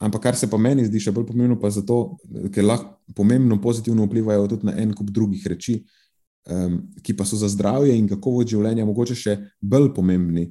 Ampak 0.00 0.22
kar 0.22 0.36
se 0.36 0.48
pa 0.50 0.58
meni 0.58 0.84
zdi 0.88 1.00
še 1.00 1.12
bolj 1.14 1.28
pomembno, 1.28 1.56
pa 1.60 1.70
zato, 1.70 2.16
ker 2.52 2.66
lahko 2.66 3.14
pomembno 3.14 3.60
pozitivno 3.62 4.08
vplivajo 4.08 4.48
tudi 4.50 4.66
na 4.66 4.74
en 4.82 4.94
kup 4.96 5.12
drugih 5.14 5.46
reči, 5.46 5.78
um, 6.50 6.80
ki 7.02 7.14
pa 7.14 7.26
so 7.28 7.38
za 7.38 7.48
zdravje 7.52 7.94
in 7.94 8.08
kakovost 8.10 8.50
življenja 8.50 8.86
mogoče 8.88 9.16
še 9.16 9.36
bolj 9.62 9.92
pomembni 9.94 10.48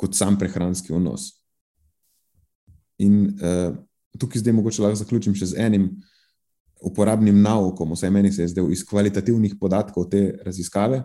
kot 0.00 0.16
sam 0.16 0.38
prehranski 0.40 0.94
vnos. 0.94 1.34
In 3.04 3.36
uh, 3.36 3.76
tukaj 4.16 4.40
zdaj 4.40 4.56
mogoče 4.56 4.84
lahko 4.84 5.02
zaključim 5.02 5.36
še 5.36 5.52
z 5.52 5.60
enim 5.68 5.90
uporabnim 6.86 7.36
naukom, 7.42 7.92
vsaj 7.96 8.12
meni 8.12 8.32
se 8.32 8.44
je 8.44 8.54
zdel 8.54 8.72
iz 8.72 8.84
kvalitativnih 8.88 9.56
podatkov 9.60 10.08
te 10.12 10.30
raziskave. 10.44 11.04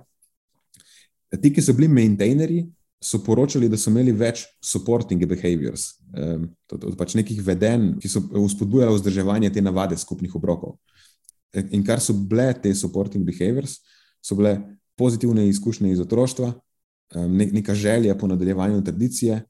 Ti, 1.32 1.52
ki 1.52 1.64
so 1.64 1.76
bili 1.76 1.88
maintainerji, 1.91 2.66
so 3.04 3.20
poročali, 3.24 3.70
da 3.70 3.78
so 3.78 3.89
imeli 3.89 4.14
več 4.14 4.45
supporting 4.62 5.24
behaviors, 5.26 5.95
um, 6.14 6.45
to, 6.70 6.78
to, 6.78 6.91
pač 6.97 7.16
nekih 7.18 7.39
vedenj, 7.43 7.95
ki 8.02 8.10
so 8.12 8.22
vzpodbujali 8.22 8.93
vzdrževanje 8.99 9.49
te 9.54 9.64
navade 9.64 9.97
skupnih 9.97 10.36
obrokov. 10.38 10.78
In 11.74 11.84
kar 11.84 11.99
so 11.99 12.14
bile 12.14 12.52
te 12.62 12.72
supporting 12.78 13.26
behaviors, 13.28 13.80
so 14.22 14.38
bile 14.38 14.54
pozitivne 14.99 15.47
izkušnje 15.49 15.95
iz 15.95 16.04
otroštva, 16.04 16.52
um, 16.54 17.38
ne, 17.38 17.49
neka 17.58 17.76
želja 17.76 18.16
po 18.16 18.30
nadaljevanju 18.30 18.84
tradicije, 18.86 19.41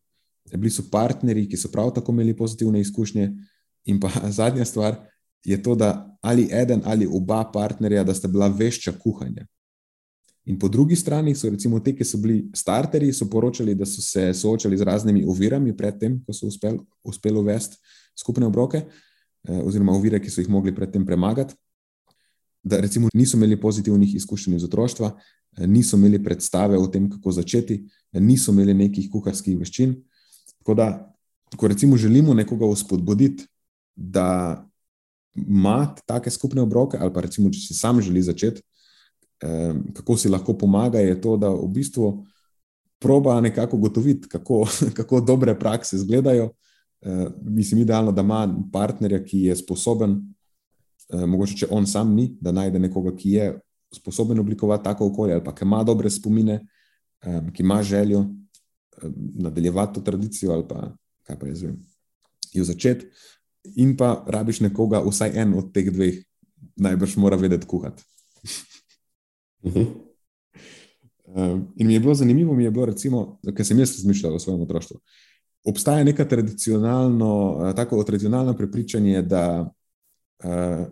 bili 0.55 0.71
so 0.71 0.87
partnerji, 0.91 1.49
ki 1.51 1.59
so 1.59 1.69
prav 1.71 1.91
tako 1.95 2.15
imeli 2.15 2.37
pozitivne 2.37 2.79
izkušnje, 2.81 3.29
in 3.85 3.99
pa 3.99 4.09
zadnja 4.39 4.65
stvar 4.65 4.95
je 5.43 5.59
to, 5.63 5.75
da 5.75 6.07
ali 6.21 6.47
eden 6.51 6.81
ali 6.85 7.07
oba 7.07 7.43
partnerja, 7.53 8.03
da 8.03 8.13
sta 8.13 8.27
bila 8.27 8.47
vešča 8.47 8.93
kuhanja. 9.03 9.45
In 10.45 10.57
po 10.57 10.67
drugi 10.67 10.95
strani 10.95 11.35
so 11.35 11.49
recimo 11.49 11.79
te, 11.79 11.93
ki 11.93 12.05
so 12.05 12.17
bili 12.17 12.49
starteri, 12.53 13.11
so 13.13 13.27
poročali, 13.29 13.75
da 13.77 13.85
so 13.85 14.01
se 14.01 14.33
soočali 14.33 14.77
z 14.77 14.85
raznimi 14.87 15.25
ovirami 15.27 15.75
predtem, 15.77 16.17
ko 16.25 16.33
so 16.33 16.47
uspeli 16.47 16.79
uspel 17.03 17.37
uvesti 17.37 17.77
skupne 18.17 18.45
obroke, 18.45 18.81
eh, 18.81 19.61
oziroma 19.61 19.93
ovire, 19.93 20.19
ki 20.19 20.29
so 20.29 20.41
jih 20.41 20.49
mogli 20.49 20.73
predtem 20.75 21.05
premagati. 21.05 21.53
Da 22.63 22.79
recimo 22.81 23.09
niso 23.13 23.37
imeli 23.37 23.59
pozitivnih 23.61 24.15
izkušenj 24.15 24.55
iz 24.55 24.63
otroštva, 24.65 25.11
eh, 25.57 25.67
niso 25.67 25.97
imeli 25.97 26.23
predstave 26.23 26.77
o 26.77 26.87
tem, 26.87 27.09
kako 27.09 27.31
začeti, 27.31 27.83
eh, 28.13 28.19
niso 28.19 28.51
imeli 28.51 28.73
nekih 28.73 29.11
kuharskih 29.11 29.59
veščin. 29.59 29.95
Tako 30.57 30.73
da, 30.73 31.13
ko 31.57 31.67
recimo 31.67 31.97
želimo 31.97 32.33
nekoga 32.33 32.65
uspodbuditi, 32.65 33.45
da 33.95 34.65
ima 35.35 35.95
take 36.05 36.29
skupne 36.29 36.61
obroke, 36.61 36.97
ali 36.97 37.13
pa 37.13 37.21
recimo, 37.21 37.49
če 37.49 37.59
si 37.59 37.73
sam 37.73 38.01
želi 38.01 38.21
začeti 38.21 38.61
kako 39.93 40.17
si 40.17 40.29
lahko 40.29 40.53
pomaga, 40.57 40.99
je 40.99 41.21
to, 41.21 41.37
da 41.37 41.49
v 41.49 41.67
bistvu 41.73 42.25
proba 43.01 43.41
nekako 43.41 43.77
ugotoviti, 43.77 44.29
kako, 44.29 44.67
kako 44.97 45.21
dobre 45.21 45.59
prakse 45.59 45.95
izgledajo. 45.95 46.51
Mislim, 47.41 47.81
idealno, 47.81 48.11
da 48.11 48.21
ima 48.21 48.43
partnerja, 48.73 49.23
ki 49.23 49.39
je 49.49 49.55
sposoben, 49.55 50.19
mogoče 51.09 51.57
če 51.63 51.67
on 51.71 51.87
sam 51.87 52.13
ni, 52.15 52.29
da 52.41 52.51
najde 52.51 52.79
nekoga, 52.79 53.15
ki 53.17 53.31
je 53.31 53.47
sposoben 53.95 54.39
oblikovati 54.39 54.83
tako 54.83 55.07
okolje, 55.09 55.33
ali 55.33 55.43
pa 55.43 55.55
ki 55.55 55.65
ima 55.65 55.83
dobre 55.83 56.09
spomine, 56.09 56.59
ki 57.53 57.63
ima 57.63 57.83
željo 57.83 58.25
nadaljevati 59.33 59.93
to 59.93 60.01
tradicijo, 60.01 60.51
ali 60.53 60.67
pa 60.69 60.91
kaj 61.23 61.39
pa 61.39 61.47
jaz 61.47 61.63
vem, 61.63 61.79
jo 62.53 62.63
začeti. 62.63 63.07
In 63.75 63.95
pa 63.97 64.23
rabiš 64.27 64.59
nekoga, 64.59 65.01
vsaj 65.05 65.35
en 65.41 65.53
od 65.57 65.73
teh 65.73 65.91
dveh, 65.93 66.21
najbrž 66.81 67.17
mora 67.17 67.37
vedeti 67.37 67.67
kuhati. 67.67 68.03
-huh. 69.63 69.87
uh, 71.25 71.59
in 71.75 71.87
mi 71.87 71.93
je 71.93 71.99
bilo 71.99 72.13
zanimivo, 72.13 72.53
mi 72.53 72.63
je 72.63 72.71
bilo, 72.71 72.85
recimo, 72.85 73.39
ker 73.55 73.65
sem 73.65 73.79
jaz 73.79 73.95
razmišljal 73.95 74.35
o 74.35 74.39
svojem 74.39 74.61
otroštvu. 74.61 74.99
Obstaja 75.63 76.03
neka 76.03 76.25
tradicionalno, 76.25 77.57
uh, 77.57 77.75
tako 77.75 78.03
tradicionalno 78.03 78.53
prepričanje, 78.57 79.21
da 79.21 79.71
uh, 80.43 80.85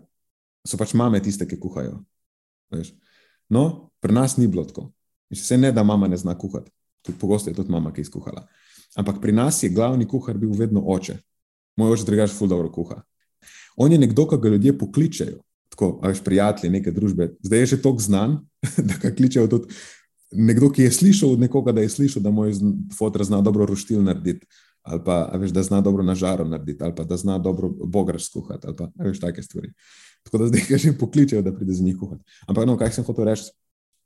so 0.66 0.76
pač 0.76 0.94
mame 0.94 1.22
tiste, 1.22 1.48
ki 1.48 1.60
kuhajo. 1.60 2.04
Veš? 2.70 2.94
No, 3.48 3.90
pri 4.00 4.12
nas 4.12 4.36
ni 4.36 4.46
bilo 4.46 4.64
tako. 4.64 4.92
Se 5.34 5.58
ne, 5.58 5.72
da 5.72 5.82
mama 5.82 6.08
ne 6.08 6.16
zna 6.16 6.38
kuhati. 6.38 6.70
Pogosto 7.20 7.50
je 7.50 7.54
tudi 7.54 7.70
mama, 7.70 7.92
ki 7.92 8.00
je 8.00 8.02
izkuhala. 8.02 8.46
Ampak 8.96 9.20
pri 9.20 9.32
nas 9.32 9.62
je 9.62 9.68
glavni 9.68 10.08
kuhar 10.08 10.38
bil 10.38 10.52
vedno 10.52 10.82
oče. 10.86 11.18
Moj 11.76 11.92
oče, 11.92 12.04
drugač, 12.04 12.30
ful 12.30 12.48
dobro 12.48 12.70
kuha. 12.72 13.02
On 13.76 13.92
je 13.92 13.98
nekdo, 13.98 14.26
ki 14.28 14.36
ga 14.42 14.48
ljudje 14.48 14.78
pokličejo 14.78 15.40
tako, 15.70 16.00
veš, 16.02 16.20
prijatelji 16.24 16.72
neke 16.72 16.92
družbe. 16.92 17.30
Zdaj 17.42 17.64
je 17.64 17.70
že 17.74 17.82
tako 17.82 18.02
znan, 18.02 18.38
da 18.88 18.98
ga 19.02 19.14
kličejo 19.14 19.48
tudi 19.50 19.74
nekdo, 20.30 20.70
ki 20.70 20.82
je 20.86 20.90
slišal 20.92 21.34
od 21.34 21.40
nekoga, 21.40 21.72
da 21.72 21.82
je 21.82 21.88
slišal, 21.88 22.22
da 22.22 22.30
moj 22.30 22.54
fotor 22.98 23.24
zna 23.24 23.40
dobro 23.40 23.66
roštil 23.66 24.02
narediti, 24.02 24.46
ali 24.82 25.02
pa 25.04 25.24
veš, 25.34 25.50
da 25.50 25.62
zna 25.62 25.80
dobro 25.80 26.02
na 26.02 26.14
žaro 26.14 26.44
narediti, 26.44 26.82
ali 26.84 26.94
pa 26.94 27.04
da 27.04 27.16
zna 27.16 27.38
dobro 27.38 27.68
bograš 27.68 28.30
skuhati, 28.30 28.66
ali 28.66 28.76
pa 28.76 28.90
veš, 28.94 29.20
take 29.20 29.42
stvari. 29.42 29.72
Tako 30.22 30.38
da 30.38 30.46
zdaj 30.46 30.62
ga 30.68 30.76
že 30.76 30.98
pokličejo, 30.98 31.42
da 31.42 31.54
pride 31.54 31.72
z 31.72 31.82
njih 31.82 31.96
kuhati. 32.00 32.22
Ampak, 32.46 32.66
no, 32.66 32.76
kaj 32.78 32.92
sem 32.92 33.04
hotel 33.04 33.24
reči, 33.24 33.50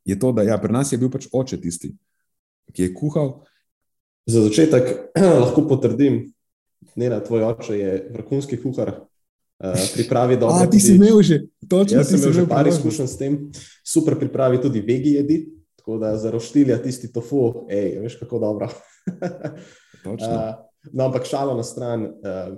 je 0.04 0.18
to, 0.18 0.32
da 0.32 0.42
ja, 0.42 0.58
pri 0.58 0.72
nas 0.72 0.92
je 0.92 0.98
bil 0.98 1.10
pač 1.10 1.28
oče 1.32 1.60
tisti, 1.60 1.94
ki 2.72 2.88
je 2.88 2.94
kuhal. 2.94 3.44
Za 4.26 4.46
začetek 4.46 5.12
lahko 5.44 5.66
potrdim, 5.68 6.32
da 6.96 7.04
je 7.04 7.24
tvoj 7.24 7.44
oče 7.52 7.78
vrhunski 8.14 8.60
kuhar, 8.62 9.04
uh, 9.58 9.72
pripravi 9.94 10.36
dobro. 10.36 10.62
A 10.62 10.70
ti 10.70 10.80
si 10.80 10.94
imel 10.94 11.22
že, 11.22 11.40
točno. 11.68 11.98
Jaz 11.98 12.08
sem 12.08 12.18
imel 12.18 12.32
že 12.32 12.46
par 12.48 12.68
izkušenj 12.68 13.06
s 13.06 13.18
tem, 13.18 13.38
super 13.86 14.18
pripravi 14.18 14.60
tudi 14.62 14.80
vegi 14.80 15.16
jedi, 15.18 15.38
tako 15.78 15.98
da 15.98 16.16
za 16.16 16.30
roštilja 16.30 16.78
tisti 16.82 17.12
tofu, 17.12 17.66
hej, 17.70 17.98
veš 18.02 18.18
kako 18.22 18.38
dobro. 18.38 18.70
uh, 20.06 20.54
no, 20.92 21.04
ampak 21.04 21.28
šalo 21.28 21.56
na 21.56 21.62
stran, 21.62 22.08
uh, 22.08 22.56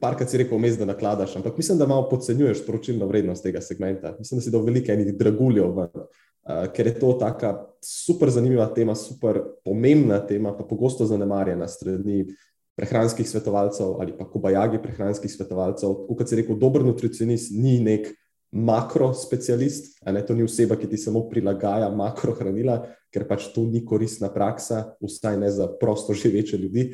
parkrat 0.00 0.30
si 0.30 0.40
rekel, 0.42 0.58
vmes, 0.58 0.78
da 0.78 0.88
nakladaš, 0.88 1.36
ampak 1.36 1.56
mislim, 1.56 1.78
da 1.78 1.86
malo 1.86 2.08
podcenjuješ 2.10 2.64
sporočilno 2.64 3.06
vrednost 3.06 3.42
tega 3.42 3.60
segmenta. 3.60 4.16
Mislim, 4.18 4.38
da 4.38 4.44
si 4.44 4.50
dal 4.50 4.64
veliko 4.66 4.92
enih 4.92 5.14
draguljev 5.16 5.76
ven. 5.76 5.92
Uh, 6.46 6.66
ker 6.74 6.86
je 6.86 6.98
to 7.00 7.12
tako 7.18 7.52
super 7.82 8.30
zanimiva 8.30 8.66
tema, 8.74 8.94
super 8.94 9.40
pomembna 9.64 10.20
tema, 10.26 10.52
pa 10.56 10.64
pogosto 10.64 11.06
zanemarjena 11.06 11.66
strani 11.68 12.26
prehranskih 12.76 13.28
svetovalcev 13.28 13.96
ali 14.00 14.14
pa 14.18 14.26
kobajagi 14.28 14.82
prehranskih 14.82 15.32
svetovalcev. 15.32 15.94
Kot 16.08 16.28
se 16.28 16.36
reče, 16.36 16.54
dober 16.60 16.84
nutricionist 16.84 17.52
ni 17.56 17.78
nek 17.80 18.12
makrospecialist, 18.52 19.98
ne, 20.06 20.22
to 20.26 20.34
ni 20.34 20.44
oseba, 20.46 20.76
ki 20.78 20.88
ti 20.88 21.00
samo 21.00 21.26
prilagaja 21.28 21.88
makrohranila, 21.92 22.78
ker 23.12 23.26
pač 23.28 23.50
to 23.54 23.66
ni 23.66 23.82
koristna 23.84 24.30
praksa, 24.32 24.96
vsaj 25.02 25.38
ne 25.40 25.50
za 25.52 25.66
prosto 25.80 26.14
živeče 26.14 26.56
ljudi. 26.56 26.86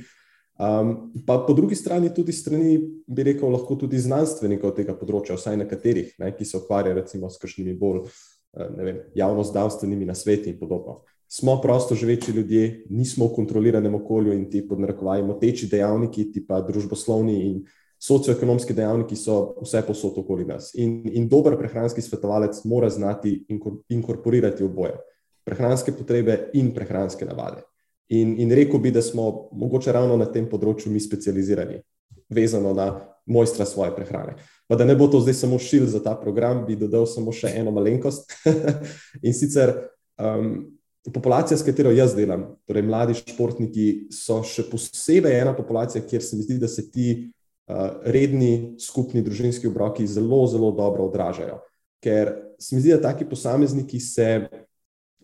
Um, 0.62 1.12
pa 1.26 1.39
po 1.47 1.55
drugi 1.57 1.76
strani, 1.76 2.12
tudi 2.14 2.33
strani, 2.33 2.76
bi 3.07 3.24
rekel, 3.26 3.51
lahko 3.51 3.76
tudi 3.80 3.99
znanstvenikov 4.01 4.74
tega 4.76 4.95
področja, 4.97 5.37
vsaj 5.39 5.59
nekaterih, 5.64 6.14
ne, 6.22 6.33
ki 6.37 6.47
se 6.47 6.59
ukvarjajo 6.61 6.99
recimo 7.01 7.30
s 7.30 7.41
kakšnimi 7.43 7.74
bolj 7.78 8.05
vem, 8.53 9.01
javno-zdravstvenimi 9.14 10.07
nasveti 10.07 10.51
in 10.51 10.59
podobno 10.61 11.01
smo 11.33 11.61
prosto 11.61 11.95
živeči 11.95 12.33
ljudje, 12.33 12.85
nismo 12.91 13.26
v 13.26 13.35
kontroliranem 13.35 13.95
okolju 13.95 14.33
in 14.33 14.51
ti 14.51 14.61
podnarekovaji 14.68 15.22
moteči 15.22 15.66
dejavniki, 15.66 16.26
ti 16.33 16.43
pa 16.47 16.61
družboslovni 16.61 17.37
in 17.47 17.62
socioekonomski 18.03 18.74
dejavniki 18.76 19.16
so 19.16 19.55
vse 19.62 19.80
posod 19.87 20.18
okoli 20.20 20.45
nas. 20.45 20.74
In, 20.74 21.07
in 21.09 21.28
dober 21.33 21.57
prehranski 21.57 22.03
svetovalec 22.05 22.61
mora 22.64 22.91
znati 22.91 23.47
inkorporirati 23.89 24.64
oboje. 24.64 24.99
Prehranske 25.45 25.95
potrebe 25.97 26.51
in 26.53 26.68
prehranske 26.74 27.24
navade. 27.24 27.64
In, 28.12 28.35
in 28.41 28.53
rekel 28.53 28.80
bi, 28.80 28.93
da 28.93 29.01
smo 29.03 29.49
mogoče 29.53 29.93
ravno 29.93 30.20
na 30.20 30.28
tem 30.28 30.51
področju 30.51 30.93
mi 30.93 31.01
specializirani, 31.01 31.80
vezano 32.28 32.74
na 32.76 32.91
mojstra 33.24 33.64
svoje 33.64 33.95
prehrane. 33.97 34.37
Pa 34.68 34.76
da 34.76 34.85
ne 34.85 34.99
bo 35.01 35.09
to 35.09 35.22
zdaj 35.24 35.39
samo 35.41 35.57
šil 35.59 35.89
za 35.89 36.03
ta 36.05 36.12
program, 36.20 36.66
bi 36.68 36.76
dodal 36.76 37.09
samo 37.09 37.33
še 37.33 37.55
eno 37.57 37.72
malenkost. 37.72 38.28
in 39.26 39.33
sicer 39.33 39.78
um, 40.20 40.68
Populacija, 41.11 41.59
s 41.59 41.66
katero 41.66 41.90
jaz 41.90 42.14
delam, 42.14 42.44
torej 42.68 42.84
mladi 42.86 43.16
športniki, 43.18 44.07
so 44.14 44.38
še 44.46 44.68
posebej 44.70 45.40
ena 45.40 45.55
populacija, 45.57 46.05
kjer 46.07 46.22
se 46.22 46.38
mi 46.38 46.46
zdi, 46.46 46.61
da 46.62 46.70
se 46.70 46.84
ti 46.94 47.07
uh, 47.18 47.98
redni 48.07 48.76
skupni 48.78 49.22
družinski 49.26 49.66
obroki 49.66 50.07
zelo, 50.07 50.44
zelo 50.46 50.70
dobro 50.76 51.09
odražajo. 51.11 51.59
Ker 52.03 52.30
se 52.59 52.76
mi 52.76 52.84
zdi, 52.84 52.94
da 52.94 53.03
taki 53.11 53.26
posamezniki 53.26 53.98
se 54.00 54.28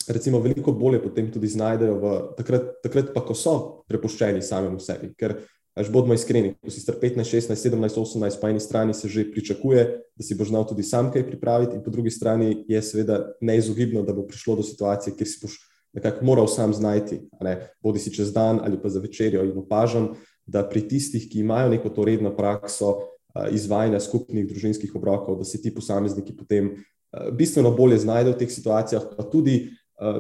recimo 0.09 0.41
veliko 0.41 0.73
bolje 0.73 1.03
potem 1.03 1.33
tudi 1.33 1.49
znajdejo 1.49 1.95
v 2.01 2.17
takrat, 2.37 2.75
takrat 2.83 3.15
pa, 3.15 3.23
ko 3.25 3.35
so 3.35 3.55
prepuščeni 3.91 4.43
samemu 4.43 4.81
sebi. 4.83 5.13
Ker, 5.19 5.39
až 5.79 5.91
bodimo 5.95 6.17
iskreni, 6.17 6.57
ko 6.59 6.73
si 6.75 6.83
star 6.83 6.99
15, 6.99 7.23
16, 7.29 7.55
17, 7.55 8.01
18, 8.03 8.41
po 8.41 8.51
eni 8.51 8.61
strani 8.61 8.95
se 8.95 9.09
že 9.09 9.29
pričakuje, 9.31 9.85
da 10.17 10.25
si 10.25 10.35
boš 10.35 10.51
znal 10.51 10.67
tudi 10.67 10.83
sam 10.83 11.13
kaj 11.15 11.27
pripraviti, 11.27 11.77
in 11.77 11.85
po 11.85 11.91
drugi 11.95 12.11
strani 12.11 12.65
je 12.69 12.83
seveda 12.83 13.21
neizogibno, 13.41 14.03
da 14.03 14.13
bo 14.13 14.27
prišlo 14.27 14.59
do 14.59 14.67
situacije, 14.67 15.15
kjer 15.15 15.29
si 15.29 15.39
boš 15.43 15.59
nekako 15.93 16.25
moral 16.25 16.47
sam 16.47 16.75
znajti, 16.75 17.21
bodi 17.83 17.99
si 17.99 18.15
čez 18.15 18.33
dan 18.33 18.61
ali 18.65 18.79
pa 18.83 18.89
za 18.89 19.01
večerjo. 19.01 19.45
In 19.45 19.59
opažam, 19.59 20.15
da 20.47 20.69
pri 20.69 20.89
tistih, 20.89 21.29
ki 21.31 21.41
imajo 21.41 21.69
neko 21.69 21.89
to 21.89 22.05
redno 22.05 22.37
prakso, 22.37 22.97
izvajanja 23.53 24.01
skupnih 24.01 24.49
družinskih 24.49 24.95
obrokov, 24.97 25.39
da 25.39 25.45
se 25.45 25.61
ti 25.63 25.75
posamezniki 25.75 26.37
potem 26.37 26.73
bistveno 27.33 27.71
bolje 27.77 27.99
znajdejo 27.99 28.35
v 28.35 28.39
teh 28.39 28.51
situacijah, 28.53 29.05
pa 29.17 29.23
tudi 29.23 29.71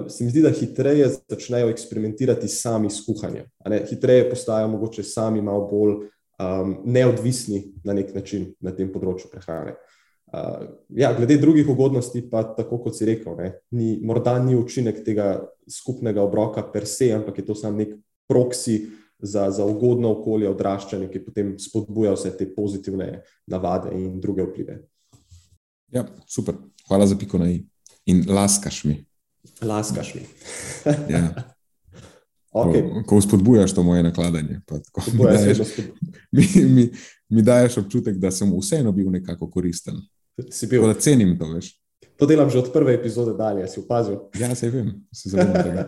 se 0.08 0.24
mi 0.24 0.30
zdi, 0.30 0.42
da 0.42 0.50
hitreje 0.50 1.08
začnejo 1.30 1.70
eksperimentirati 1.70 2.48
sami 2.48 2.90
s 2.90 3.04
kuhanjem. 3.06 3.46
Hitreje 3.90 4.28
postajajo 4.30 4.68
mogoče 4.68 5.02
sami 5.02 5.42
malo 5.42 5.68
bolj 5.70 5.92
um, 5.94 6.74
neodvisni 6.84 7.62
na 7.84 7.94
nek 7.94 8.14
način 8.14 8.52
na 8.60 8.74
tem 8.74 8.90
področju 8.92 9.30
prehrane. 9.30 9.76
Uh, 9.76 9.97
ja, 10.88 11.12
glede 11.16 11.36
drugih 11.36 11.68
ugodnosti, 11.68 12.22
pa 12.30 12.42
tako 12.56 12.78
kot 12.84 12.96
si 12.96 13.06
rekel, 13.08 13.36
ne, 13.38 13.52
ni, 13.70 13.98
morda 14.04 14.38
ni 14.42 14.56
učinek 14.56 15.00
tega 15.04 15.38
skupnega 15.70 16.22
obroka 16.22 16.62
per 16.72 16.86
se, 16.86 17.12
ampak 17.16 17.38
je 17.38 17.46
to 17.46 17.54
samo 17.54 17.78
nek 17.78 17.94
proksi 18.28 18.86
za, 19.18 19.50
za 19.50 19.64
ugodno 19.64 20.12
okolje 20.18 20.50
odraščanja, 20.50 21.08
ki 21.10 21.24
potem 21.24 21.54
spodbuja 21.58 22.12
vse 22.14 22.34
te 22.36 22.46
pozitivne 22.54 23.22
navade 23.50 23.94
in 23.96 24.20
druge 24.20 24.44
vplive. 24.46 24.78
Ja, 25.92 26.04
super. 26.28 26.58
Hvala 26.88 27.06
za 27.06 27.16
piko 27.16 27.38
na 27.38 27.50
i. 27.50 27.62
In 28.06 28.24
laskaš 28.28 28.84
mi. 28.84 28.98
Laskaš 29.62 30.14
mi. 30.14 30.22
ja. 31.14 31.24
okay. 32.52 32.84
Ko, 32.84 33.02
ko 33.06 33.20
spodbujaš 33.24 33.74
to 33.74 33.82
moje 33.82 34.02
nakladanje, 34.02 34.60
tako, 34.66 35.02
mi, 35.12 35.24
daješ, 35.24 35.58
mi, 36.32 36.46
mi, 36.64 36.86
mi 37.28 37.42
daješ 37.42 37.78
občutek, 37.82 38.16
da 38.16 38.30
sem 38.30 38.52
vseeno 38.60 38.92
bil 38.92 39.10
nekako 39.10 39.50
koristen. 39.50 39.98
Si 40.50 40.66
bil. 40.70 40.86
Da 40.86 40.94
cenim 40.94 41.34
to, 41.38 41.50
veš. 41.54 41.72
To 42.18 42.26
delam 42.26 42.50
že 42.50 42.58
od 42.58 42.72
prve 42.74 42.94
epizode 42.98 43.36
dalje, 43.38 43.68
si 43.70 43.80
opazil. 43.80 44.26
Ja, 44.38 44.54
se 44.54 44.70
vem, 44.70 44.92
se 45.14 45.30
zavedam 45.30 45.62
tega. 45.62 45.84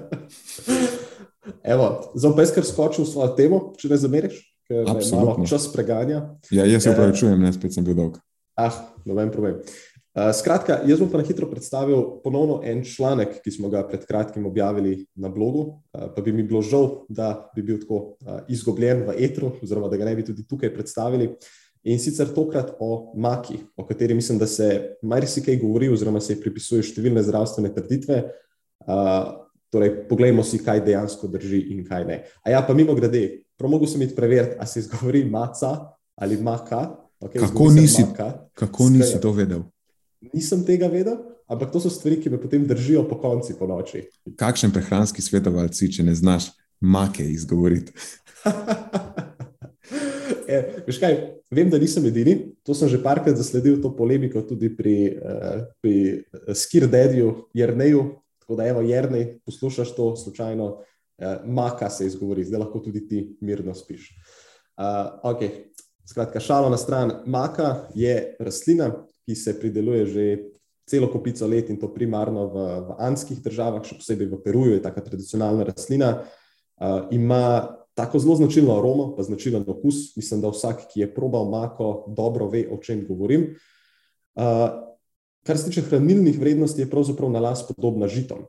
Evo, 1.75 2.13
zdaj 2.15 2.35
pa 2.37 2.47
jaz 2.47 2.53
kar 2.55 2.67
skočil 2.67 3.05
v 3.05 3.11
svojo 3.11 3.35
temo, 3.35 3.61
če 3.81 3.91
ne 3.91 3.99
zameriš, 3.99 4.37
ker 4.71 4.87
me 4.87 5.03
malo 5.17 5.47
čas 5.49 5.67
preganja. 5.73 6.23
Ja, 6.55 6.67
jaz 6.69 6.87
se 6.87 6.95
upravičujem, 6.95 7.41
ne, 7.41 7.51
spet 7.57 7.75
sem 7.75 7.87
bil 7.87 7.99
dolg. 7.99 8.21
Ah, 8.55 8.77
noben 9.09 9.33
problem. 9.35 9.63
Uh, 10.11 10.33
skratka, 10.35 10.81
jaz 10.91 10.99
bom 10.99 11.07
pa 11.11 11.21
na 11.21 11.27
hitro 11.27 11.47
predstavil 11.47 12.01
ponovno 12.25 12.59
en 12.67 12.83
članek, 12.83 13.37
ki 13.45 13.53
smo 13.55 13.69
ga 13.71 13.85
pred 13.87 14.03
kratkim 14.09 14.47
objavili 14.47 15.05
na 15.15 15.31
blogu. 15.31 15.63
Uh, 15.95 16.09
pa 16.15 16.23
bi 16.23 16.35
mi 16.35 16.43
bilo 16.43 16.63
žal, 16.67 17.05
da 17.09 17.51
bi 17.55 17.63
bil 17.63 17.79
tako 17.79 18.01
uh, 18.19 18.41
izgubljen 18.51 19.05
v 19.07 19.15
etru, 19.23 19.53
oziroma 19.63 19.91
da 19.91 20.01
ga 20.01 20.11
ne 20.11 20.17
bi 20.19 20.27
tudi 20.27 20.43
tukaj 20.51 20.75
predstavili. 20.75 21.31
In 21.89 22.01
sicer 22.03 22.29
tokrat 22.35 22.75
o 22.79 23.13
maki, 23.17 23.59
o 23.77 23.87
kateri 23.89 24.15
mislim, 24.15 24.39
da 24.39 24.47
se 24.47 24.97
marsikaj 25.03 25.57
govori, 25.63 25.89
oziroma 25.89 26.21
se 26.21 26.37
pripisuje 26.41 26.85
številne 26.85 27.23
zdravstvene 27.25 27.73
trditve. 27.75 28.21
Uh, 28.85 29.49
torej, 29.73 29.95
poglejmo 30.11 30.45
si, 30.45 30.61
kaj 30.61 30.85
dejansko 30.85 31.31
drži 31.33 31.63
in 31.73 31.85
kaj 31.89 32.05
ne. 32.09 32.23
A 32.45 32.53
ja, 32.53 32.61
pa 32.67 32.77
mimo 32.77 32.97
grede, 32.99 33.47
promogu 33.61 33.89
sem 33.89 34.05
jih 34.05 34.13
preveriti, 34.17 34.59
ali 34.59 34.69
se 34.69 34.85
izgovori 34.85 35.25
maca 35.25 35.75
ali 36.21 36.37
maka. 36.37 36.85
Okay, 37.21 37.41
kako 37.41 37.71
nisi, 37.73 38.05
maka. 38.05 38.33
kako 38.57 38.89
nisi 38.93 39.21
to 39.21 39.33
vedel? 39.33 39.65
nisem 40.21 40.65
tega 40.65 40.89
vedel, 40.89 41.17
ampak 41.49 41.73
to 41.73 41.81
so 41.81 41.91
stvari, 41.91 42.21
ki 42.21 42.31
me 42.31 42.41
potem 42.41 42.67
držijo 42.69 43.07
po 43.09 43.19
konci 43.21 43.57
po 43.59 43.67
noči. 43.67 44.05
Kakšen 44.37 44.73
prehranski 44.75 45.25
svetovalec 45.25 45.77
si, 45.77 45.91
če 45.93 46.05
ne 46.07 46.15
znaš 46.15 46.51
make 46.81 47.25
izgovoriti? 47.25 47.93
e, 50.51 50.97
kaj, 51.01 51.17
vem, 51.55 51.71
da 51.71 51.79
nisem 51.79 52.07
edini. 52.11 52.37
To 52.67 52.75
sem 52.77 52.91
že 52.91 53.01
parkrat 53.03 53.39
zasledil, 53.39 53.79
to 53.83 53.93
polemiko 53.97 54.43
tudi 54.47 54.71
pri, 54.75 54.97
uh, 55.17 55.63
pri 55.83 56.27
Skirdedju, 56.55 57.51
Jrneju. 57.55 58.05
Tako 58.43 58.59
da, 58.59 58.67
evo, 58.67 58.83
Jrnej, 58.83 59.41
poslušaš 59.47 59.95
to 59.97 60.13
slučajno, 60.17 60.67
uh, 60.75 61.47
maka 61.47 61.91
se 61.91 62.07
izgovori, 62.07 62.45
zdaj 62.45 62.67
lahko 62.67 62.83
tudi 62.83 63.07
ti 63.07 63.25
mirno 63.41 63.75
spiš. 63.75 64.11
Uh, 64.77 65.33
okay. 65.33 65.71
Skratka, 66.11 66.41
šalo 66.41 66.71
na 66.71 66.77
stran. 66.77 67.13
Maka 67.27 67.87
je 67.95 68.35
rastlina, 68.41 68.91
ki 69.27 69.35
se 69.35 69.55
prideluje 69.61 70.07
že 70.07 70.25
celo 70.91 71.07
kupico 71.07 71.47
let 71.47 71.71
in 71.71 71.79
to 71.79 71.87
primarno 71.95 72.49
v, 72.51 72.65
v 72.89 72.97
andskih 72.99 73.39
državah, 73.39 73.85
še 73.87 74.01
posebej 74.01 74.27
v 74.33 74.41
Peruju, 74.43 74.73
je 74.75 74.83
taka 74.83 75.05
tradicionalna 75.07 75.69
rastlina. 75.71 76.25
Uh, 76.81 77.07
ima 77.15 77.79
tako 78.01 78.19
zelo 78.19 78.37
značilno 78.37 78.79
aromo, 78.79 79.11
pa 79.17 79.23
značilen 79.23 79.65
okus. 79.67 80.17
Mislim, 80.17 80.41
da 80.41 80.49
vsak, 80.49 80.87
ki 80.93 81.01
je 81.01 81.15
probal 81.15 81.51
mako, 81.51 82.15
dobro 82.17 82.49
ve, 82.49 82.65
o 82.73 82.79
čem 82.81 83.05
govorim. 83.09 83.51
Uh, 84.35 84.45
kar 85.45 85.59
se 85.59 85.69
tiče 85.69 85.83
hranilnih 85.83 86.39
vrednosti, 86.41 86.81
je 86.81 86.91
pravzaprav 86.91 87.31
na 87.31 87.41
las 87.41 87.67
podobna 87.69 88.09
žitom. 88.09 88.47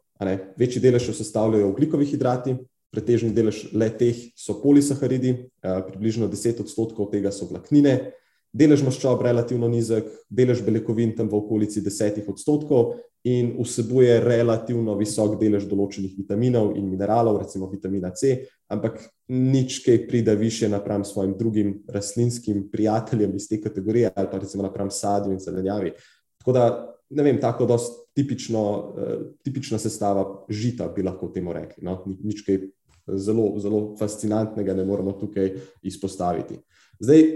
Večji 0.58 0.82
delež 0.82 1.10
jo 1.10 1.14
sestavljajo 1.14 1.70
ugljikovi 1.70 2.06
hidrati, 2.06 2.56
pretežni 2.91 3.32
delež 3.36 3.66
le 3.74 3.89
teh 3.89 4.16
so 4.39 4.56
polisaharidi, 4.64 5.34
uh, 5.36 5.82
približno 5.88 6.32
10 6.32 6.64
odstotkov 6.64 7.12
tega 7.12 7.32
so 7.36 7.49
vlaknine, 7.52 8.14
delež 8.54 8.86
maščob 8.88 9.24
relativno 9.26 9.68
nizek, 9.68 10.08
delež 10.30 10.64
beljakovin 10.64 11.16
tam 11.18 11.28
v 11.28 11.39
okolici 11.43 11.84
desetih 11.84 12.30
odstotkov 12.30 12.95
in 13.24 13.51
vsebuje 13.59 14.19
relativno 14.24 14.95
visok 14.97 15.36
delež 15.39 15.67
določenih 15.69 16.15
vitaminov 16.17 16.74
in 16.78 16.88
mineralov, 16.89 17.38
recimo 17.43 17.69
vitamina 17.69 18.09
C, 18.17 18.47
ampak 18.72 18.97
nič 19.30 19.82
kaj 19.86 20.07
pride 20.07 20.36
više 20.36 20.69
napram 20.69 21.05
svojim 21.05 21.36
drugim 21.38 21.84
rastlinskim 21.88 22.65
prijateljem 22.72 23.36
iz 23.36 23.47
te 23.49 23.61
kategorije 23.61 24.11
ali 24.15 24.28
pa 24.32 24.39
recimo 24.41 24.63
napram 24.63 24.89
sadju 24.91 25.34
in 25.34 25.39
zelenjavi. 25.39 25.93
Tako 26.41 26.51
da, 26.51 26.65
ne 27.09 27.24
vem, 27.24 27.39
tako 27.41 27.65
dost 27.65 27.99
tipično, 28.17 28.63
uh, 28.74 29.13
tipična 29.43 29.78
sestava 29.78 30.26
žita 30.49 30.88
bi 30.88 31.03
lahko 31.03 31.30
temu 31.30 31.53
rekli. 31.53 31.86
No? 31.86 32.01
Nič 32.24 32.41
kaj 32.47 32.63
zelo, 33.07 33.53
zelo 33.59 33.95
fascinantnega 33.99 34.74
ne 34.74 34.86
moramo 34.86 35.13
tukaj 35.19 35.53
izpostaviti. 35.84 36.57
Zdaj, 36.99 37.28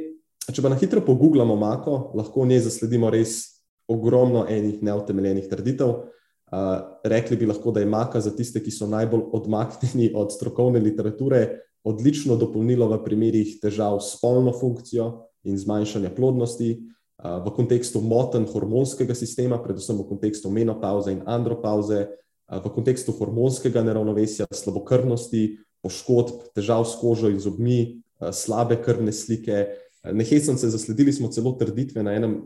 če 0.53 0.61
pa 0.61 0.69
na 0.69 0.77
hitro 0.79 1.01
pogooglamo 1.05 1.55
Mako, 1.55 2.11
lahko 2.17 2.41
v 2.41 2.53
njej 2.53 2.65
zasledimo 2.65 3.09
res 3.13 3.54
ogromno 3.87 4.45
enih 4.49 4.83
neutemeljenih 4.83 5.49
trditev. 5.49 5.89
Uh, 5.89 6.59
rekli 7.03 7.37
bi 7.37 7.47
lahko, 7.49 7.71
da 7.71 7.81
je 7.81 7.89
Maka 7.89 8.21
za 8.21 8.31
tiste, 8.35 8.61
ki 8.63 8.71
so 8.71 8.87
najbolj 8.87 9.23
odmaknjeni 9.33 10.11
od 10.15 10.33
strokovne 10.33 10.79
literature, 10.79 11.59
odlično 11.83 12.37
dopolnilo 12.37 12.87
v 12.89 12.99
primerih 13.03 13.55
težav 13.61 13.97
s 13.99 14.15
spolno 14.17 14.53
funkcijo 14.53 15.09
in 15.43 15.57
zmanjšanja 15.57 16.13
plodnosti, 16.15 16.69
uh, 16.77 17.41
v 17.45 17.53
kontekstu 17.57 18.01
motenj 18.01 18.45
hormonskega 18.53 19.17
sistema, 19.17 19.59
predvsem 19.61 19.97
v 19.97 20.07
kontekstu 20.09 20.53
menopauze 20.53 21.13
in 21.17 21.23
andropauze, 21.25 22.05
uh, 22.05 22.61
v 22.61 22.73
kontekstu 22.77 23.15
hormonskega 23.17 23.83
neravnovesja, 23.83 24.47
slabokrvnosti, 24.53 25.47
poškodb, 25.81 26.53
težav 26.55 26.85
s 26.85 26.97
kožo 27.01 27.33
in 27.33 27.41
zobmi, 27.41 27.79
uh, 28.21 28.29
slabe 28.29 28.77
krvne 28.81 29.13
slike, 29.13 29.65
Nehecam 30.13 30.57
se, 30.57 30.69
zasledili 30.69 31.13
smo 31.13 31.27
celo 31.27 31.51
trditve 31.51 32.03
na, 32.03 32.13
enem, 32.13 32.41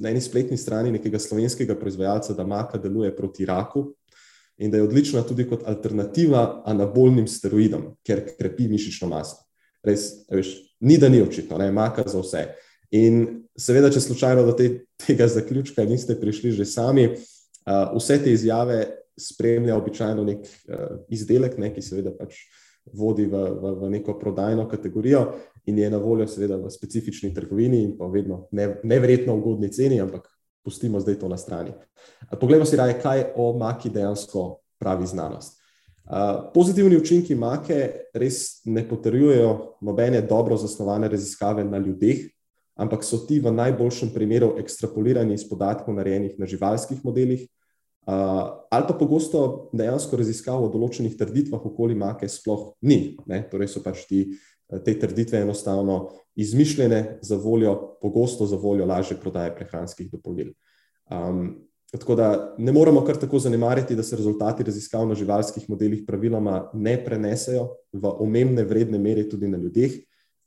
na 0.00 0.10
eni 0.10 0.20
spletni 0.20 0.56
strani 0.56 0.92
nekega 0.94 1.18
slovenskega 1.18 1.74
proizvajalca, 1.78 2.34
da 2.34 2.46
maka 2.46 2.78
deluje 2.78 3.10
proti 3.16 3.46
raku 3.46 3.88
in 4.58 4.70
da 4.70 4.76
je 4.76 4.82
odlična 4.82 5.22
tudi 5.22 5.46
kot 5.48 5.62
alternativa 5.66 6.62
anabolnim 6.66 7.26
steroidom, 7.30 7.92
ker 8.06 8.24
krepi 8.38 8.68
mišično 8.68 9.08
maso. 9.08 9.44
Res, 9.86 10.08
veš, 10.30 10.50
ni 10.80 10.98
da 10.98 11.08
ni 11.08 11.22
očitno, 11.22 11.58
ne, 11.58 11.70
maka 11.72 12.02
za 12.06 12.18
vse. 12.18 12.44
In 12.98 13.44
seveda, 13.58 13.90
če 13.94 14.02
slučajno 14.02 14.42
do 14.46 14.54
te, 14.58 14.68
tega 15.06 15.28
zaključka 15.30 15.84
niste 15.86 16.16
prišli 16.18 16.52
že 16.56 16.66
sami, 16.66 17.10
vse 17.94 18.18
te 18.24 18.32
izjave 18.32 18.80
spremlja 19.18 19.76
običajno 19.76 20.24
nek 20.24 20.46
izdelek, 21.14 21.58
ne, 21.58 21.70
ki 21.74 21.82
seveda 21.82 22.14
pač 22.18 22.40
vodi 22.94 23.26
v, 23.28 23.36
v, 23.36 23.72
v 23.82 23.90
neko 23.98 24.18
prodajno 24.18 24.68
kategorijo 24.68 25.26
in 25.68 25.78
je 25.78 25.90
na 25.90 25.98
voljo, 26.00 26.26
seveda, 26.26 26.56
v 26.56 26.70
specifični 26.72 27.34
trgovini 27.34 27.82
in 27.84 27.92
pa 27.98 28.06
vedno 28.08 28.46
ne, 28.52 28.78
nevrjetno 28.82 29.36
ugodni 29.36 29.68
ceni, 29.72 30.00
ampak 30.00 30.28
pustimo 30.64 31.00
zdaj 31.00 31.18
to 31.20 31.28
na 31.28 31.36
strani. 31.36 31.72
Poglejmo 32.40 32.64
si 32.64 32.76
raje, 32.76 32.96
kaj 33.02 33.24
o 33.36 33.52
maki 33.58 33.92
dejansko 33.92 34.48
pravi 34.80 35.06
znanost. 35.06 35.58
Uh, 36.08 36.48
pozitivni 36.54 36.96
učinki 36.96 37.34
make 37.36 38.08
res 38.16 38.62
ne 38.64 38.80
potrjujejo 38.88 39.76
nobene 39.84 40.22
dobro 40.24 40.56
zasnovane 40.56 41.08
raziskave 41.08 41.64
na 41.64 41.78
ljudeh, 41.78 42.22
ampak 42.80 43.04
so 43.04 43.18
ti 43.28 43.42
v 43.44 43.52
najboljšem 43.52 44.14
primeru 44.14 44.54
ekstrapolirani 44.56 45.36
iz 45.36 45.44
podatkov, 45.48 45.98
narejenih 45.98 46.38
na 46.40 46.48
živalskih 46.48 47.04
modelih, 47.04 47.42
uh, 48.08 48.64
ali 48.70 48.88
pa 48.88 48.96
pogosto 48.96 49.68
dejansko 49.76 50.16
raziskav 50.16 50.64
o 50.64 50.70
določenih 50.72 51.18
trditvah 51.18 51.66
okoli 51.68 51.98
make 51.98 52.28
sploh 52.28 52.70
ni. 52.80 53.18
Ne? 53.28 53.42
Torej 53.50 53.74
so 53.74 53.84
pač 53.84 54.06
ti 54.08 54.22
te 54.84 54.98
trditve 54.98 55.38
enostavno 55.38 56.10
izmišljene 56.36 57.18
za 57.22 57.36
voljo, 57.36 57.98
pogosto 58.00 58.46
za 58.46 58.56
voljo 58.56 58.86
lažje 58.86 59.16
prodaje 59.20 59.54
prehranskih 59.56 60.10
dopolnil. 60.10 60.52
Um, 61.10 61.68
tako 61.90 62.14
da 62.14 62.54
ne 62.58 62.72
moramo 62.72 63.04
kar 63.04 63.16
tako 63.16 63.38
zanemariti, 63.38 63.96
da 63.96 64.02
se 64.02 64.16
rezultati 64.16 64.62
raziskav 64.62 65.08
na 65.08 65.14
živalskih 65.14 65.70
modelih 65.70 66.04
praviloma 66.06 66.70
ne 66.74 66.98
prenesejo 67.04 67.68
v 67.92 68.12
omemne 68.20 68.64
vredne 68.64 68.98
mere 68.98 69.28
tudi 69.28 69.48
na 69.48 69.58
ljudeh. 69.58 69.92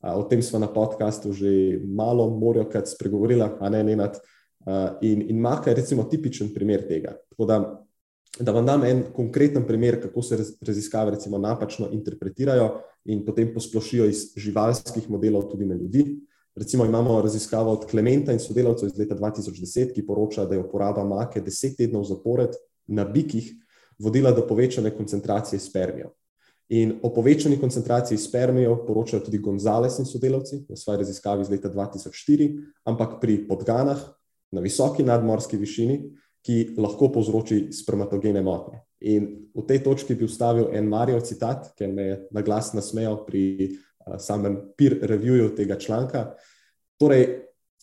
Uh, 0.01 0.19
o 0.21 0.23
tem 0.23 0.41
smo 0.41 0.59
na 0.59 0.67
podkastu 0.67 1.33
že 1.33 1.81
malo 1.85 2.29
morajo 2.29 2.69
krat 2.69 2.87
spregovorili, 2.87 3.43
a 3.59 3.69
ne 3.69 3.91
enat. 3.91 4.21
Uh, 4.61 5.01
in, 5.01 5.21
in 5.29 5.39
maka 5.41 5.69
je 5.69 5.75
recimo 5.75 6.03
tipičen 6.03 6.53
primer 6.53 6.87
tega. 6.87 7.17
Tako 7.29 7.45
da 7.45 7.57
Da 8.39 8.51
vam 8.51 8.65
dam 8.65 8.83
en 8.83 9.03
konkreten 9.13 9.65
primer, 9.67 10.01
kako 10.01 10.21
se 10.21 10.37
raziskave 10.61 11.11
recimo, 11.11 11.37
napačno 11.37 11.89
interpretirajo 11.91 12.69
in 13.05 13.25
potem 13.25 13.53
posplošijo 13.53 14.05
iz 14.07 14.31
živalskih 14.37 15.09
modelov 15.09 15.49
tudi 15.51 15.65
na 15.65 15.75
ljudi. 15.75 16.05
Recimo 16.55 16.85
imamo 16.85 17.21
raziskavo 17.21 17.71
od 17.71 17.85
Klementa 17.85 18.31
in 18.31 18.39
sodelavcev 18.39 18.87
iz 18.87 18.97
leta 18.97 19.15
2010, 19.15 19.93
ki 19.93 20.05
poroča, 20.05 20.45
da 20.45 20.55
je 20.55 20.63
uporaba 20.63 21.03
make 21.03 21.41
deset 21.41 21.77
tednov 21.77 22.03
zapored 22.03 22.55
na 22.87 23.05
bikih 23.05 23.53
vodila 23.99 24.31
do 24.31 24.47
povečane 24.47 24.91
koncentracije 24.95 25.59
spermijev. 25.59 26.09
In 26.69 26.93
o 27.03 27.09
povečani 27.13 27.59
koncentraciji 27.59 28.17
spermijev 28.17 28.85
poročajo 28.87 29.23
tudi 29.25 29.37
Gonzales 29.37 29.99
in 29.99 30.05
sodelavci 30.05 30.65
v 30.69 30.75
svoji 30.75 30.97
raziskavi 30.97 31.41
iz 31.41 31.49
leta 31.49 31.69
2004, 31.69 32.47
ampak 32.85 33.19
pri 33.21 33.41
podganah 33.47 33.99
na 34.51 34.61
visoki 34.61 35.03
nadmorski 35.03 35.57
višini, 35.57 35.97
ki 36.45 36.75
lahko 36.77 37.11
povzroči 37.13 37.67
spermatogene 37.73 38.41
motnje. 38.41 38.81
In 39.01 39.27
v 39.53 39.65
tej 39.65 39.81
točki 39.85 40.15
bi 40.17 40.25
ustavil 40.25 40.69
en 40.73 40.89
Marijo 40.89 41.21
citat, 41.25 41.71
ker 41.77 41.89
me 41.93 42.03
je 42.07 42.17
na 42.31 42.41
glas 42.45 42.73
nasmejal 42.73 43.23
pri 43.25 43.77
samem 44.17 44.57
peer 44.77 44.97
reviewju 45.01 45.55
tega 45.57 45.77
članka. 45.79 46.31
Torej, 47.01 47.27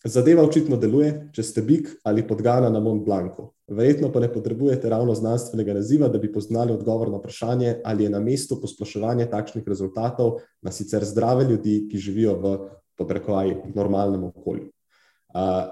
zadeva 0.04 0.42
očitno 0.46 0.76
deluje, 0.78 1.30
če 1.34 1.42
ste 1.42 1.62
bik 1.62 1.88
ali 2.06 2.26
podgana 2.26 2.70
na 2.70 2.80
Mont 2.80 3.04
Blancu. 3.06 3.48
Verjetno 3.68 4.12
pa 4.12 4.20
ne 4.22 4.30
potrebujete 4.32 4.88
ravno 4.88 5.14
znanstvenega 5.14 5.74
naziva, 5.74 6.08
da 6.08 6.18
bi 6.18 6.32
poznali 6.32 6.72
odgovor 6.72 7.10
na 7.10 7.18
vprašanje, 7.18 7.80
ali 7.84 8.06
je 8.06 8.10
na 8.10 8.20
mestu 8.20 8.60
posploševanje 8.60 9.26
takšnih 9.30 9.66
rezultatov 9.68 10.38
na 10.62 10.72
sicer 10.72 11.04
zdrave 11.04 11.44
ljudi, 11.50 11.82
ki 11.90 11.98
živijo 11.98 12.38
v 12.40 12.56
podrekovaj 12.98 13.54
normalnem 13.74 14.24
okolju. 14.30 14.70
Uh, 15.34 15.68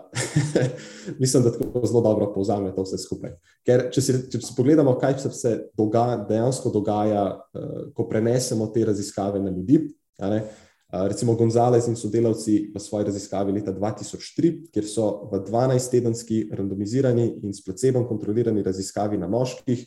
mislim, 1.22 1.42
da 1.42 1.52
tako 1.52 1.86
zelo 1.86 2.00
dobro 2.04 2.32
povzame 2.34 2.74
to 2.74 2.82
vse 2.84 2.98
skupaj. 2.98 3.36
Ker, 3.64 3.86
če 3.92 4.02
si, 4.04 4.16
če 4.32 4.40
si 4.40 4.56
pogledamo, 4.56 4.98
kaj 5.00 5.18
se 5.32 5.54
dogaja, 5.76 6.18
dejansko 6.28 6.70
dogaja, 6.74 7.24
uh, 7.36 7.86
ko 7.96 8.08
prenesemo 8.08 8.68
te 8.74 8.84
raziskave 8.84 9.40
na 9.40 9.50
ljudi, 9.50 9.86
Ne? 10.18 10.44
Recimo 10.90 11.34
Gonzales 11.34 11.86
in 11.86 11.96
sodelavci 11.96 12.70
v 12.74 12.80
svoji 12.80 13.04
raziskavi 13.04 13.52
leta 13.52 13.72
2003, 13.74 14.70
kjer 14.72 14.86
so 14.86 15.28
v 15.32 15.42
12-tedenski 15.44 16.46
randomizirani 16.54 17.26
in 17.42 17.52
s 17.52 17.64
placebom 17.64 18.06
kontrolirani 18.08 18.62
raziskavi 18.62 19.18
na 19.18 19.28
moških 19.28 19.82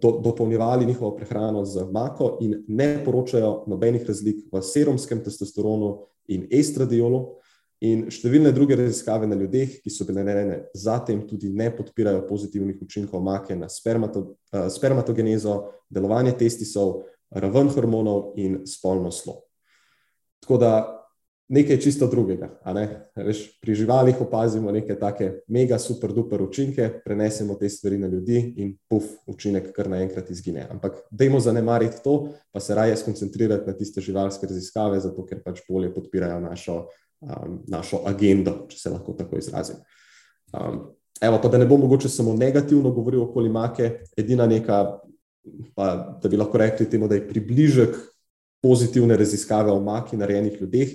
do, 0.00 0.10
dopolnjevali 0.24 0.86
njihovo 0.86 1.12
prehrano 1.16 1.64
z 1.64 1.84
mako 1.92 2.38
in 2.40 2.64
ne 2.68 3.04
poročajo 3.04 3.64
nobenih 3.68 4.06
razlik 4.08 4.46
v 4.52 4.62
serumskem 4.62 5.20
testosteronu 5.24 5.98
in 6.28 6.48
estradiolu. 6.50 7.36
In 7.80 8.10
številne 8.12 8.52
druge 8.52 8.76
raziskave 8.76 9.24
na 9.24 9.38
ljudeh, 9.40 9.78
ki 9.80 9.90
so 9.92 10.04
bile 10.04 10.20
narejene 10.26 10.58
zatem, 10.76 11.22
tudi 11.24 11.48
ne 11.48 11.70
podpirajo 11.72 12.26
pozitivnih 12.28 12.82
učinkov 12.84 13.22
make 13.24 13.56
na 13.56 13.70
spermato, 13.72 14.34
spermatogenezo, 14.52 15.56
delovanje 15.88 16.34
testisov, 16.42 17.06
raven 17.32 17.72
hormonov 17.72 18.34
in 18.36 18.60
spolno 18.68 19.12
slo. 19.14 19.40
Tako 20.44 20.58
da 20.60 20.72
nekaj 21.50 21.80
čisto 21.80 22.06
drugega. 22.06 22.50
Ne? 22.74 22.84
Veš, 23.16 23.42
pri 23.60 23.74
živalih 23.74 24.20
opazimo 24.22 24.70
neke 24.72 24.94
take 24.98 25.32
mega, 25.48 25.78
super, 25.78 26.12
duper 26.14 26.42
učinke, 26.42 26.86
prenesemo 27.04 27.56
te 27.58 27.68
stvari 27.68 27.98
na 27.98 28.06
ljudi 28.12 28.42
in 28.62 28.76
puf, 28.88 29.08
učinek 29.26 29.72
kar 29.74 29.90
naenkrat 29.90 30.30
izgine. 30.30 30.68
Ampak 30.70 31.00
dajmo 31.10 31.40
zanemariti 31.40 32.02
to, 32.04 32.34
pa 32.52 32.60
se 32.60 32.74
raje 32.74 32.96
skoncentrirati 32.96 33.66
na 33.66 33.74
tiste 33.76 34.00
živalske 34.00 34.46
raziskave, 34.46 35.00
zato 35.00 35.26
ker 35.26 35.42
pač 35.42 35.64
bolje 35.68 35.90
podpirajo 35.94 36.38
našo, 36.44 36.84
um, 37.20 37.60
našo 37.68 38.02
agendo, 38.06 38.66
če 38.68 38.78
se 38.78 38.90
lahko 38.90 39.14
tako 39.18 39.38
izrazim. 39.38 39.76
Um, 40.52 40.88
Evo, 41.20 41.36
pa 41.42 41.50
da 41.52 41.58
ne 41.60 41.66
bom 41.68 41.80
mogoče 41.80 42.08
samo 42.08 42.32
negativno 42.32 42.90
govoril 42.96 43.26
okoli 43.26 43.50
make, 43.52 43.90
edina 44.16 44.46
neka 44.48 45.00
pa 45.74 46.18
da 46.22 46.28
bi 46.28 46.36
lahko 46.36 46.58
rekli 46.58 46.88
temu, 46.90 47.08
da 47.08 47.14
je 47.14 47.28
približek 47.28 47.96
pozitivne 48.62 49.16
raziskave 49.16 49.72
o 49.72 49.80
maki 49.80 50.16
narejenih 50.16 50.60
ljudeh, 50.60 50.88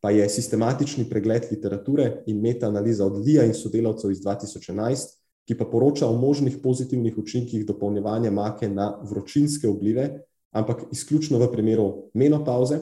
pa 0.00 0.10
je 0.10 0.28
sistematični 0.28 1.04
pregled 1.08 1.48
literature 1.50 2.22
in 2.26 2.40
metaanaliza 2.40 3.06
od 3.06 3.18
Lija 3.24 3.44
in 3.44 3.54
sodelavcev 3.54 4.10
iz 4.10 4.22
2011, 4.24 5.16
ki 5.48 5.56
pa 5.58 5.64
poroča 5.64 6.08
o 6.08 6.16
možnih 6.16 6.58
pozitivnih 6.62 7.18
učinkih 7.18 7.66
dopolnjevanja 7.66 8.30
make 8.30 8.68
na 8.68 8.94
vročinske 9.04 9.68
oblive, 9.68 10.08
ampak 10.50 10.82
izključno 10.92 11.38
v 11.38 11.50
primeru 11.52 12.10
menopauze. 12.14 12.78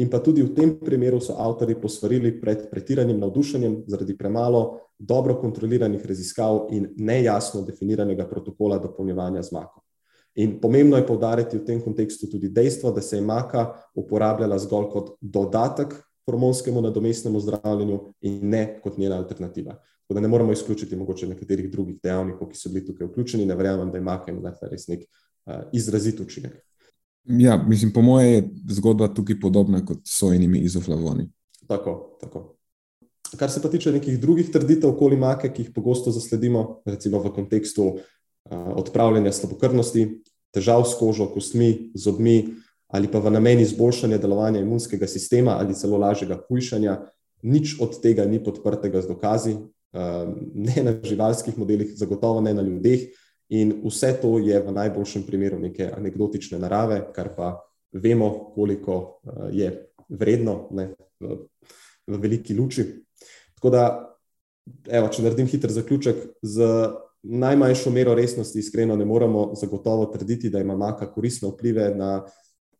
In 0.00 0.08
pa 0.08 0.20
tudi 0.24 0.40
v 0.40 0.54
tem 0.56 0.70
primeru 0.80 1.20
so 1.20 1.34
avtori 1.36 1.74
posvarili 1.76 2.32
pred 2.40 2.70
pretiranim 2.70 3.18
navdušenjem 3.20 3.82
zaradi 3.86 4.16
premalo 4.16 4.80
dobro 4.98 5.34
kontroliranih 5.40 6.06
raziskav 6.06 6.68
in 6.72 6.88
nejasno 6.96 7.60
definiranega 7.66 8.24
protokola 8.28 8.78
dopolnjevanja 8.78 9.42
z 9.42 9.52
mako. 9.52 9.82
In 10.40 10.60
pomembno 10.60 10.96
je 10.96 11.06
povdariti 11.06 11.58
v 11.58 11.64
tem 11.66 11.80
kontekstu 11.84 12.30
tudi 12.30 12.48
dejstvo, 12.48 12.92
da 12.96 13.02
se 13.02 13.16
je 13.16 13.22
maka 13.22 13.66
uporabljala 13.94 14.58
zgolj 14.58 14.88
kot 14.92 15.10
dodatek 15.20 15.94
hormonskemu 16.26 16.80
nadomestnemu 16.80 17.40
zdravljenju 17.40 18.00
in 18.20 18.48
ne 18.48 18.80
kot 18.82 18.98
njena 18.98 19.18
alternativa. 19.18 19.74
Tako 19.74 20.14
da 20.14 20.20
ne 20.20 20.28
moramo 20.28 20.52
izključiti 20.52 20.96
mogoče 20.96 21.26
nekaterih 21.26 21.70
drugih 21.70 21.98
dejavnikov, 22.02 22.48
ki 22.48 22.56
so 22.56 22.68
bili 22.68 22.86
tukaj 22.86 23.06
vključeni. 23.06 23.46
Ne 23.46 23.54
verjamem, 23.54 23.90
da 23.90 23.98
je 23.98 24.04
maka 24.04 24.32
imela 24.32 24.54
res 24.70 24.88
nek 24.88 25.04
uh, 25.04 25.54
izrazit 25.72 26.20
učinek. 26.20 26.56
Ja, 27.24 27.56
mislim, 27.68 27.92
po 27.92 28.02
mojem 28.02 28.32
je 28.32 28.48
zgodba 28.68 29.08
tukaj 29.08 29.40
podobna 29.40 29.84
kot 29.86 29.98
sojenimi 30.04 30.58
izoflavoni. 30.58 31.28
Tako, 31.66 32.16
tako. 32.20 32.56
Kar 33.36 33.50
se 33.50 33.62
pa 33.62 33.68
tiče 33.68 33.92
nekih 33.92 34.18
drugih 34.20 34.50
trditev 34.50 34.90
okoli 34.90 35.16
make, 35.16 35.52
ki 35.52 35.62
jih 35.62 35.70
pogosto 35.74 36.10
zasledimo, 36.10 36.80
recimo 36.84 37.20
v 37.22 37.30
kontekstu 37.34 37.92
odpravljanja 38.50 39.32
slabokrvnosti, 39.32 40.22
težav 40.50 40.84
s 40.84 40.96
kožo, 40.98 41.28
kostmi, 41.30 41.92
zobmi 41.94 42.48
ali 42.90 43.06
pa 43.06 43.20
v 43.22 43.30
namen 43.30 43.60
izboljšanja 43.62 44.18
delovanja 44.18 44.60
imunskega 44.60 45.06
sistema 45.06 45.60
ali 45.60 45.76
celo 45.78 45.98
lažjega 45.98 46.40
hujšanja. 46.48 46.96
Nič 47.42 47.76
od 47.80 48.00
tega 48.02 48.26
ni 48.26 48.42
podprtega 48.42 49.00
z 49.00 49.08
dokazi, 49.08 49.54
ne 50.54 50.82
na 50.84 50.96
živalskih 51.02 51.58
modelih, 51.58 51.94
zagotovo 51.96 52.40
ne 52.40 52.54
na 52.54 52.62
ljudeh, 52.62 53.06
in 53.50 53.72
vse 53.84 54.12
to 54.22 54.38
je 54.38 54.60
v 54.62 54.72
najboljšem 54.72 55.26
primeru 55.26 55.58
neke 55.58 55.90
anekdotične 55.90 56.58
narave, 56.58 57.00
kar 57.14 57.32
pa 57.36 57.54
vemo, 57.92 58.52
koliko 58.54 59.20
je 59.52 59.70
vredno 60.08 60.68
ne, 60.70 60.92
v, 61.20 61.38
v 62.06 62.20
veliki 62.22 62.54
luči. 62.54 62.86
Tako 63.58 63.70
da, 63.74 63.84
evo, 64.86 65.10
če 65.10 65.24
naredim 65.26 65.50
hiter 65.50 65.72
zaključek, 65.74 66.22
z 66.42 66.68
najmanjšo 67.22 67.90
mero 67.90 68.14
resnosti, 68.14 68.58
iskreno, 68.58 68.96
ne 68.96 69.04
moremo 69.04 69.50
zagotovo 69.58 70.06
trditi, 70.14 70.50
da 70.50 70.62
ima 70.62 70.76
maka 70.76 71.10
koristne 71.12 71.50
vplive 71.50 71.90
na 71.94 72.22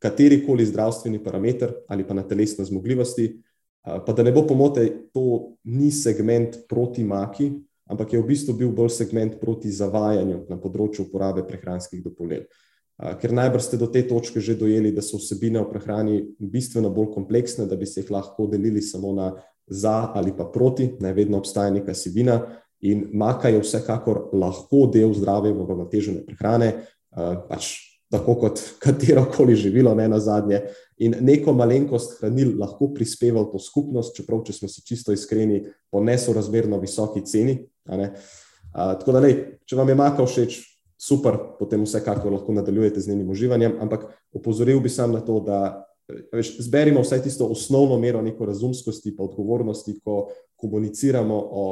katerikoli 0.00 0.64
zdravstveni 0.66 1.20
parameter 1.24 1.74
ali 1.88 2.06
pa 2.06 2.14
na 2.14 2.22
telesne 2.22 2.64
zmogljivosti. 2.64 3.34
Pa 3.82 4.12
da 4.12 4.22
ne 4.22 4.32
bo 4.32 4.44
pomote, 4.46 4.86
to 5.12 5.56
ni 5.64 5.90
segment 5.92 6.56
proti 6.68 7.04
maki, 7.04 7.50
ampak 7.90 8.14
je 8.14 8.22
v 8.22 8.28
bistvu 8.30 8.54
bil 8.54 8.72
bolj 8.72 8.94
segment 8.94 9.36
proti 9.40 9.72
zavajanju 9.74 10.44
na 10.48 10.58
področju 10.62 11.08
uporabe 11.08 11.44
prehranskih 11.46 12.04
dopolnil. 12.04 12.46
Ker 13.20 13.32
najbrž 13.32 13.64
ste 13.64 13.78
do 13.80 13.88
te 13.88 14.02
točke 14.04 14.42
že 14.44 14.58
dojeli, 14.60 14.92
da 14.92 15.02
so 15.02 15.16
vsebine 15.16 15.62
v 15.62 15.70
prehrani 15.72 16.16
bistveno 16.38 16.90
bolj 16.92 17.14
kompleksne, 17.14 17.64
da 17.66 17.76
bi 17.76 17.88
se 17.88 18.02
jih 18.02 18.10
lahko 18.12 18.46
delili 18.46 18.82
samo 18.84 19.14
na 19.16 19.32
za 19.66 20.12
ali 20.14 20.34
pa 20.36 20.44
proti, 20.44 20.90
naj 21.00 21.14
vedno 21.16 21.38
obstaja 21.40 21.70
neka 21.72 21.94
sivina, 21.94 22.40
In 22.80 23.10
maka 23.12 23.48
je 23.48 23.60
vsekakor 23.60 24.30
lahko 24.32 24.86
del 24.92 25.12
zdrave 25.14 25.52
in 25.52 25.60
uravnotežene 25.60 26.24
prehrane, 26.24 26.68
eh, 26.72 27.34
pač 27.48 27.76
tako 28.10 28.34
kot 28.40 28.60
katero 28.82 29.26
koli 29.30 29.54
živilo, 29.54 29.94
ne 29.94 30.08
na 30.08 30.20
zadnje. 30.20 30.62
In 30.98 31.14
neko 31.20 31.52
malenkost 31.52 32.18
hranil 32.20 32.56
lahko 32.58 32.90
prispeva 32.94 33.42
v 33.44 33.52
to 33.52 33.60
skupnost, 33.60 34.16
čeprav, 34.16 34.42
če 34.44 34.52
smo 34.52 34.68
si 34.68 34.82
čisto 34.84 35.12
iskreni, 35.12 35.66
po 35.92 36.00
nesorazmerno 36.00 36.80
visoki 36.80 37.22
ceni. 37.24 37.60
Tako 38.72 39.14
da, 39.16 39.22
lej, 39.24 39.36
če 39.66 39.78
vam 39.78 39.88
je 39.88 39.98
maka 39.98 40.26
všeč, 40.26 40.58
super, 41.00 41.38
potem 41.58 41.82
vsekakor 41.82 42.32
lahko 42.32 42.52
nadaljujete 42.52 43.00
z 43.00 43.12
njenim 43.12 43.30
uživanjem, 43.32 43.78
ampak 43.80 44.04
opozoril 44.36 44.82
bi 44.84 44.92
sam 44.92 45.14
na 45.16 45.22
to, 45.24 45.38
da 45.40 45.86
veš, 46.34 46.58
zberimo 46.66 47.00
vsaj 47.02 47.22
tisto 47.24 47.48
osnovno 47.48 47.96
mero 47.98 48.20
neko 48.22 48.46
razumskosti 48.46 49.14
in 49.14 49.22
odgovornosti, 49.24 49.96
ko 50.04 50.28
komuniciramo 50.60 51.38
o 51.50 51.64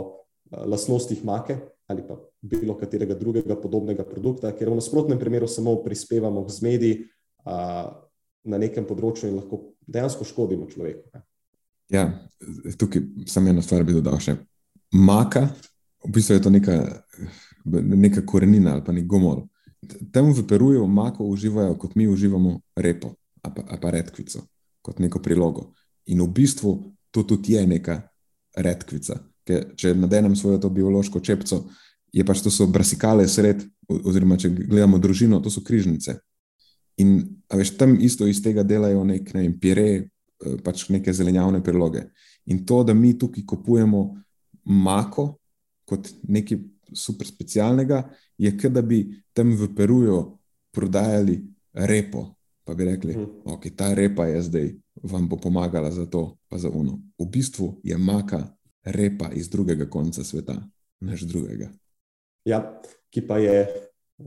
Eh, 0.51 0.65
lastnostih 0.67 1.25
make 1.25 1.59
ali 1.87 2.03
pa 2.09 2.17
bilo 2.41 2.77
katerega 2.77 3.15
drugega 3.15 3.57
podobnega 3.57 4.05
produkta, 4.05 4.53
ker 4.53 4.69
v 4.69 4.77
nasprotnem 4.77 5.19
primeru 5.19 5.49
samo 5.49 5.73
prispevamo 5.81 6.45
k 6.45 6.53
zmedi 6.53 6.91
a, 7.49 7.89
na 8.45 8.59
nekem 8.61 8.85
področju 8.85 9.31
in 9.31 9.39
lahko 9.39 9.73
dejansko 9.89 10.27
škodimo 10.29 10.69
človeku. 10.69 11.23
Ja, 11.89 12.05
tukaj 12.77 13.07
sem 13.25 13.49
eno 13.49 13.65
stvar 13.65 13.87
bi 13.89 13.97
dodal 13.97 14.21
še. 14.21 14.37
Maka, 14.93 15.47
v 16.05 16.11
bistvu 16.13 16.35
je 16.35 16.43
to 16.43 16.51
neka, 16.51 17.03
neka 17.65 18.27
korenina 18.27 18.73
ali 18.73 18.85
pa 18.85 18.93
nek 18.93 19.07
gomor. 19.07 19.47
Temu 20.13 20.33
v 20.33 20.47
Peruju 20.47 20.87
mako 20.87 21.25
uživajo, 21.25 21.75
kot 21.79 21.95
mi 21.95 22.09
uživamo 22.09 22.61
repo, 22.77 23.15
a 23.43 23.51
pa, 23.51 23.63
a 23.69 23.77
pa 23.81 23.91
redkvico, 23.91 24.43
kot 24.83 24.99
neko 24.99 25.23
prilogo. 25.23 25.73
In 26.07 26.23
v 26.23 26.29
bistvu 26.29 26.95
to 27.11 27.23
tudi 27.23 27.55
je 27.55 27.67
neka 27.67 28.01
redkvica. 28.57 29.21
Ker 29.47 29.73
če 29.77 29.95
nadenem 29.95 30.37
svojo 30.37 30.59
to 30.59 30.71
biološko 30.71 31.21
čepco, 31.21 31.65
je 32.13 32.25
pač 32.25 32.43
to 32.43 32.51
so 32.51 32.67
brasikale 32.67 33.29
sred, 33.29 33.63
oziroma 33.89 34.37
če 34.37 34.51
gledamo 34.51 34.99
družino, 34.99 35.41
to 35.41 35.51
so 35.51 35.63
križnice. 35.65 36.19
In 36.99 37.21
veš, 37.53 37.77
tam 37.79 37.97
isto 38.01 38.27
iz 38.27 38.43
tega 38.43 38.65
delajo 38.67 39.05
nek 39.07 39.31
ne 39.35 39.45
vem, 39.45 39.55
pire, 39.61 39.89
eh, 39.95 40.57
pač 40.65 40.89
neke 40.91 41.13
zelenjavne 41.13 41.63
priloge. 41.63 42.09
In 42.51 42.65
to, 42.67 42.83
da 42.85 42.95
mi 42.95 43.15
tukaj 43.19 43.45
kupujemo 43.47 44.03
mako 44.65 45.38
kot 45.89 46.11
nekaj 46.29 46.59
super 46.93 47.27
specialnega, 47.27 48.03
je, 48.39 48.53
kot 48.61 48.73
da 48.73 48.83
bi 48.83 49.03
tam 49.33 49.55
v 49.57 49.71
Peruju 49.77 50.19
prodajali 50.75 51.41
repo. 51.73 52.35
Pa 52.65 52.75
bi 52.75 52.85
rekli, 52.85 53.15
da 53.15 53.21
Mhm. 53.21 53.49
okay, 53.49 53.73
ta 53.77 53.95
repa 53.95 54.27
je 54.27 54.43
zdaj, 54.43 54.75
vam 55.03 55.29
bo 55.29 55.37
pomagala 55.37 55.91
za 55.91 56.07
to, 56.07 56.37
pa 56.49 56.59
za 56.59 56.69
uno. 56.69 57.01
V 57.19 57.25
bistvu 57.27 57.81
je 57.83 57.97
maka 57.97 58.55
repa 58.85 59.31
iz 59.33 59.49
drugega 59.49 59.89
konca 59.89 60.25
sveta, 60.25 60.61
naš 61.01 61.23
drugega. 61.23 61.71
Ja, 62.45 62.81
ki 63.11 63.27
pa 63.27 63.39
je 63.39 63.69
uh, 64.19 64.27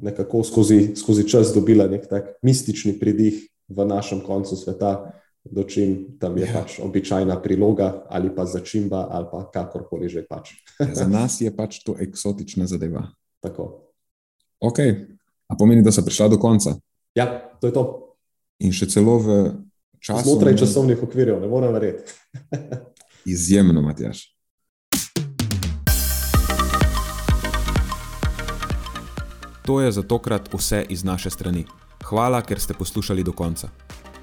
nekako 0.00 0.44
skozi, 0.44 0.96
skozi 0.96 1.28
čas 1.28 1.52
dobila 1.54 1.86
nek 1.88 2.08
tak 2.08 2.32
mistični 2.42 2.98
pridih 2.98 3.48
v 3.68 3.84
našem 3.84 4.20
koncu 4.20 4.56
sveta, 4.56 5.12
dočim 5.44 6.18
tam 6.20 6.38
je 6.38 6.46
Ja. 6.46 6.52
pač 6.54 6.78
običajna 6.78 7.42
priloga 7.42 8.06
ali 8.08 8.34
pa 8.34 8.44
začimba 8.44 9.08
ali 9.10 9.26
pa 9.30 9.50
kakorkoli 9.50 10.08
že 10.08 10.22
pač. 10.22 10.50
Ja, 10.80 10.94
za 10.94 11.06
nas 11.08 11.40
je 11.40 11.50
pač 11.50 11.82
to 11.82 11.96
eksotična 11.98 12.66
zadeva. 12.66 13.08
Tako. 13.40 13.90
Ok, 14.60 14.78
a 15.48 15.56
pomeni, 15.58 15.82
da 15.82 15.90
so 15.90 16.02
prišla 16.02 16.28
do 16.28 16.38
konca. 16.38 16.78
Ja, 17.14 17.26
to 17.60 17.66
je 17.66 17.72
to. 17.72 17.82
In 18.60 18.70
še 18.70 18.86
celo 18.86 19.18
v 19.18 19.28
času. 19.98 20.22
Znotraj 20.22 20.54
časovnih 20.56 21.02
okvirjev, 21.02 21.40
ne 21.40 21.48
morem 21.48 21.74
verjeti. 21.74 22.06
Izjemno, 23.26 23.82
Matjaš. 23.82 24.30
To 29.62 29.80
je 29.80 29.92
za 29.92 30.02
tokrat 30.02 30.54
vse 30.54 30.86
iz 30.88 31.04
naše 31.04 31.30
strani. 31.30 31.66
Hvala, 32.04 32.42
ker 32.42 32.58
ste 32.58 32.74
poslušali 32.74 33.22
do 33.22 33.32
konca. 33.32 33.68